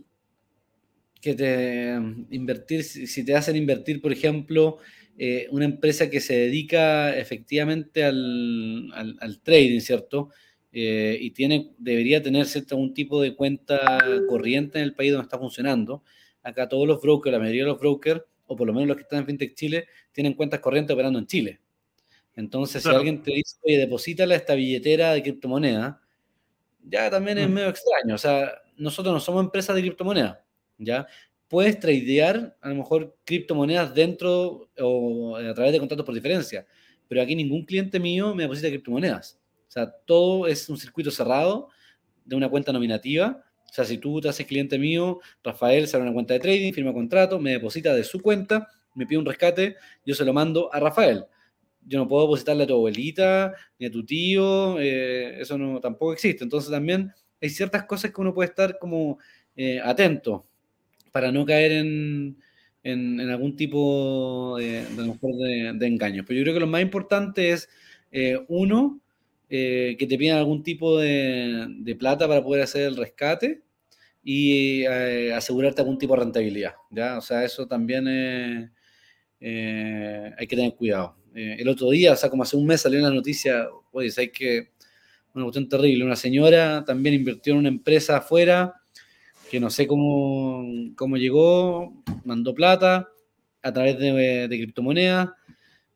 que 1.21 1.35
te 1.35 1.95
invertir, 2.31 2.83
si 2.83 3.25
te 3.25 3.35
hacen 3.37 3.57
invertir, 3.57 4.03
por 4.03 4.13
ejemplo, 4.13 4.79
eh, 5.19 5.47
una 5.51 5.67
empresa 5.67 6.09
que 6.09 6.21
se 6.21 6.35
dedica 6.35 7.17
efectivamente 7.17 8.05
al, 8.05 9.41
trading, 9.43 9.81
¿cierto? 9.81 10.31
Eh, 10.73 11.19
y 11.21 11.33
tiene, 11.33 11.73
debería 11.79 12.23
tener 12.23 12.47
cierto, 12.47 12.77
algún 12.77 12.95
tipo 12.95 13.21
de 13.21 13.35
cuenta 13.37 13.99
corriente 14.29 14.79
en 14.79 14.85
el 14.85 14.95
país 14.95 15.13
donde 15.13 15.25
está 15.25 15.39
funcionando. 15.39 16.03
Acá 16.43 16.69
todos 16.69 16.89
los 16.89 17.01
brokers, 17.01 17.33
la 17.33 17.39
mayoría 17.39 17.63
de 17.63 17.69
los 17.69 17.79
brokers, 17.79 18.23
o 18.47 18.57
por 18.57 18.67
lo 18.67 18.73
menos 18.73 18.89
los 18.89 18.97
que 18.97 19.03
están 19.03 19.21
en 19.21 19.27
FinTech 19.27 19.55
Chile, 19.55 19.87
tienen 20.13 20.35
cuentas 20.35 20.61
corrientes 20.61 20.95
operando 20.95 21.19
en 21.19 21.27
Chile. 21.27 21.61
Entonces, 22.35 22.83
si 22.83 22.89
alguien 22.89 23.23
te 23.23 23.33
dice, 23.33 23.59
oye, 23.63 23.79
deposítala 23.79 24.35
esta 24.35 24.55
billetera 24.55 25.13
de 25.13 25.23
criptomoneda, 25.23 26.01
ya 26.83 27.11
también 27.11 27.39
es 27.39 27.49
mm. 27.49 27.53
medio 27.53 27.69
extraño. 27.69 28.15
O 28.15 28.19
sea, 28.19 28.53
nosotros 28.77 29.13
no 29.13 29.21
somos 29.21 29.45
empresas 29.45 29.77
de 29.77 29.83
criptomoneda, 29.83 30.45
¿ya? 30.79 31.07
Puedes 31.53 31.79
tradear 31.79 32.57
a 32.63 32.71
lo 32.71 32.77
mejor 32.77 33.15
criptomonedas 33.27 33.95
dentro 33.95 34.71
o 34.79 35.37
a 35.37 35.53
través 35.53 35.73
de 35.73 35.79
contratos 35.79 36.07
por 36.07 36.15
diferencia, 36.15 36.67
pero 37.07 37.21
aquí 37.21 37.37
ningún 37.37 37.67
cliente 37.67 38.01
mío 38.01 38.35
me 38.35 38.45
deposita 38.45 38.69
criptomonedas. 38.69 39.39
O 39.69 39.71
sea, 39.71 39.91
todo 40.07 40.47
es 40.47 40.67
un 40.71 40.79
circuito 40.79 41.11
cerrado 41.11 41.69
de 42.25 42.37
una 42.37 42.49
cuenta 42.49 42.73
nominativa. 42.73 43.45
O 43.69 43.71
sea, 43.71 43.85
si 43.85 43.99
tú 43.99 44.19
te 44.23 44.31
haces 44.31 44.47
cliente 44.47 44.79
mío, 44.79 45.21
Rafael 45.45 45.87
se 45.87 45.95
abre 45.95 46.09
una 46.09 46.15
cuenta 46.15 46.33
de 46.33 46.41
trading, 46.41 46.73
firma 46.73 46.95
contrato, 46.95 47.39
me 47.39 47.51
deposita 47.51 47.95
de 47.95 48.05
su 48.05 48.23
cuenta, 48.23 48.67
me 48.95 49.05
pide 49.05 49.19
un 49.19 49.27
rescate, 49.27 49.77
yo 50.07 50.15
se 50.15 50.25
lo 50.25 50.33
mando 50.33 50.73
a 50.73 50.81
Rafael. 50.81 51.27
Yo 51.83 51.99
no 51.99 52.09
puedo 52.09 52.23
depositarle 52.23 52.65
a 52.65 52.67
tu 52.67 52.73
abuelita 52.73 53.53
ni 53.79 53.85
a 53.85 53.91
tu 53.91 54.07
tío, 54.07 54.81
eh, 54.81 55.39
eso 55.39 55.59
no 55.59 55.81
tampoco 55.81 56.15
existe. 56.15 56.45
Entonces 56.45 56.71
también 56.71 57.13
hay 57.43 57.51
ciertas 57.51 57.85
cosas 57.85 58.11
que 58.11 58.23
uno 58.23 58.33
puede 58.33 58.49
estar 58.49 58.79
como 58.79 59.19
eh, 59.55 59.81
atento 59.85 60.47
para 61.13 61.31
no 61.31 61.47
caer 61.47 61.73
en, 61.73 62.37
algún 63.31 63.55
tipo 63.55 64.57
de, 64.59 64.85
de, 64.87 65.73
de, 65.75 65.87
engaño. 65.87 66.25
Pero 66.27 66.39
yo 66.39 66.45
creo 66.45 66.55
que 66.55 66.61
lo 66.61 66.67
más 66.67 66.83
importante 66.83 67.51
es, 67.51 67.69
eh, 68.11 68.39
uno, 68.49 69.01
eh, 69.49 69.97
que 69.99 70.07
te 70.07 70.19
piden 70.19 70.37
algún 70.37 70.63
tipo 70.63 70.99
de, 70.99 71.97
plata 71.99 72.27
para 72.27 72.43
poder 72.43 72.63
hacer 72.63 72.83
el 72.85 72.97
rescate 72.97 73.63
y 74.25 74.83
eh, 74.83 75.33
asegurarte 75.35 75.83
algún 75.83 75.99
tipo 75.99 76.15
de 76.15 76.21
rentabilidad. 76.21 76.75
¿ya? 76.91 77.19
O 77.19 77.21
sea, 77.21 77.45
eso 77.45 77.67
también 77.67 78.09
hay 78.09 78.71
que 80.47 80.57
tener 80.57 80.75
cuidado. 80.75 81.17
el 81.35 81.69
otro 81.69 81.91
día, 81.91 82.13
o 82.13 82.17
sea, 82.17 82.31
como 82.31 82.43
hace 82.43 82.57
un 82.57 82.67
mes 82.67 82.81
salió 82.81 82.99
una 83.01 83.11
noticia, 83.11 83.69
oye, 83.93 84.11
hay 84.17 84.31
que 84.31 84.73
una 85.35 85.45
cuestión 85.45 85.69
terrible. 85.69 86.05
Una 86.05 86.17
señora 86.17 86.85
también 86.85 87.15
invirtió 87.15 87.53
en 87.55 87.61
una 87.61 87.69
empresa 87.69 88.19
afuera 88.19 88.82
que 89.53 89.61
no 89.61 89.69
sé 89.69 89.87
cómo, 89.87 90.65
cómo 90.97 91.19
llegó, 91.19 92.03
mandó 92.25 92.55
plata 92.55 93.11
a 93.61 93.71
través 93.71 93.99
de, 93.99 94.49
de 94.49 94.57
criptomonedas 94.57 95.29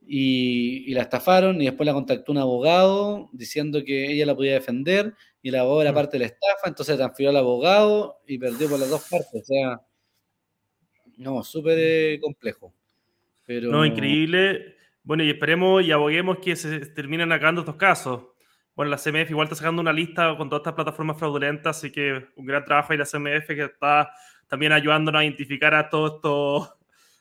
y, 0.07 0.93
la 0.93 1.01
estafaron 1.01 1.63
y 1.63 1.65
después 1.65 1.87
la 1.87 1.95
contactó 1.95 2.33
un 2.33 2.39
abogado 2.39 3.31
diciendo 3.33 3.83
que 3.83 4.13
ella 4.13 4.27
la 4.27 4.37
podía 4.37 4.53
defender 4.53 5.15
y 5.41 5.49
el 5.49 5.55
abogado 5.55 5.81
era 5.81 5.93
mm. 5.93 5.95
parte 5.95 6.19
de 6.19 6.19
la 6.19 6.27
estafa, 6.27 6.69
entonces 6.69 6.99
transfirió 6.99 7.31
al 7.31 7.39
abogado 7.39 8.19
y 8.27 8.37
perdió 8.37 8.69
por 8.69 8.79
las 8.79 8.91
dos 8.91 9.09
partes. 9.09 9.41
O 9.41 9.45
sea, 9.47 9.81
no, 11.17 11.43
súper 11.43 11.79
eh, 11.81 12.21
complejo. 12.21 12.75
Pero... 13.47 13.71
No, 13.71 13.87
increíble. 13.87 14.77
Bueno, 15.03 15.25
y 15.25 15.31
esperemos 15.31 15.83
y 15.83 15.93
aboguemos 15.93 16.41
que 16.41 16.57
se 16.57 16.81
terminen 16.81 17.33
acabando 17.33 17.63
estos 17.63 17.77
casos. 17.77 18.23
Bueno, 18.77 18.91
la 18.91 18.99
CMF 18.99 19.31
igual 19.31 19.47
está 19.47 19.57
sacando 19.57 19.81
una 19.81 19.93
lista 19.93 20.37
con 20.37 20.51
todas 20.51 20.61
estas 20.61 20.75
plataformas 20.75 21.17
fraudulentas, 21.17 21.79
así 21.79 21.91
que 21.91 22.27
un 22.37 22.45
gran 22.45 22.63
trabajo 22.63 22.93
ahí 22.93 22.99
la 22.99 23.07
CMF 23.07 23.47
que 23.47 23.65
está 23.65 24.11
también 24.49 24.71
ayudándonos 24.71 25.19
a 25.19 25.25
identificar 25.25 25.75
a 25.75 25.89
todos 25.89 26.17
estos, 26.17 26.75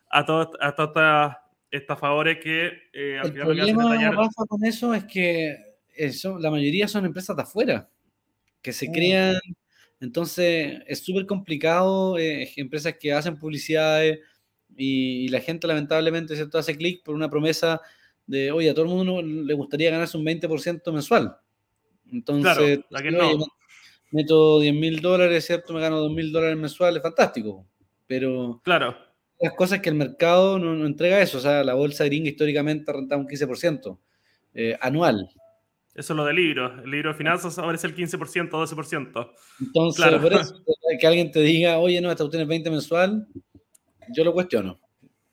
a 0.09 0.25
todos, 0.25 0.49
a 0.59 0.75
todas 0.75 1.37
estafadores 1.71 2.39
que 2.43 2.73
eh, 2.91 3.19
al 3.19 3.27
El 3.27 3.41
problema, 3.41 4.11
Rafa, 4.11 4.45
con 4.49 4.65
eso 4.65 4.93
es 4.93 5.05
que 5.05 5.55
eso, 5.95 6.37
la 6.37 6.51
mayoría 6.51 6.89
son 6.89 7.05
empresas 7.05 7.33
de 7.37 7.43
afuera, 7.43 7.89
que 8.61 8.73
se 8.73 8.89
mm. 8.89 8.91
crean, 8.91 9.39
entonces 10.01 10.81
es 10.87 11.05
súper 11.05 11.25
complicado, 11.25 12.17
eh, 12.17 12.51
empresas 12.57 12.95
que 12.99 13.13
hacen 13.13 13.39
publicidades 13.39 14.19
y, 14.75 15.29
la 15.29 15.39
gente 15.39 15.67
lamentablemente 15.67 16.35
¿cierto? 16.35 16.57
hace 16.57 16.75
clic 16.75 17.01
por 17.01 17.15
una 17.15 17.29
promesa 17.29 17.79
de, 18.27 18.51
oye, 18.51 18.69
a 18.69 18.73
todo 18.73 18.85
el 18.85 18.91
mundo 18.91 19.21
le 19.21 19.53
gustaría 19.53 19.89
ganarse 19.89 20.17
un 20.17 20.25
20% 20.25 20.91
mensual. 20.91 21.37
Entonces, 22.11 22.79
meto 24.11 24.59
10 24.59 24.73
mil 24.73 25.01
dólares, 25.01 25.45
¿cierto? 25.45 25.73
Me 25.73 25.81
gano 25.81 25.99
2 25.99 26.11
mil 26.11 26.31
dólares 26.31 26.57
mensuales, 26.57 27.01
fantástico. 27.01 27.65
Pero 28.07 28.61
claro. 28.63 28.95
las 29.39 29.53
cosas 29.53 29.79
que 29.79 29.89
el 29.89 29.95
mercado 29.95 30.59
no, 30.59 30.85
entrega 30.85 31.21
eso. 31.21 31.37
O 31.37 31.41
sea, 31.41 31.63
la 31.63 31.73
bolsa 31.73 32.05
gringa 32.05 32.29
históricamente 32.29 32.91
renta 32.93 33.17
un 33.17 33.27
15% 33.27 33.97
eh, 34.53 34.77
anual. 34.79 35.29
Eso 35.95 36.13
es 36.13 36.17
lo 36.17 36.25
del 36.25 36.35
libro. 36.35 36.81
El 36.83 36.91
libro 36.91 37.11
de 37.11 37.17
finanzas 37.17 37.57
ahora 37.57 37.75
es 37.75 37.83
el 37.83 37.95
15%, 37.95 38.49
12%. 38.49 39.31
Entonces, 39.61 40.19
por 40.19 40.33
eso, 40.33 40.63
que 40.99 41.07
alguien 41.07 41.31
te 41.31 41.39
diga, 41.39 41.77
oye, 41.79 42.01
no, 42.01 42.11
esta 42.11 42.25
usted 42.25 42.41
es 42.41 42.47
20 42.47 42.69
mensual, 42.69 43.27
yo 44.13 44.23
lo 44.23 44.33
cuestiono. 44.33 44.79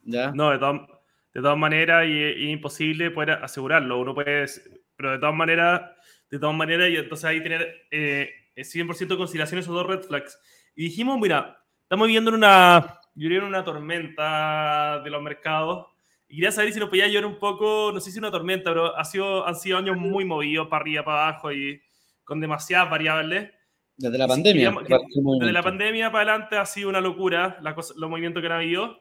¿ya? 0.04 0.32
No, 0.32 0.50
de, 0.50 0.58
de 0.58 1.40
todas 1.40 1.58
maneras, 1.58 2.06
y 2.08 2.22
es 2.22 2.50
imposible 2.50 3.10
poder 3.10 3.30
asegurarlo. 3.30 4.00
Uno 4.00 4.14
puede, 4.14 4.46
pero 4.96 5.12
de 5.12 5.18
todas 5.18 5.34
maneras 5.34 5.82
de 6.32 6.38
todas 6.38 6.56
maneras, 6.56 6.88
y 6.88 6.96
entonces 6.96 7.26
ahí 7.26 7.42
tener 7.42 7.86
eh, 7.90 8.30
100% 8.56 9.06
de 9.06 9.16
consideración 9.18 9.60
esos 9.60 9.74
dos 9.74 9.86
red 9.86 10.00
flags. 10.00 10.40
Y 10.74 10.84
dijimos, 10.84 11.20
mira, 11.20 11.62
estamos 11.82 12.06
viviendo 12.06 12.30
en 12.30 12.36
una, 12.36 13.00
yo 13.14 13.28
en 13.28 13.44
una 13.44 13.62
tormenta 13.62 15.02
de 15.04 15.10
los 15.10 15.22
mercados. 15.22 15.88
Y 16.28 16.36
quería 16.36 16.50
saber 16.50 16.72
si 16.72 16.80
nos 16.80 16.88
podía 16.88 17.06
llorar 17.06 17.26
un 17.26 17.38
poco, 17.38 17.90
no 17.92 18.00
sé 18.00 18.10
si 18.10 18.18
una 18.18 18.30
tormenta, 18.30 18.70
pero 18.70 18.96
ha 18.96 19.04
sido, 19.04 19.46
han 19.46 19.56
sido 19.56 19.76
años 19.76 19.98
muy 19.98 20.24
movidos 20.24 20.68
para 20.68 20.80
arriba, 20.80 21.04
para 21.04 21.28
abajo 21.28 21.52
y 21.52 21.82
con 22.24 22.40
demasiadas 22.40 22.88
variables. 22.88 23.50
Desde 23.98 24.16
la 24.16 24.26
pandemia. 24.26 24.74
desde 25.38 25.52
la 25.52 25.62
pandemia 25.62 26.10
para 26.10 26.32
adelante 26.32 26.56
ha 26.56 26.64
sido 26.64 26.88
una 26.88 27.02
locura 27.02 27.58
la 27.60 27.72
los 27.72 28.08
movimientos 28.08 28.40
que 28.40 28.46
han 28.46 28.52
habido. 28.52 29.00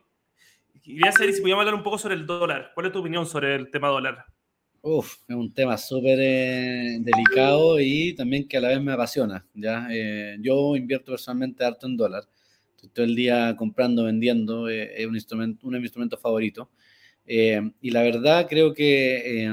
Quería 0.83 1.13
saber 1.13 1.31
si 1.31 1.39
podíamos 1.39 1.61
hablar 1.61 1.75
un 1.75 1.83
poco 1.83 1.97
sobre 1.97 2.15
el 2.15 2.25
dólar. 2.25 2.71
¿Cuál 2.73 2.87
es 2.87 2.91
tu 2.91 2.99
opinión 2.99 3.25
sobre 3.25 3.55
el 3.55 3.71
tema 3.71 3.87
dólar? 3.87 4.25
Es 4.83 5.19
un 5.29 5.53
tema 5.53 5.77
súper 5.77 6.17
eh, 6.19 6.97
delicado 7.01 7.79
y 7.79 8.15
también 8.15 8.47
que 8.47 8.57
a 8.57 8.61
la 8.61 8.69
vez 8.69 8.81
me 8.81 8.91
apasiona. 8.91 9.45
¿ya? 9.53 9.87
Eh, 9.91 10.37
yo 10.39 10.75
invierto 10.75 11.11
personalmente 11.11 11.63
harto 11.63 11.85
en 11.85 11.95
dólar. 11.95 12.23
Estoy 12.75 12.89
todo 12.89 13.05
el 13.05 13.15
día 13.15 13.55
comprando, 13.55 14.05
vendiendo. 14.05 14.67
Eh, 14.69 14.91
es 14.99 15.05
un 15.05 15.13
instrumento, 15.13 15.67
uno 15.67 15.75
de 15.75 15.81
mis 15.81 15.89
instrumentos 15.89 16.19
favoritos. 16.19 16.67
y 17.27 17.91
la 17.91 18.01
verdad 18.01 18.47
creo 18.49 18.73
que 18.73 19.47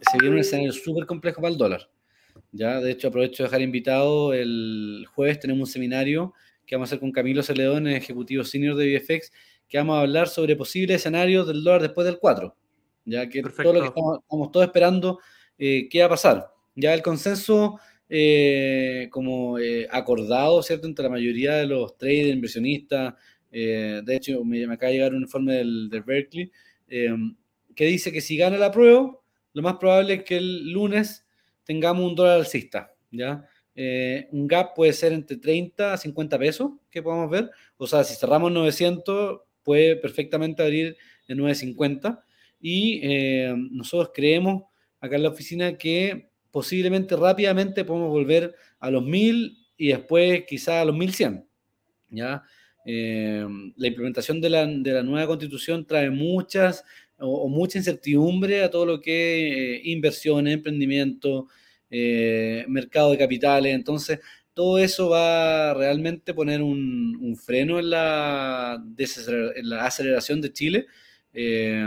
se 0.00 0.18
viene 0.18 0.34
un 0.36 0.40
escenario 0.40 0.72
súper 0.72 1.04
complejo 1.04 1.40
para 1.42 1.52
el 1.52 1.58
dólar. 1.58 1.90
¿ya? 2.52 2.80
De 2.80 2.92
hecho, 2.92 3.08
aprovecho 3.08 3.42
de 3.42 3.48
dejar 3.48 3.62
invitado. 3.62 4.32
El 4.32 5.06
jueves 5.12 5.40
tenemos 5.40 5.68
un 5.68 5.72
seminario 5.72 6.34
que 6.66 6.76
vamos 6.76 6.88
a 6.88 6.90
hacer 6.90 7.00
con 7.00 7.10
Camilo 7.10 7.42
Celedón, 7.42 7.88
ejecutivo 7.88 8.44
senior 8.44 8.76
de 8.76 8.96
VFX, 8.96 9.32
que 9.68 9.78
vamos 9.78 9.96
a 9.96 10.02
hablar 10.02 10.28
sobre 10.28 10.54
posibles 10.54 10.98
escenarios 10.98 11.48
del 11.48 11.64
dólar 11.64 11.82
después 11.82 12.06
del 12.06 12.18
4 12.18 12.54
ya 13.08 13.28
que 13.28 13.42
todo 13.42 13.72
lo 13.72 13.80
que 13.80 13.86
estamos, 13.88 14.52
todos 14.52 14.66
esperando 14.66 15.18
eh, 15.58 15.88
qué 15.90 16.00
va 16.00 16.06
a 16.06 16.10
pasar. 16.10 16.46
Ya 16.74 16.94
el 16.94 17.02
consenso 17.02 17.80
eh, 18.08 19.08
como 19.10 19.58
eh, 19.58 19.88
acordado, 19.90 20.62
¿cierto?, 20.62 20.86
entre 20.86 21.04
la 21.04 21.10
mayoría 21.10 21.56
de 21.56 21.66
los 21.66 21.96
traders, 21.96 22.34
inversionistas, 22.34 23.14
de 23.50 24.04
hecho 24.08 24.44
me, 24.44 24.64
acaba 24.64 24.90
de 24.90 24.98
llegar 24.98 25.14
un 25.14 25.22
informe 25.22 25.54
del, 25.54 25.90
Berkeley, 26.06 26.52
que 26.86 27.84
dice 27.86 28.12
que 28.12 28.20
si 28.20 28.36
gana 28.36 28.58
la 28.58 28.70
prueba, 28.70 29.18
lo 29.54 29.62
más 29.62 29.76
probable 29.76 30.14
es 30.14 30.24
que 30.24 30.36
el 30.36 30.70
lunes 30.70 31.26
tengamos 31.64 32.04
un 32.04 32.14
dólar 32.14 32.38
alcista, 32.38 32.92
¿ya? 33.10 33.48
un 34.32 34.46
gap 34.46 34.74
puede 34.74 34.92
ser 34.92 35.12
entre 35.12 35.38
30 35.38 35.94
a 35.94 35.96
50 35.96 36.38
pesos, 36.38 36.72
que 36.90 37.02
podamos 37.02 37.30
ver. 37.30 37.50
O 37.78 37.86
sea, 37.86 38.04
si 38.04 38.14
cerramos 38.16 38.52
900, 38.52 39.40
puede 39.62 39.96
perfectamente 39.96 40.62
abrir 40.62 40.96
en 41.28 41.38
950 41.38 42.24
y 42.60 43.00
eh, 43.02 43.54
nosotros 43.70 44.10
creemos 44.14 44.64
acá 45.00 45.16
en 45.16 45.22
la 45.22 45.28
oficina 45.28 45.76
que 45.76 46.30
posiblemente 46.50 47.16
rápidamente 47.16 47.84
podemos 47.84 48.10
volver 48.10 48.54
a 48.80 48.90
los 48.90 49.04
1000 49.04 49.56
y 49.76 49.88
después 49.88 50.44
quizá 50.46 50.80
a 50.80 50.84
los 50.84 50.96
1100. 50.96 51.46
¿ya? 52.10 52.42
Eh, 52.84 53.46
la 53.76 53.86
implementación 53.86 54.40
de 54.40 54.50
la, 54.50 54.66
de 54.66 54.92
la, 54.92 55.02
nueva 55.02 55.26
constitución 55.26 55.86
trae 55.86 56.10
muchas 56.10 56.84
o, 57.18 57.48
mucha 57.48 57.78
incertidumbre 57.78 58.62
a 58.62 58.70
todo 58.70 58.86
lo 58.86 59.00
que 59.00 59.48
es 59.48 59.56
eh, 59.56 59.80
inversión, 59.84 60.48
emprendimiento, 60.48 61.48
mercado 61.90 63.12
de 63.12 63.18
capitales. 63.18 63.74
Entonces, 63.74 64.20
todo 64.52 64.78
eso 64.78 65.10
va 65.10 65.70
a 65.70 65.74
realmente 65.74 66.34
poner 66.34 66.62
un, 66.62 67.16
un 67.20 67.36
freno 67.36 67.78
en 67.78 67.90
la, 67.90 68.82
en 68.96 69.70
la 69.70 69.86
aceleración 69.86 70.40
de 70.40 70.52
Chile 70.52 70.86
eh, 71.40 71.86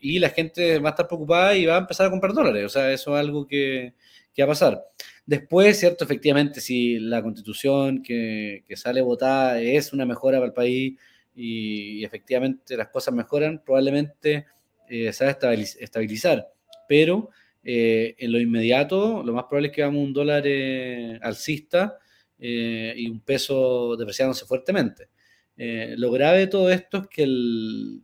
y 0.00 0.20
la 0.20 0.28
gente 0.28 0.78
va 0.78 0.90
a 0.90 0.92
estar 0.92 1.08
preocupada 1.08 1.56
y 1.56 1.66
va 1.66 1.74
a 1.74 1.80
empezar 1.80 2.06
a 2.06 2.10
comprar 2.10 2.32
dólares. 2.32 2.64
O 2.64 2.68
sea, 2.68 2.92
eso 2.92 3.12
es 3.12 3.20
algo 3.20 3.44
que, 3.44 3.92
que 4.32 4.42
va 4.42 4.46
a 4.46 4.52
pasar. 4.52 4.84
Después, 5.26 5.80
cierto, 5.80 6.04
efectivamente, 6.04 6.60
si 6.60 7.00
la 7.00 7.20
constitución 7.20 8.04
que, 8.04 8.62
que 8.68 8.76
sale 8.76 9.00
votada 9.00 9.60
es 9.60 9.92
una 9.92 10.06
mejora 10.06 10.38
para 10.38 10.46
el 10.46 10.52
país 10.52 10.96
y, 11.34 12.04
efectivamente 12.04 12.76
las 12.76 12.86
cosas 12.88 13.14
mejoran, 13.14 13.60
probablemente 13.64 14.46
eh, 14.88 15.12
se 15.12 15.24
va 15.24 15.30
a 15.32 15.54
estabilizar. 15.54 16.48
Pero 16.88 17.30
eh, 17.64 18.14
en 18.16 18.30
lo 18.30 18.38
inmediato, 18.38 19.24
lo 19.24 19.32
más 19.32 19.46
probable 19.46 19.68
es 19.68 19.74
que 19.74 19.82
hagamos 19.82 20.04
un 20.04 20.12
dólar 20.12 20.44
alcista 21.20 21.98
y 22.38 23.08
un 23.08 23.20
peso 23.22 23.96
depreciándose 23.96 24.46
fuertemente. 24.46 25.08
lo 25.56 26.12
grave 26.12 26.40
de 26.40 26.46
todo 26.46 26.70
esto 26.70 26.98
es 26.98 27.08
que 27.08 27.22
el, 27.24 28.02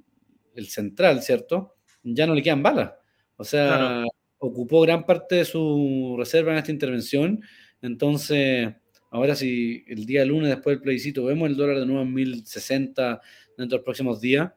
el 0.55 0.67
central, 0.69 1.23
¿cierto? 1.23 1.75
Ya 2.03 2.27
no 2.27 2.35
le 2.35 2.43
quedan 2.43 2.63
balas. 2.63 2.93
O 3.37 3.45
sea, 3.45 4.05
ocupó 4.39 4.81
gran 4.83 5.05
parte 5.07 5.37
de 5.37 5.45
su 5.45 6.15
reserva 6.19 6.53
en 6.53 6.59
esta 6.59 6.73
intervención. 6.73 7.43
Entonces, 7.83 8.69
ahora 9.11 9.35
si 9.35 9.85
el 9.87 10.07
día 10.07 10.25
lunes 10.25 10.51
después 10.51 10.77
del 10.77 10.83
plebiscito 10.83 11.25
vemos 11.25 11.49
el 11.49 11.57
dólar 11.57 11.79
de 11.79 11.87
nuevo 11.87 12.03
en 12.03 12.13
1060 12.13 13.21
dentro 13.57 13.77
de 13.77 13.79
los 13.79 13.85
próximos 13.85 14.21
días, 14.21 14.51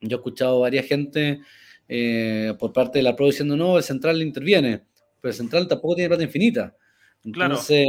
yo 0.00 0.16
he 0.16 0.18
escuchado 0.18 0.58
a 0.58 0.60
varias 0.60 0.86
gente 0.86 1.40
eh, 1.88 2.52
por 2.58 2.72
parte 2.72 2.98
de 2.98 3.02
la 3.02 3.16
PRO 3.16 3.26
diciendo, 3.26 3.56
no, 3.56 3.78
el 3.78 3.84
central 3.84 4.22
interviene, 4.22 4.84
pero 5.20 5.30
el 5.30 5.36
central 5.36 5.68
tampoco 5.68 5.96
tiene 5.96 6.08
plata 6.08 6.24
infinita. 6.24 6.76
Entonces, 7.24 7.86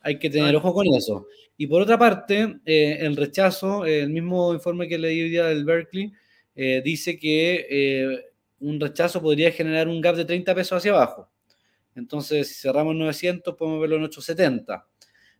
hay 0.00 0.18
que 0.18 0.30
tener 0.30 0.54
ojo 0.56 0.72
con 0.74 0.86
eso. 0.94 1.26
Y 1.56 1.66
por 1.66 1.82
otra 1.82 1.98
parte, 1.98 2.56
eh, 2.64 2.98
el 3.00 3.16
rechazo, 3.16 3.86
el 3.86 4.10
mismo 4.10 4.52
informe 4.52 4.88
que 4.88 4.98
leí 4.98 5.22
hoy 5.22 5.30
día 5.30 5.46
del 5.46 5.64
Berkeley, 5.64 6.12
eh, 6.54 6.82
dice 6.84 7.18
que 7.18 7.66
eh, 7.68 8.24
un 8.60 8.80
rechazo 8.80 9.20
podría 9.20 9.50
generar 9.50 9.88
un 9.88 10.00
gap 10.00 10.16
de 10.16 10.24
30 10.24 10.54
pesos 10.54 10.78
hacia 10.78 10.92
abajo. 10.92 11.30
Entonces, 11.94 12.48
si 12.48 12.54
cerramos 12.54 12.94
900, 12.94 13.54
podemos 13.54 13.80
verlo 13.80 13.96
en 13.96 14.04
870. 14.04 14.86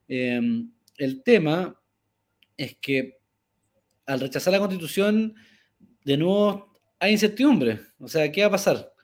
Em, 0.08 0.70
el 0.98 1.22
tema 1.22 1.80
es 2.56 2.76
que 2.76 3.18
al 4.06 4.20
rechazar 4.20 4.52
la 4.52 4.58
constitución, 4.58 5.34
de 6.04 6.16
nuevo 6.16 6.78
hay 6.98 7.12
incertidumbre. 7.12 7.80
O 7.98 8.08
sea, 8.08 8.30
¿qué 8.30 8.42
va 8.42 8.48
a 8.48 8.52
pasar? 8.52 8.94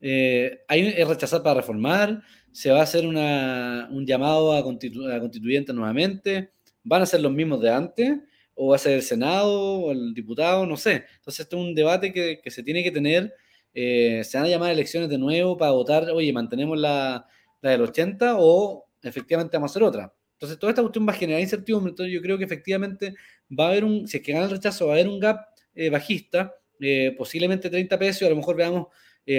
eh, 0.00 0.60
hay 0.68 0.94
es 0.96 1.08
rechazar 1.08 1.42
para 1.42 1.60
reformar, 1.60 2.22
se 2.52 2.70
va 2.70 2.80
a 2.80 2.82
hacer 2.82 3.06
un 3.06 4.06
llamado 4.06 4.52
a, 4.52 4.62
constituyente 4.62 5.72
nuevamente, 5.72 6.52
van 6.82 7.02
a 7.02 7.06
ser 7.06 7.20
los 7.20 7.32
mismos 7.32 7.60
de 7.60 7.70
antes, 7.70 8.18
o 8.60 8.68
va 8.68 8.76
a 8.76 8.78
ser 8.78 8.94
el 8.94 9.02
Senado 9.02 9.52
o 9.52 9.92
el 9.92 10.12
diputado, 10.14 10.66
no 10.66 10.76
sé. 10.76 11.04
Entonces, 11.16 11.40
esto 11.40 11.56
es 11.56 11.62
un 11.62 11.74
debate 11.76 12.12
que, 12.12 12.50
se 12.50 12.62
tiene 12.64 12.82
que 12.82 12.90
tener. 12.90 13.32
Eh, 13.72 14.22
se 14.24 14.36
van 14.36 14.46
a 14.46 14.50
llamar 14.50 14.72
elecciones 14.72 15.08
de 15.08 15.16
nuevo 15.16 15.56
para 15.56 15.70
votar, 15.70 16.10
oye, 16.10 16.32
mantenemos 16.32 16.76
la, 16.76 17.24
la 17.62 17.70
del 17.70 17.82
80 17.82 18.36
o 18.38 18.86
efectivamente 19.02 19.56
vamos 19.56 19.70
a 19.70 19.72
hacer 19.72 19.82
otra. 19.84 20.12
Entonces, 20.32 20.58
toda 20.58 20.72
esta 20.72 20.82
cuestión 20.82 21.06
va 21.06 21.12
a 21.12 21.16
generar 21.16 21.40
incertidumbre. 21.40 21.90
Entonces, 21.90 22.12
yo 22.12 22.20
creo 22.20 22.36
que 22.36 22.44
efectivamente 22.44 23.14
va 23.48 23.66
a 23.66 23.68
haber 23.68 23.84
un, 23.84 24.08
si 24.08 24.16
es 24.16 24.22
que 24.24 24.32
gana 24.32 24.46
el 24.46 24.50
rechazo, 24.50 24.86
va 24.86 24.94
a 24.94 24.96
haber 24.96 25.08
un 25.08 25.20
gap 25.20 25.38
eh, 25.76 25.88
bajista, 25.90 26.52
eh, 26.80 27.14
posiblemente 27.16 27.70
30 27.70 27.96
pesos, 27.96 28.26
a 28.26 28.30
lo 28.30 28.36
mejor 28.36 28.56
veamos 28.56 28.88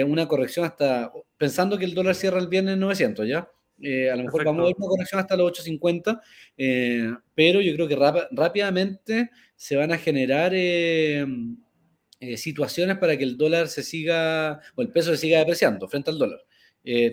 una 0.06 0.28
corrección 0.28 0.64
hasta, 0.64 1.12
pensando 1.36 1.76
que 1.76 1.84
el 1.84 1.94
dólar 1.94 2.14
cierra 2.14 2.38
el 2.38 2.46
viernes 2.46 2.78
900, 2.78 3.26
¿ya? 3.26 3.50
Eh, 3.82 4.10
a 4.10 4.16
lo 4.16 4.24
mejor 4.24 4.44
vamos 4.44 4.62
a 4.62 4.66
ver 4.66 4.74
una 4.76 4.88
corrección 4.88 5.20
hasta 5.20 5.36
los 5.36 5.52
8.50, 5.52 6.20
eh, 6.56 7.12
pero 7.34 7.60
yo 7.60 7.74
creo 7.74 7.88
que 7.88 7.96
rápidamente 8.30 9.30
se 9.56 9.76
van 9.76 9.92
a 9.92 9.98
generar 9.98 10.52
eh, 10.54 11.26
situaciones 12.36 12.98
para 12.98 13.16
que 13.16 13.24
el 13.24 13.36
dólar 13.36 13.68
se 13.68 13.82
siga, 13.82 14.60
o 14.74 14.82
el 14.82 14.90
peso 14.90 15.12
se 15.12 15.18
siga 15.18 15.38
depreciando 15.38 15.88
frente 15.88 16.10
al 16.10 16.18
dólar, 16.18 16.40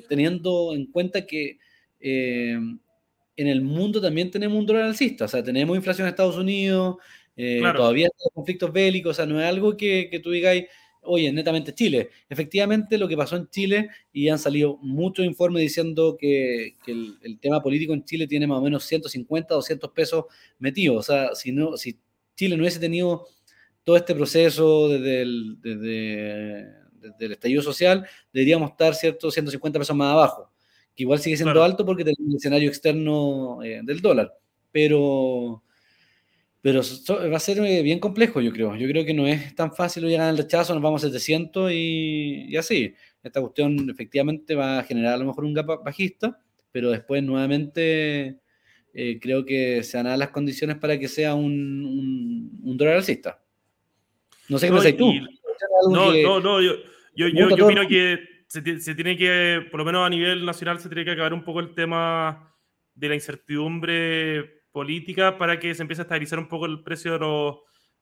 teniendo 0.09 0.73
en 0.73 0.87
cuenta 0.91 1.25
que 1.25 1.57
en 1.99 2.79
el 3.35 3.61
mundo 3.61 4.01
también 4.01 4.29
tenemos 4.29 4.57
un 4.57 4.65
dólar 4.65 4.83
alcista, 4.83 5.25
o 5.25 5.27
sea, 5.27 5.43
tenemos 5.43 5.77
inflación 5.77 6.07
en 6.07 6.11
Estados 6.11 6.37
Unidos, 6.37 6.97
todavía 7.35 8.07
hay 8.07 8.29
conflictos 8.33 8.73
bélicos, 8.73 9.11
o 9.11 9.13
sea, 9.13 9.25
no 9.25 9.39
es 9.39 9.47
algo 9.47 9.77
que, 9.77 10.09
que 10.11 10.19
tú 10.19 10.31
digas 10.31 10.55
oye, 11.07 11.31
netamente 11.31 11.73
Chile. 11.73 12.09
Efectivamente, 12.29 12.97
lo 12.97 13.07
que 13.07 13.17
pasó 13.17 13.35
en 13.35 13.49
Chile, 13.49 13.89
y 14.11 14.29
han 14.29 14.39
salido 14.39 14.77
muchos 14.81 15.25
informes 15.25 15.61
diciendo 15.61 16.17
que, 16.19 16.75
el, 16.87 17.39
tema 17.39 17.61
político 17.61 17.93
en 17.93 18.03
Chile 18.03 18.27
tiene 18.27 18.47
más 18.47 18.59
o 18.59 18.61
menos 18.61 18.83
150, 18.85 19.53
200 19.53 19.91
pesos 19.91 20.25
metidos. 20.59 20.97
O 20.97 21.03
sea, 21.03 21.35
si, 21.35 21.51
no, 21.51 21.77
si 21.77 21.99
Chile 22.35 22.55
no 22.55 22.63
hubiese 22.63 22.79
tenido 22.79 23.27
todo 23.83 23.97
este 23.97 24.13
proceso 24.13 24.89
desde 24.89 25.21
el, 25.21 25.57
desde, 25.61 27.33
estallido 27.33 27.61
social, 27.61 28.05
deberíamos 28.33 28.71
estar, 28.71 28.93
¿cierto?, 28.93 29.31
150 29.31 29.79
pesos 29.79 29.95
más 29.95 30.11
abajo, 30.11 30.51
que 30.95 31.03
igual 31.03 31.19
sigue 31.19 31.37
siendo 31.37 31.63
alto 31.63 31.85
porque 31.85 32.03
tenemos 32.03 32.29
el 32.29 32.35
escenario 32.37 32.69
externo 32.69 33.63
eh, 33.63 33.81
del 33.83 34.01
dólar. 34.01 34.33
Pero 34.71 35.63
pero 36.67 36.81
va 37.31 37.37
a 37.37 37.39
ser 37.39 37.59
eh, 37.59 37.81
bien 37.81 37.97
complejo, 37.97 38.41
yo 38.41 38.51
creo. 38.51 38.75
Yo 38.75 38.89
creo 38.89 39.05
que 39.05 39.13
no 39.13 39.25
es 39.25 39.55
tan 39.55 39.73
fácil 39.73 40.03
llegar 40.03 40.27
al 40.27 40.37
rechazo, 40.37 40.73
nos 40.73 40.83
vamos 40.83 41.01
a 41.01 41.07
700 41.07 41.71
y, 41.71 42.47
y 42.49 42.57
así. 42.57 42.93
Esta 43.23 43.39
cuestión 43.39 43.89
efectivamente 43.89 44.53
va 44.53 44.79
a 44.79 44.83
generar 44.83 45.13
a 45.13 45.17
lo 45.17 45.23
mejor 45.23 45.45
un 45.45 45.53
gap 45.53 45.81
bajista, 45.81 46.41
pero 46.73 46.91
después 46.91 47.23
nuevamente 47.23 48.41
eh, 48.93 49.17
creo 49.21 49.45
que 49.45 49.81
se 49.81 49.95
van 49.95 50.07
a 50.07 50.09
dar 50.09 50.19
las 50.19 50.31
condiciones 50.31 50.75
para 50.75 50.99
que 50.99 51.07
sea 51.07 51.35
un, 51.35 52.59
un, 52.61 52.75
dólar 52.75 52.95
alcista. 52.95 53.41
No 54.49 54.57
sé 54.57 54.67
qué 54.67 54.73
no, 54.73 54.97
tú. 54.97 55.13
No, 55.89 56.11
no, 56.11 56.39
no, 56.41 56.61
yo, 56.61 56.73
yo, 57.15 57.29
yo, 57.29 57.55
yo 57.55 57.65
opino 57.65 57.87
que 57.87 58.19
se, 58.45 58.81
se, 58.81 58.93
tiene 58.93 59.15
que, 59.15 59.65
por 59.71 59.79
lo 59.79 59.85
menos 59.85 60.05
a 60.05 60.09
nivel 60.09 60.43
nacional, 60.43 60.81
se 60.81 60.89
tiene 60.89 61.05
que 61.05 61.11
acabar 61.11 61.33
un 61.33 61.45
poco 61.45 61.61
el 61.61 61.73
tema 61.73 62.53
de 62.93 63.07
la 63.07 63.15
incertidumbre 63.15 64.56
política 64.71 65.37
para 65.37 65.59
que 65.59 65.73
se 65.73 65.81
empiece 65.81 66.01
a 66.01 66.03
estabilizar 66.03 66.39
un 66.39 66.47
poco 66.47 66.65
el 66.65 66.83
precio 66.83 67.17
de, 67.17 67.55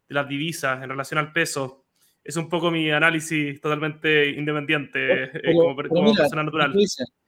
las 0.07 0.27
divisas 0.27 0.83
en 0.83 0.89
relación 0.89 1.17
al 1.17 1.31
peso. 1.31 1.85
Es 2.23 2.35
un 2.37 2.49
poco 2.49 2.71
mi 2.71 2.89
análisis 2.91 3.59
totalmente 3.61 4.29
independiente 4.29 5.23
eh, 5.23 5.53
como, 5.53 5.75
persona 5.75 6.43
natural. 6.43 6.73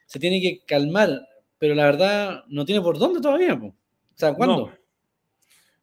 se 0.06 0.20
tiene 0.20 0.42
que 0.42 0.62
calmar, 0.66 1.22
pero 1.58 1.76
la 1.76 1.86
verdad 1.86 2.44
no 2.48 2.66
tiene 2.66 2.82
por 2.82 2.98
dónde 2.98 3.22
todavía. 3.22 3.54
O 3.54 3.74
sea, 4.16 4.34
¿cuándo? 4.34 4.74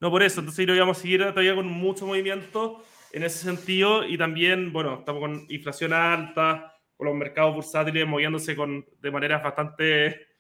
No. 0.01 0.11
por 0.11 0.23
eso. 0.23 0.41
Entonces 0.41 0.67
lo 0.67 0.77
vamos 0.77 0.99
a 0.99 1.01
seguir 1.01 1.21
todavía 1.21 1.55
con 1.55 1.67
mucho 1.67 2.07
movimiento 2.07 2.83
en 3.13 3.23
ese 3.23 3.39
sentido 3.39 4.05
y 4.05 4.19
también, 4.19 4.73
bueno, 4.73 4.99
estamos 4.99 5.21
con 5.21 5.47
inflación 5.49 5.93
alta, 5.93 6.75
con 6.97 7.07
los 7.07 7.17
mercados 7.17 7.55
bursátiles 7.55 8.07
moviéndose 8.07 8.57
con, 8.57 8.85
de 9.01 9.11
maneras 9.11 9.43
bastante 9.43 10.34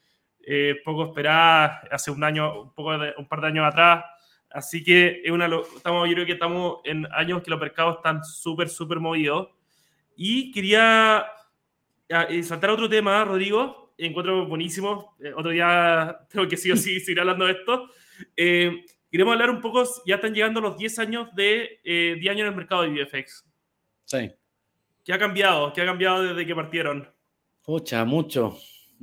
eh, 0.46 0.80
poco 0.84 1.06
esperada 1.06 1.82
hace 1.90 2.10
un 2.10 2.22
año, 2.22 2.62
un, 2.62 2.74
poco 2.74 2.98
de, 2.98 3.14
un 3.16 3.26
par 3.26 3.40
de 3.40 3.46
años 3.48 3.66
atrás. 3.66 4.04
Así 4.50 4.84
que 4.84 5.22
es 5.24 5.30
una, 5.30 5.48
estamos, 5.76 6.08
yo 6.08 6.14
creo 6.14 6.26
que 6.26 6.32
estamos 6.32 6.78
en 6.84 7.06
años 7.12 7.42
que 7.42 7.50
los 7.50 7.58
mercados 7.58 7.96
están 7.96 8.24
súper, 8.24 8.68
súper 8.68 9.00
movidos. 9.00 9.48
Y 10.16 10.52
quería 10.52 11.26
eh, 12.08 12.42
saltar 12.42 12.70
a 12.70 12.74
otro 12.74 12.88
tema, 12.88 13.24
Rodrigo. 13.24 13.92
Encuentro 13.98 14.46
buenísimo. 14.46 15.16
Eh, 15.20 15.32
otro 15.34 15.50
día 15.50 16.18
tengo 16.30 16.46
que 16.46 16.56
sí 16.56 16.70
o 16.70 16.76
sí 16.76 17.00
seguir 17.00 17.20
hablando 17.20 17.46
de 17.46 17.52
esto. 17.52 17.88
queremos 19.10 19.32
hablar 19.32 19.50
un 19.50 19.60
poco, 19.60 19.84
ya 20.06 20.16
están 20.16 20.34
llegando 20.34 20.60
los 20.60 20.76
10 20.76 20.98
años 20.98 21.34
de 21.34 21.80
10 21.84 22.30
años 22.30 22.40
en 22.42 22.46
el 22.46 22.56
mercado 22.56 22.82
de 22.82 22.90
VFX. 22.90 23.44
Sí. 24.04 24.30
¿Qué 25.04 25.12
ha 25.12 25.18
cambiado? 25.18 25.72
¿Qué 25.72 25.82
ha 25.82 25.86
cambiado 25.86 26.22
desde 26.22 26.46
que 26.46 26.54
partieron? 26.54 27.08
Mucha, 27.66 28.04
mucho. 28.04 28.58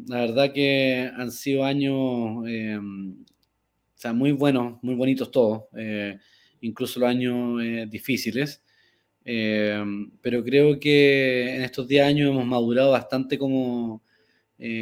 La 0.07 0.21
verdad 0.21 0.53
que 0.53 1.11
han 1.15 1.31
sido 1.31 1.63
años 1.63 2.45
eh, 2.47 2.79
sea, 3.95 4.13
muy 4.13 4.31
buenos, 4.31 4.81
muy 4.81 4.95
bonitos 4.95 5.31
todos, 5.31 5.63
eh, 5.77 6.17
incluso 6.61 6.99
los 6.99 7.09
años 7.09 7.61
eh, 7.63 7.85
difíciles. 7.89 8.63
pero 9.23 10.43
creo 10.43 10.79
que 10.79 11.55
en 11.55 11.61
estos 11.63 11.87
10 11.87 12.03
años 12.05 12.31
hemos 12.31 12.45
madurado 12.45 12.91
bastante 12.91 13.37
como, 13.37 14.01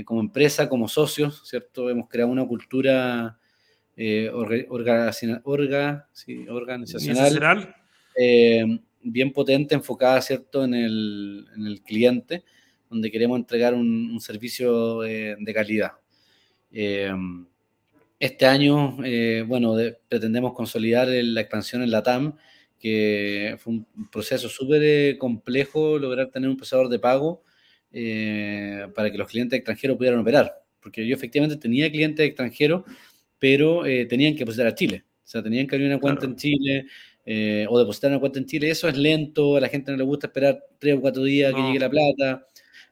como 0.06 0.22
empresa, 0.22 0.70
como 0.70 0.88
socios, 0.88 1.42
¿cierto? 1.46 1.90
Hemos 1.90 2.08
creado 2.08 2.32
una 2.32 2.48
cultura 2.48 3.38
organizacional 6.56 7.76
bien 9.02 9.32
potente, 9.32 9.76
enfocada, 9.76 10.22
¿cierto?, 10.22 10.64
en 10.66 10.74
el, 10.74 11.48
en 11.56 11.68
el 11.68 11.82
cliente 11.82 12.44
donde 12.90 13.12
queremos 13.12 13.38
entregar 13.38 13.74
un, 13.74 14.20
servicio 14.20 15.04
eh, 15.04 15.36
de 15.40 15.54
calidad. 15.54 15.92
Eh, 16.72 17.12
este 18.20 18.46
año, 18.46 18.98
eh, 19.06 19.46
bueno, 19.48 19.76
pretendemos 20.10 20.54
consolidar 20.54 21.08
la 21.08 21.42
expansión 21.42 21.84
en 21.84 21.92
la 21.92 22.04
TAM, 22.04 22.36
que 22.80 23.56
fue 23.60 23.74
un 23.74 23.88
proceso 24.12 24.50
súper 24.50 25.18
complejo 25.18 25.98
lograr 26.00 26.30
tener 26.30 26.50
un 26.50 26.58
procesador 26.58 26.90
de 26.90 27.00
pago 27.00 27.44
para 27.92 29.12
que 29.12 29.18
los 29.18 29.28
clientes 29.28 29.58
extranjeros 29.58 29.98
pudieran 29.98 30.20
operar. 30.20 30.54
Porque 30.82 31.06
yo 31.06 31.16
efectivamente 31.16 31.58
tenía 31.58 31.92
clientes 31.92 32.26
extranjeros, 32.26 32.84
pero 33.38 33.84
tenían 33.84 34.34
que 34.34 34.40
depositar 34.40 34.68
a 34.68 34.76
Chile. 34.76 35.04
O 35.24 35.28
sea, 35.28 35.44
tenían 35.44 35.68
que 35.68 35.76
abrir 35.76 35.90
una 35.90 36.00
cuenta 36.00 36.26
en 36.26 36.36
Chile, 36.36 36.86
o 37.70 37.80
depositar 37.80 38.12
una 38.12 38.20
cuenta 38.20 38.40
en 38.40 38.46
Chile. 38.46 38.70
Eso 38.70 38.88
es 38.88 38.98
lento, 38.98 39.58
a 39.58 39.62
la 39.62 39.70
gente 39.70 39.92
no 39.92 39.98
le 39.98 40.04
gusta 40.04 40.28
esperar 40.28 40.62
tres 40.78 40.96
o 40.96 41.02
cuatro 41.02 41.24
días 41.24 41.54
que 41.54 41.62
llegue 41.62 41.80
la 41.80 41.90
plata. 41.90 42.46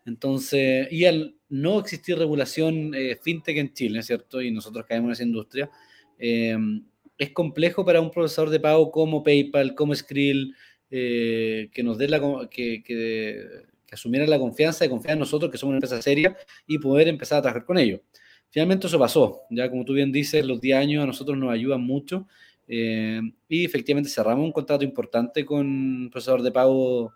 Entonces, 0.08 0.88
y 0.90 1.04
al 1.04 1.36
no 1.50 1.80
existir 1.80 2.18
regulación 2.18 2.96
eh, 2.96 3.18
fintech 3.22 3.58
en 3.58 3.74
Chile, 3.74 4.02
¿cierto? 4.02 4.42
Y 4.42 4.52
nosotros 4.52 4.86
caemos 4.88 5.10
en 5.10 5.14
esa 5.14 5.24
industria, 5.24 5.70
em, 6.18 6.86
es 7.18 7.32
complejo 7.32 7.84
para 7.86 8.00
un 8.00 8.10
procesador 8.10 8.50
de 8.50 8.60
pago 8.62 8.90
como 8.90 9.22
PayPal, 9.22 9.76
como 9.76 9.94
Skrill, 9.94 10.56
eh, 10.90 11.70
que 11.74 11.84
nos 11.84 11.98
dé 11.98 12.08
la 12.08 12.22
que, 12.50 12.82
que, 12.84 13.46
asumiera 13.92 14.26
la 14.28 14.40
confianza 14.40 14.86
y 14.86 14.90
confiar 14.90 15.14
en 15.14 15.20
nosotros, 15.20 15.52
que 15.52 15.58
somos 15.58 15.72
una 15.72 15.78
empresa 15.78 16.02
seria, 16.02 16.38
y 16.68 16.78
poder 16.80 17.08
empezar 17.10 17.40
a 17.40 17.42
trabajar 17.42 17.66
con 17.66 17.78
ellos. 17.78 18.02
Finalmente 18.50 18.88
eso 18.88 18.98
pasó, 19.00 19.42
ya 19.50 19.70
como 19.70 19.84
tú 19.84 19.94
bien 19.94 20.12
dices, 20.12 20.46
los 20.46 20.62
10 20.62 20.78
años 20.78 21.04
a 21.04 21.08
nosotros 21.08 21.38
nos 21.38 21.52
ayudan 21.52 21.82
mucho 21.82 22.28
eh, 22.68 23.22
y 23.50 23.66
efectivamente 23.66 24.10
cerramos 24.10 24.46
un 24.46 24.52
contrato 24.54 24.84
importante 24.86 25.46
con 25.46 25.60
un 25.68 26.10
procesador 26.12 26.44
de 26.44 26.52
pago 26.52 27.14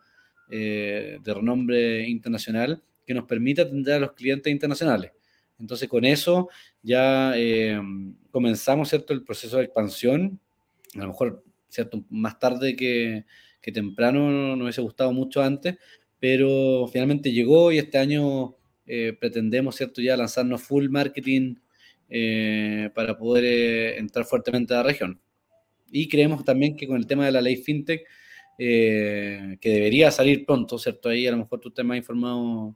eh, 0.54 1.18
de 1.24 1.34
renombre 1.34 2.10
internacional 2.10 2.84
que 3.08 3.14
nos 3.14 3.24
permita 3.24 3.62
atender 3.62 3.94
a 3.94 4.00
los 4.00 4.12
clientes 4.12 4.52
internacionales. 4.52 5.14
Entonces, 5.58 5.88
con 5.88 6.04
eso 6.04 6.50
ya 6.84 7.32
eh, 7.38 7.80
comenzamos 8.32 8.90
¿cierto? 8.90 9.14
el 9.14 9.24
proceso 9.24 9.58
de 9.58 9.64
expansión. 9.64 10.42
A 10.96 11.04
lo 11.04 11.08
mejor 11.08 11.42
¿cierto? 11.70 12.04
más 12.10 12.38
tarde 12.38 12.76
que, 12.76 13.24
que 13.62 13.72
temprano 13.72 14.58
nos 14.58 14.64
hubiese 14.64 14.82
gustado 14.82 15.14
mucho 15.14 15.42
antes, 15.42 15.78
pero 16.20 16.86
finalmente 16.92 17.32
llegó 17.32 17.72
y 17.72 17.78
este 17.78 17.98
año 17.98 18.58
eh, 18.86 19.16
pretendemos 19.18 19.78
¿cierto? 19.78 20.02
ya 20.02 20.18
lanzarnos 20.18 20.64
full 20.64 20.90
marketing 20.90 21.56
para 22.94 23.18
poder 23.18 23.98
entrar 23.98 24.26
fuertemente 24.26 24.74
a 24.74 24.78
la 24.78 24.84
región. 24.84 25.22
Y 25.90 26.10
creemos 26.10 26.44
también 26.44 26.76
que 26.76 26.88
con 26.88 26.98
el 26.98 27.08
tema 27.08 27.26
de 27.26 27.32
la 27.32 27.40
ley 27.40 27.56
FinTech 27.56 28.06
eh, 28.64 29.58
que 29.60 29.70
debería 29.72 30.12
salir 30.12 30.46
pronto, 30.46 30.78
¿cierto? 30.78 31.10
Ahí 31.10 31.26
a 31.26 31.32
lo 31.32 31.38
mejor 31.38 31.60
tú 31.60 31.70
estás 31.70 31.84
más 31.84 31.98
informado 31.98 32.76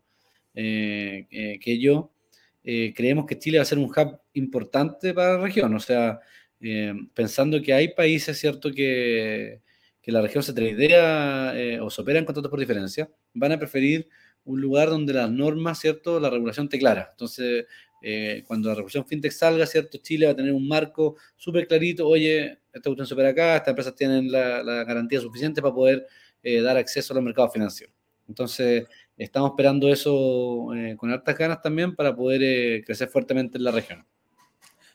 eh, 0.55 1.27
que 1.61 1.79
yo. 1.79 2.11
Eh, 2.63 2.91
creemos 2.95 3.27
que 3.27 3.37
Chile 3.37 3.59
va 3.59 3.61
a 3.61 3.65
ser 3.65 3.77
un 3.77 3.85
hub 3.85 4.19
importante 4.33 5.13
para 5.13 5.33
la 5.37 5.43
región, 5.43 5.75
o 5.75 5.79
sea, 5.79 6.19
pensando 7.13 7.61
que 7.61 7.71
hay 7.71 7.89
países, 7.89 8.39
¿cierto?, 8.39 8.71
que, 8.71 9.61
que 10.01 10.11
la 10.11 10.23
región 10.23 10.41
se 10.41 10.53
tradea 10.53 11.53
o 11.83 11.91
se 11.91 12.01
opera 12.01 12.17
en 12.17 12.25
contratos 12.25 12.49
por 12.49 12.59
diferencia, 12.59 13.07
van 13.35 13.51
a 13.51 13.59
preferir 13.59 14.09
un 14.43 14.61
lugar 14.61 14.89
donde 14.89 15.13
las 15.13 15.29
normas, 15.29 15.79
¿cierto? 15.79 16.19
La 16.19 16.31
regulación 16.31 16.67
te 16.67 16.79
clara. 16.79 17.09
Entonces, 17.11 17.65
eh, 18.07 18.43
cuando 18.45 18.69
la 18.69 18.75
regulación 18.75 19.03
fintech 19.03 19.31
salga, 19.31 19.65
¿cierto? 19.65 19.97
Chile 19.97 20.27
va 20.27 20.33
a 20.33 20.35
tener 20.35 20.53
un 20.53 20.67
marco 20.67 21.15
súper 21.35 21.67
clarito, 21.67 22.07
oye, 22.07 22.59
esta 22.71 22.87
cuestión 22.87 23.07
supera 23.07 23.29
acá, 23.29 23.55
estas 23.55 23.69
empresas 23.69 23.95
tienen 23.95 24.31
la, 24.31 24.83
garantía 24.83 25.19
suficiente 25.19 25.59
para 25.59 25.73
poder 25.73 26.05
eh, 26.43 26.61
dar 26.61 26.77
acceso 26.77 27.13
a 27.13 27.15
los 27.15 27.23
mercados 27.23 27.51
financieros. 27.51 27.95
Entonces, 28.27 28.85
estamos 29.17 29.49
esperando 29.49 29.91
eso 29.91 30.71
eh, 30.75 30.95
con 30.95 31.09
altas 31.09 31.35
ganas 31.35 31.63
también 31.63 31.95
para 31.95 32.15
poder 32.15 32.83
crecer 32.83 33.07
fuertemente 33.07 33.57
en 33.57 33.63
la 33.63 33.71
región. 33.71 34.05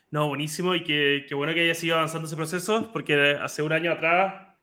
No, 0.09 0.29
buenísimo 0.29 0.73
y 0.73 0.85
qué, 0.85 1.25
bueno 1.35 1.53
que 1.53 1.63
haya 1.65 1.75
sido 1.75 1.97
avanzando 1.97 2.27
ese 2.27 2.37
proceso, 2.37 2.93
porque 2.93 3.37
hace 3.41 3.61
un 3.61 3.73
año 3.73 3.91
atrás 3.91 4.55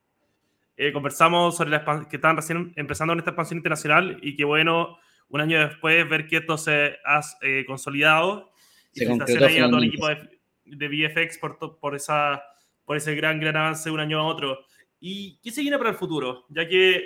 conversamos 0.91 1.55
sobre 1.55 1.69
la 1.69 2.07
que 2.09 2.15
estaban 2.15 2.37
recién 2.37 2.73
empezando 2.77 3.13
en 3.13 3.19
esta 3.19 3.29
expansión 3.29 3.57
internacional 3.57 4.17
y 4.23 4.35
qué 4.35 4.43
bueno 4.43 4.97
un 5.29 5.41
año 5.41 5.59
después 5.59 6.07
ver 6.09 6.27
que 6.27 6.37
esto 6.37 6.57
se 6.57 6.97
ha 7.05 7.21
eh, 7.41 7.63
consolidado. 7.65 8.51
Se 8.91 9.03
y 9.03 9.07
felicitaciones 9.07 9.61
a 9.61 9.67
todo 9.67 9.77
el 9.77 9.87
equipo 9.87 10.07
de, 10.07 10.39
de 10.65 10.87
VFX 10.87 11.37
por, 11.37 11.79
por, 11.79 11.95
esa, 11.95 12.43
por 12.85 12.97
ese 12.97 13.15
gran, 13.15 13.39
gran 13.39 13.55
avance 13.55 13.89
de 13.89 13.93
un 13.93 13.99
año 13.99 14.19
a 14.19 14.25
otro. 14.25 14.59
¿Y 14.99 15.39
qué 15.41 15.51
se 15.51 15.61
viene 15.61 15.77
para 15.77 15.91
el 15.91 15.95
futuro? 15.95 16.45
Ya 16.49 16.67
que 16.67 17.03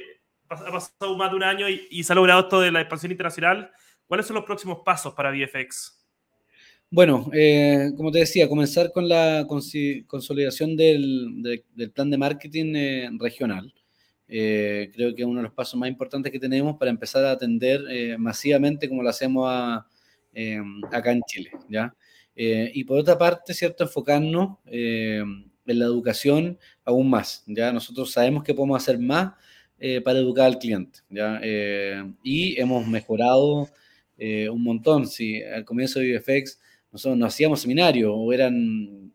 ha 0.50 0.72
pasado 0.72 1.18
más 1.18 1.32
de 1.32 1.36
un 1.36 1.44
año 1.44 1.68
y, 1.70 2.04
se 2.04 2.14
ha 2.14 2.16
logrado 2.16 2.42
esto 2.42 2.60
de 2.60 2.72
la 2.72 2.82
expansión 2.82 3.12
internacional, 3.12 3.72
¿cuáles 4.06 4.26
son 4.26 4.36
los 4.36 4.46
próximos 4.46 4.80
pasos 4.86 5.14
para 5.14 5.32
VFX? 5.32 6.00
Bueno, 6.90 7.30
eh, 7.34 7.92
como 7.98 8.12
te 8.12 8.20
decía, 8.20 8.48
comenzar 8.48 8.92
con 8.92 9.10
la 9.10 9.46
consolidación 9.48 10.78
del, 10.78 11.42
del, 11.74 11.92
plan 11.92 12.10
de 12.10 12.18
marketing 12.18 12.76
eh, 12.76 13.10
regional. 13.18 13.74
Eh, 14.28 14.90
creo 14.94 15.14
que 15.14 15.26
uno 15.26 15.38
de 15.38 15.44
los 15.44 15.54
pasos 15.54 15.80
más 15.80 15.90
importantes 15.90 16.32
que 16.32 16.40
tenemos 16.40 16.78
para 16.78 16.90
empezar 16.90 17.26
a 17.26 17.32
atender 17.32 17.84
eh, 17.90 18.18
masivamente 18.18 18.88
como 18.88 19.04
lo 19.04 19.10
hacemos 19.10 19.84
eh, 20.34 20.62
acá 20.92 21.12
en 21.12 21.22
Chile. 21.24 21.52
¿ya? 21.70 21.94
y 22.36 22.84
por 22.86 22.98
otra 22.98 23.16
parte, 23.16 23.54
¿cierto? 23.54 23.84
Enfocarnos 23.84 24.58
en 24.66 25.52
la 25.66 25.86
educación 25.86 26.58
aún 26.84 27.08
más. 27.08 27.44
¿ya? 27.46 27.72
Nosotros 27.72 28.12
sabemos 28.12 28.44
que 28.44 28.56
podemos 28.56 28.82
hacer 28.82 28.98
más 28.98 29.34
para 30.04 30.18
educar 30.18 30.48
al 30.48 30.58
cliente. 30.58 31.02
¿ya? 31.10 31.40
y 32.24 32.60
hemos 32.60 32.88
mejorado 32.88 33.70
un 34.18 34.64
montón. 34.64 35.06
Si 35.06 35.44
al 35.44 35.64
comienzo 35.64 36.00
de 36.00 36.18
VFX 36.18 36.60
nosotros 36.92 37.20
no 37.20 37.28
hacíamos 37.28 37.62
seminarios 37.62 38.12
o 38.12 38.34
eran 38.34 39.14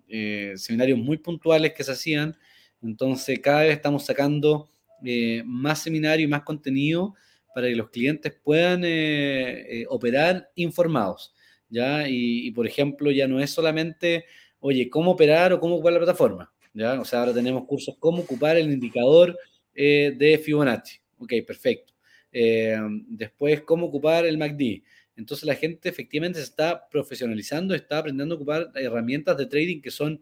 seminarios 0.55 1.01
muy 1.01 1.17
puntuales 1.17 1.73
que 1.73 1.83
se 1.83 1.91
hacían, 1.91 2.37
entonces 2.81 3.41
cada 3.41 3.63
vez 3.63 3.73
estamos 3.73 4.07
sacando 4.07 4.71
eh, 5.05 5.43
más 5.45 5.83
seminario 5.83 6.25
y 6.25 6.29
más 6.29 6.43
contenido 6.43 7.15
para 7.55 7.69
que 7.69 7.77
los 7.77 7.91
clientes 7.91 8.35
puedan 8.43 8.85
eh, 8.85 9.81
eh, 9.81 9.87
operar 9.89 10.51
informados. 10.55 11.35
¿ya? 11.69 12.09
Y, 12.09 12.51
por 12.53 12.67
ejemplo, 12.67 13.11
ya 13.11 13.29
no 13.29 13.41
es 13.41 13.51
solamente, 13.51 14.25
oye, 14.61 14.89
cómo 14.91 15.13
operar 15.13 15.53
o 15.53 15.61
cómo 15.61 15.77
ocupar 15.77 15.93
la 15.93 16.01
plataforma. 16.01 16.53
¿ya? 16.75 17.01
O 17.01 17.05
sea, 17.05 17.21
ahora 17.21 17.35
tenemos 17.35 17.65
cursos 17.67 17.97
cómo 17.99 18.23
ocupar 18.23 18.57
el 18.57 18.71
indicador 18.71 19.37
de 19.75 20.41
Fibonacci. 20.45 20.99
Ok, 21.19 21.35
perfecto. 21.47 21.95
después, 22.33 23.63
cómo 23.63 23.87
ocupar 23.87 24.27
el 24.27 24.37
MACD. 24.37 24.83
Entonces 25.17 25.45
la 25.47 25.55
gente 25.55 25.89
efectivamente 25.89 26.39
se 26.39 26.45
está 26.45 26.89
profesionalizando, 26.89 27.75
está 27.75 27.99
aprendiendo 27.99 28.35
a 28.35 28.37
ocupar 28.37 28.71
herramientas 28.75 29.37
de 29.37 29.47
trading 29.47 29.81
que 29.81 29.91
son 29.91 30.21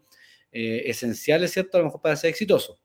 esenciales, 0.52 1.52
¿cierto? 1.52 1.76
A 1.76 1.80
lo 1.80 1.86
mejor 1.86 2.02
para 2.02 2.16
ser 2.16 2.30
exitoso. 2.30 2.78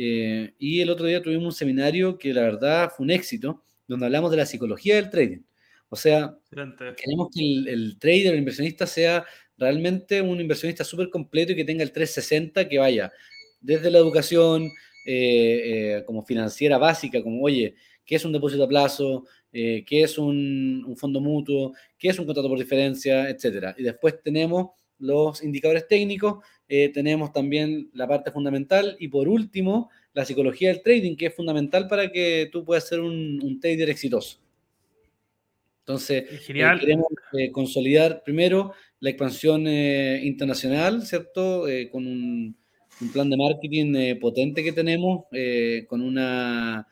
Eh, 0.00 0.54
y 0.60 0.80
el 0.80 0.90
otro 0.90 1.06
día 1.06 1.20
tuvimos 1.20 1.44
un 1.44 1.52
seminario 1.52 2.18
que 2.18 2.32
la 2.32 2.42
verdad 2.42 2.90
fue 2.96 3.02
un 3.04 3.10
éxito, 3.10 3.64
donde 3.88 4.06
hablamos 4.06 4.30
de 4.30 4.36
la 4.36 4.46
psicología 4.46 4.94
del 4.94 5.10
trading. 5.10 5.42
O 5.88 5.96
sea, 5.96 6.38
queremos 6.50 7.28
que 7.34 7.42
el, 7.66 7.98
trader, 7.98 8.34
el 8.34 8.38
inversionista, 8.38 8.86
sea 8.86 9.24
realmente 9.56 10.22
un 10.22 10.40
inversionista 10.40 10.84
súper 10.84 11.10
completo 11.10 11.52
y 11.52 11.56
que 11.56 11.64
tenga 11.64 11.82
el 11.82 11.90
360 11.90 12.68
que 12.68 12.78
vaya 12.78 13.12
desde 13.60 13.90
la 13.90 13.98
educación 13.98 14.70
eh, 15.04 15.96
eh, 15.96 16.04
como 16.06 16.22
financiera 16.22 16.78
básica, 16.78 17.20
como, 17.20 17.42
oye, 17.42 17.74
¿qué 18.04 18.14
es 18.16 18.24
un 18.24 18.32
depósito 18.32 18.64
a 18.64 18.68
plazo? 18.68 19.26
¿Qué 19.50 19.84
es 19.88 20.18
un, 20.18 20.84
un, 20.86 20.96
fondo 20.96 21.20
mutuo? 21.20 21.72
¿Qué 21.98 22.10
es 22.10 22.18
un 22.18 22.26
contrato 22.26 22.48
por 22.48 22.58
diferencia? 22.58 23.28
Etcétera. 23.28 23.74
Y 23.76 23.82
después 23.82 24.22
tenemos 24.22 24.68
los 24.98 25.42
indicadores 25.42 25.86
técnicos 25.86 26.44
eh, 26.68 26.90
tenemos 26.90 27.32
también 27.32 27.90
la 27.94 28.06
parte 28.06 28.30
fundamental 28.30 28.96
y 28.98 29.08
por 29.08 29.28
último, 29.28 29.90
la 30.12 30.24
psicología 30.24 30.68
del 30.68 30.82
trading, 30.82 31.16
que 31.16 31.26
es 31.26 31.34
fundamental 31.34 31.88
para 31.88 32.10
que 32.10 32.48
tú 32.52 32.64
puedas 32.64 32.86
ser 32.86 33.00
un, 33.00 33.58
trader 33.60 33.88
exitoso. 33.88 34.38
Entonces, 35.80 36.24
eh, 36.30 36.40
queremos 36.44 37.06
eh, 37.32 37.50
consolidar 37.50 38.22
primero 38.22 38.74
la 39.00 39.10
expansión 39.10 39.66
internacional, 39.66 41.02
¿cierto? 41.06 41.64
con 41.90 42.06
un, 42.06 42.56
plan 43.12 43.30
de 43.30 43.36
marketing 43.36 44.18
potente 44.20 44.64
que 44.64 44.72
tenemos, 44.72 45.26
con 45.86 46.02
una 46.02 46.86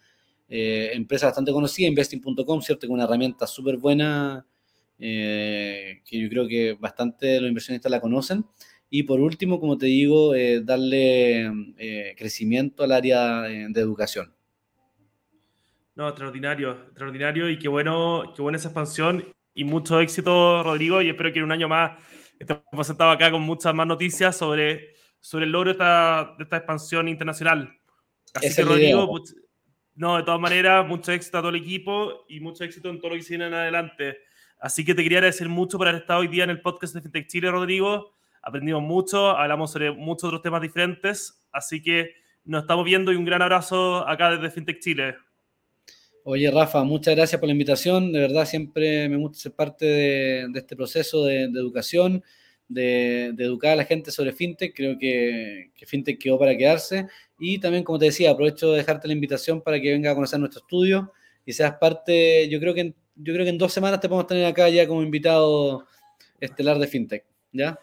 empresa 0.49 1.27
bastante 1.27 1.51
conocida, 1.51 1.89
investing.com, 1.89 2.63
¿cierto? 2.63 2.87
Con 2.87 2.95
una 2.95 3.05
herramienta 3.05 3.45
súper 3.47 3.77
buena, 3.77 4.47
que 4.99 6.01
yo 6.11 6.29
creo 6.29 6.49
que 6.49 6.77
bastante 6.79 7.27
de 7.27 7.41
los 7.41 7.49
inversionistas 7.49 7.91
la 7.91 8.01
conocen. 8.01 8.45
Y 8.89 9.03
por 9.03 9.21
último, 9.21 9.59
como 9.59 9.79
te 9.79 9.87
digo, 9.87 10.35
eh, 10.35 10.61
darle 10.63 11.51
eh, 11.77 12.15
crecimiento 12.17 12.85
al 12.85 12.93
área 12.93 13.43
de, 13.43 13.81
educación. 13.81 14.33
No, 15.97 16.09
extraordinario, 16.09 16.73
extraordinario 16.73 17.51
y 17.51 17.59
qué 17.59 17.69
bueno, 17.69 18.33
qué 18.35 18.43
buena 18.43 18.59
esa 18.59 18.69
expansión 18.69 19.25
y 19.55 19.65
mucho 19.65 19.99
éxito, 20.01 20.63
Rodrigo. 20.63 21.03
Y 21.03 21.09
espero 21.09 21.33
que 21.33 21.39
en 21.39 21.47
un 21.47 21.53
año 21.53 21.69
más 21.69 21.99
estemos 22.39 22.87
sentados 22.87 23.17
acá 23.17 23.31
con 23.31 23.43
muchas 23.43 23.75
más 23.75 23.87
noticias 23.87 24.37
sobre, 24.37 24.95
sobre 25.21 25.47
el 25.47 25.53
logro 25.53 25.71
de 25.71 25.73
esta, 25.73 26.35
de 26.39 26.45
esta 26.45 26.59
expansión 26.59 27.09
internacional. 27.09 27.77
Así 28.35 28.55
que, 28.55 28.63
Rodrigo, 28.63 29.21
no, 29.95 30.19
de 30.19 30.23
todas 30.23 30.41
maneras, 30.41 30.87
mucho 30.87 31.11
éxito 31.11 31.39
a 31.39 31.41
todo 31.41 31.49
el 31.49 31.57
equipo 31.57 32.27
y 32.29 32.39
mucho 32.41 32.63
éxito 32.63 32.91
en 32.91 33.01
todo 33.01 33.11
lo 33.11 33.17
que 33.17 33.23
se 33.23 33.31
viene 33.31 33.47
en 33.47 33.55
adelante. 33.55 34.19
Así 34.59 34.85
que 34.85 34.95
te 34.95 35.03
quería 35.03 35.19
agradecer 35.19 35.49
mucho 35.49 35.79
por 35.79 35.89
haber 35.89 36.03
estado 36.03 36.21
hoy 36.21 36.29
día 36.29 36.45
en 36.45 36.51
el 36.51 36.61
podcast 36.61 36.95
de 36.95 37.03
FinTech 37.03 37.27
Chile, 37.27 37.51
Rodrigo 37.51 38.17
aprendimos 38.47 38.83
mucho, 38.83 39.31
hablamos 39.31 39.73
sobre 39.73 39.91
muchos 39.91 40.29
otros 40.29 40.41
temas 40.41 40.63
diferentes, 40.63 41.43
así 41.51 41.83
que 41.83 42.13
nos 42.45 42.63
estamos 42.63 42.85
viendo 42.85 43.13
y 43.13 43.17
un 43.17 43.25
gran 43.25 43.43
abrazo 43.43 44.07
acá 44.07 44.31
desde 44.31 44.53
FinTech 44.53 44.79
Chile. 44.79 45.17
Oye, 46.23 46.49
Rafa, 46.53 46.85
muchas 46.85 47.17
gracias 47.17 47.41
por 47.41 47.49
la 47.49 47.53
invitación. 47.53 48.13
De 48.13 48.21
verdad, 48.21 48.47
siempre 48.47 49.09
me 49.09 49.17
gusta 49.17 49.39
ser 49.39 49.53
parte 49.53 49.85
de, 49.85 50.49
este 50.55 50.77
proceso 50.77 51.25
de, 51.25 51.45
educación, 51.45 52.23
de, 52.69 53.27
educar 53.37 53.73
a 53.73 53.77
la 53.77 53.85
gente 53.85 54.13
sobre 54.13 54.33
FinTech. 54.33 54.75
Creo 54.75 54.97
que, 54.97 55.73
que, 55.75 55.87
FinTech 55.87 56.19
quedó 56.19 56.39
para 56.39 56.57
quedarse. 56.57 57.09
Y 57.41 57.59
también, 57.59 57.83
como 57.83 57.99
te 57.99 58.07
decía, 58.07 58.31
aprovecho 58.31 58.71
de 58.71 58.79
dejarte 58.79 59.09
la 59.09 59.15
invitación 59.15 59.61
para 59.61 59.81
que 59.81 59.91
venga 59.91 60.13
a 60.13 60.15
conocer 60.15 60.39
nuestro 60.39 60.61
estudio 60.61 61.13
y 61.45 61.53
seas 61.53 61.75
parte. 61.81 62.49
Yo 62.49 62.61
creo 62.61 62.75
que, 62.75 62.95
yo 63.17 63.33
creo 63.33 63.45
que 63.45 63.51
en 63.51 63.59
dos 63.59 63.73
semanas 63.73 64.01
te 64.01 64.09
podemos 64.09 64.27
tener 64.27 64.47
acá 64.47 64.69
ya 64.69 64.87
como 64.87 65.03
invitado 65.03 65.87
estelar 66.41 66.79
de 66.79 66.87
FinTech. 66.87 67.25
¿Ya? 67.53 67.79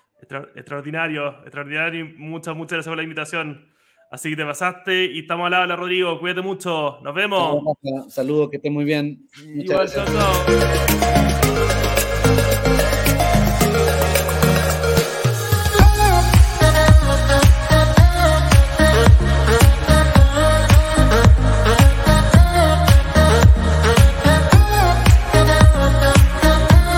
extraordinario, 0.55 1.41
extraordinario. 1.43 2.05
Muchas, 2.17 2.55
muchas 2.55 2.73
gracias 2.73 2.91
por 2.91 2.97
la 2.97 3.03
invitación. 3.03 3.73
Así 4.09 4.29
que 4.29 4.35
te 4.35 4.45
pasaste 4.45 5.05
y 5.05 5.19
estamos 5.19 5.47
al 5.47 5.55
habla, 5.55 5.75
Rodrigo. 5.75 6.19
Cuídate 6.19 6.41
mucho. 6.41 6.99
Nos 7.01 7.15
vemos. 7.15 7.63
Saludos, 8.09 8.49
que 8.49 8.57
estés 8.57 8.71
muy 8.71 8.85
bien. 8.85 9.27
Muchas 9.55 9.91
Igual, 9.95 10.07
gracias. 10.07 11.32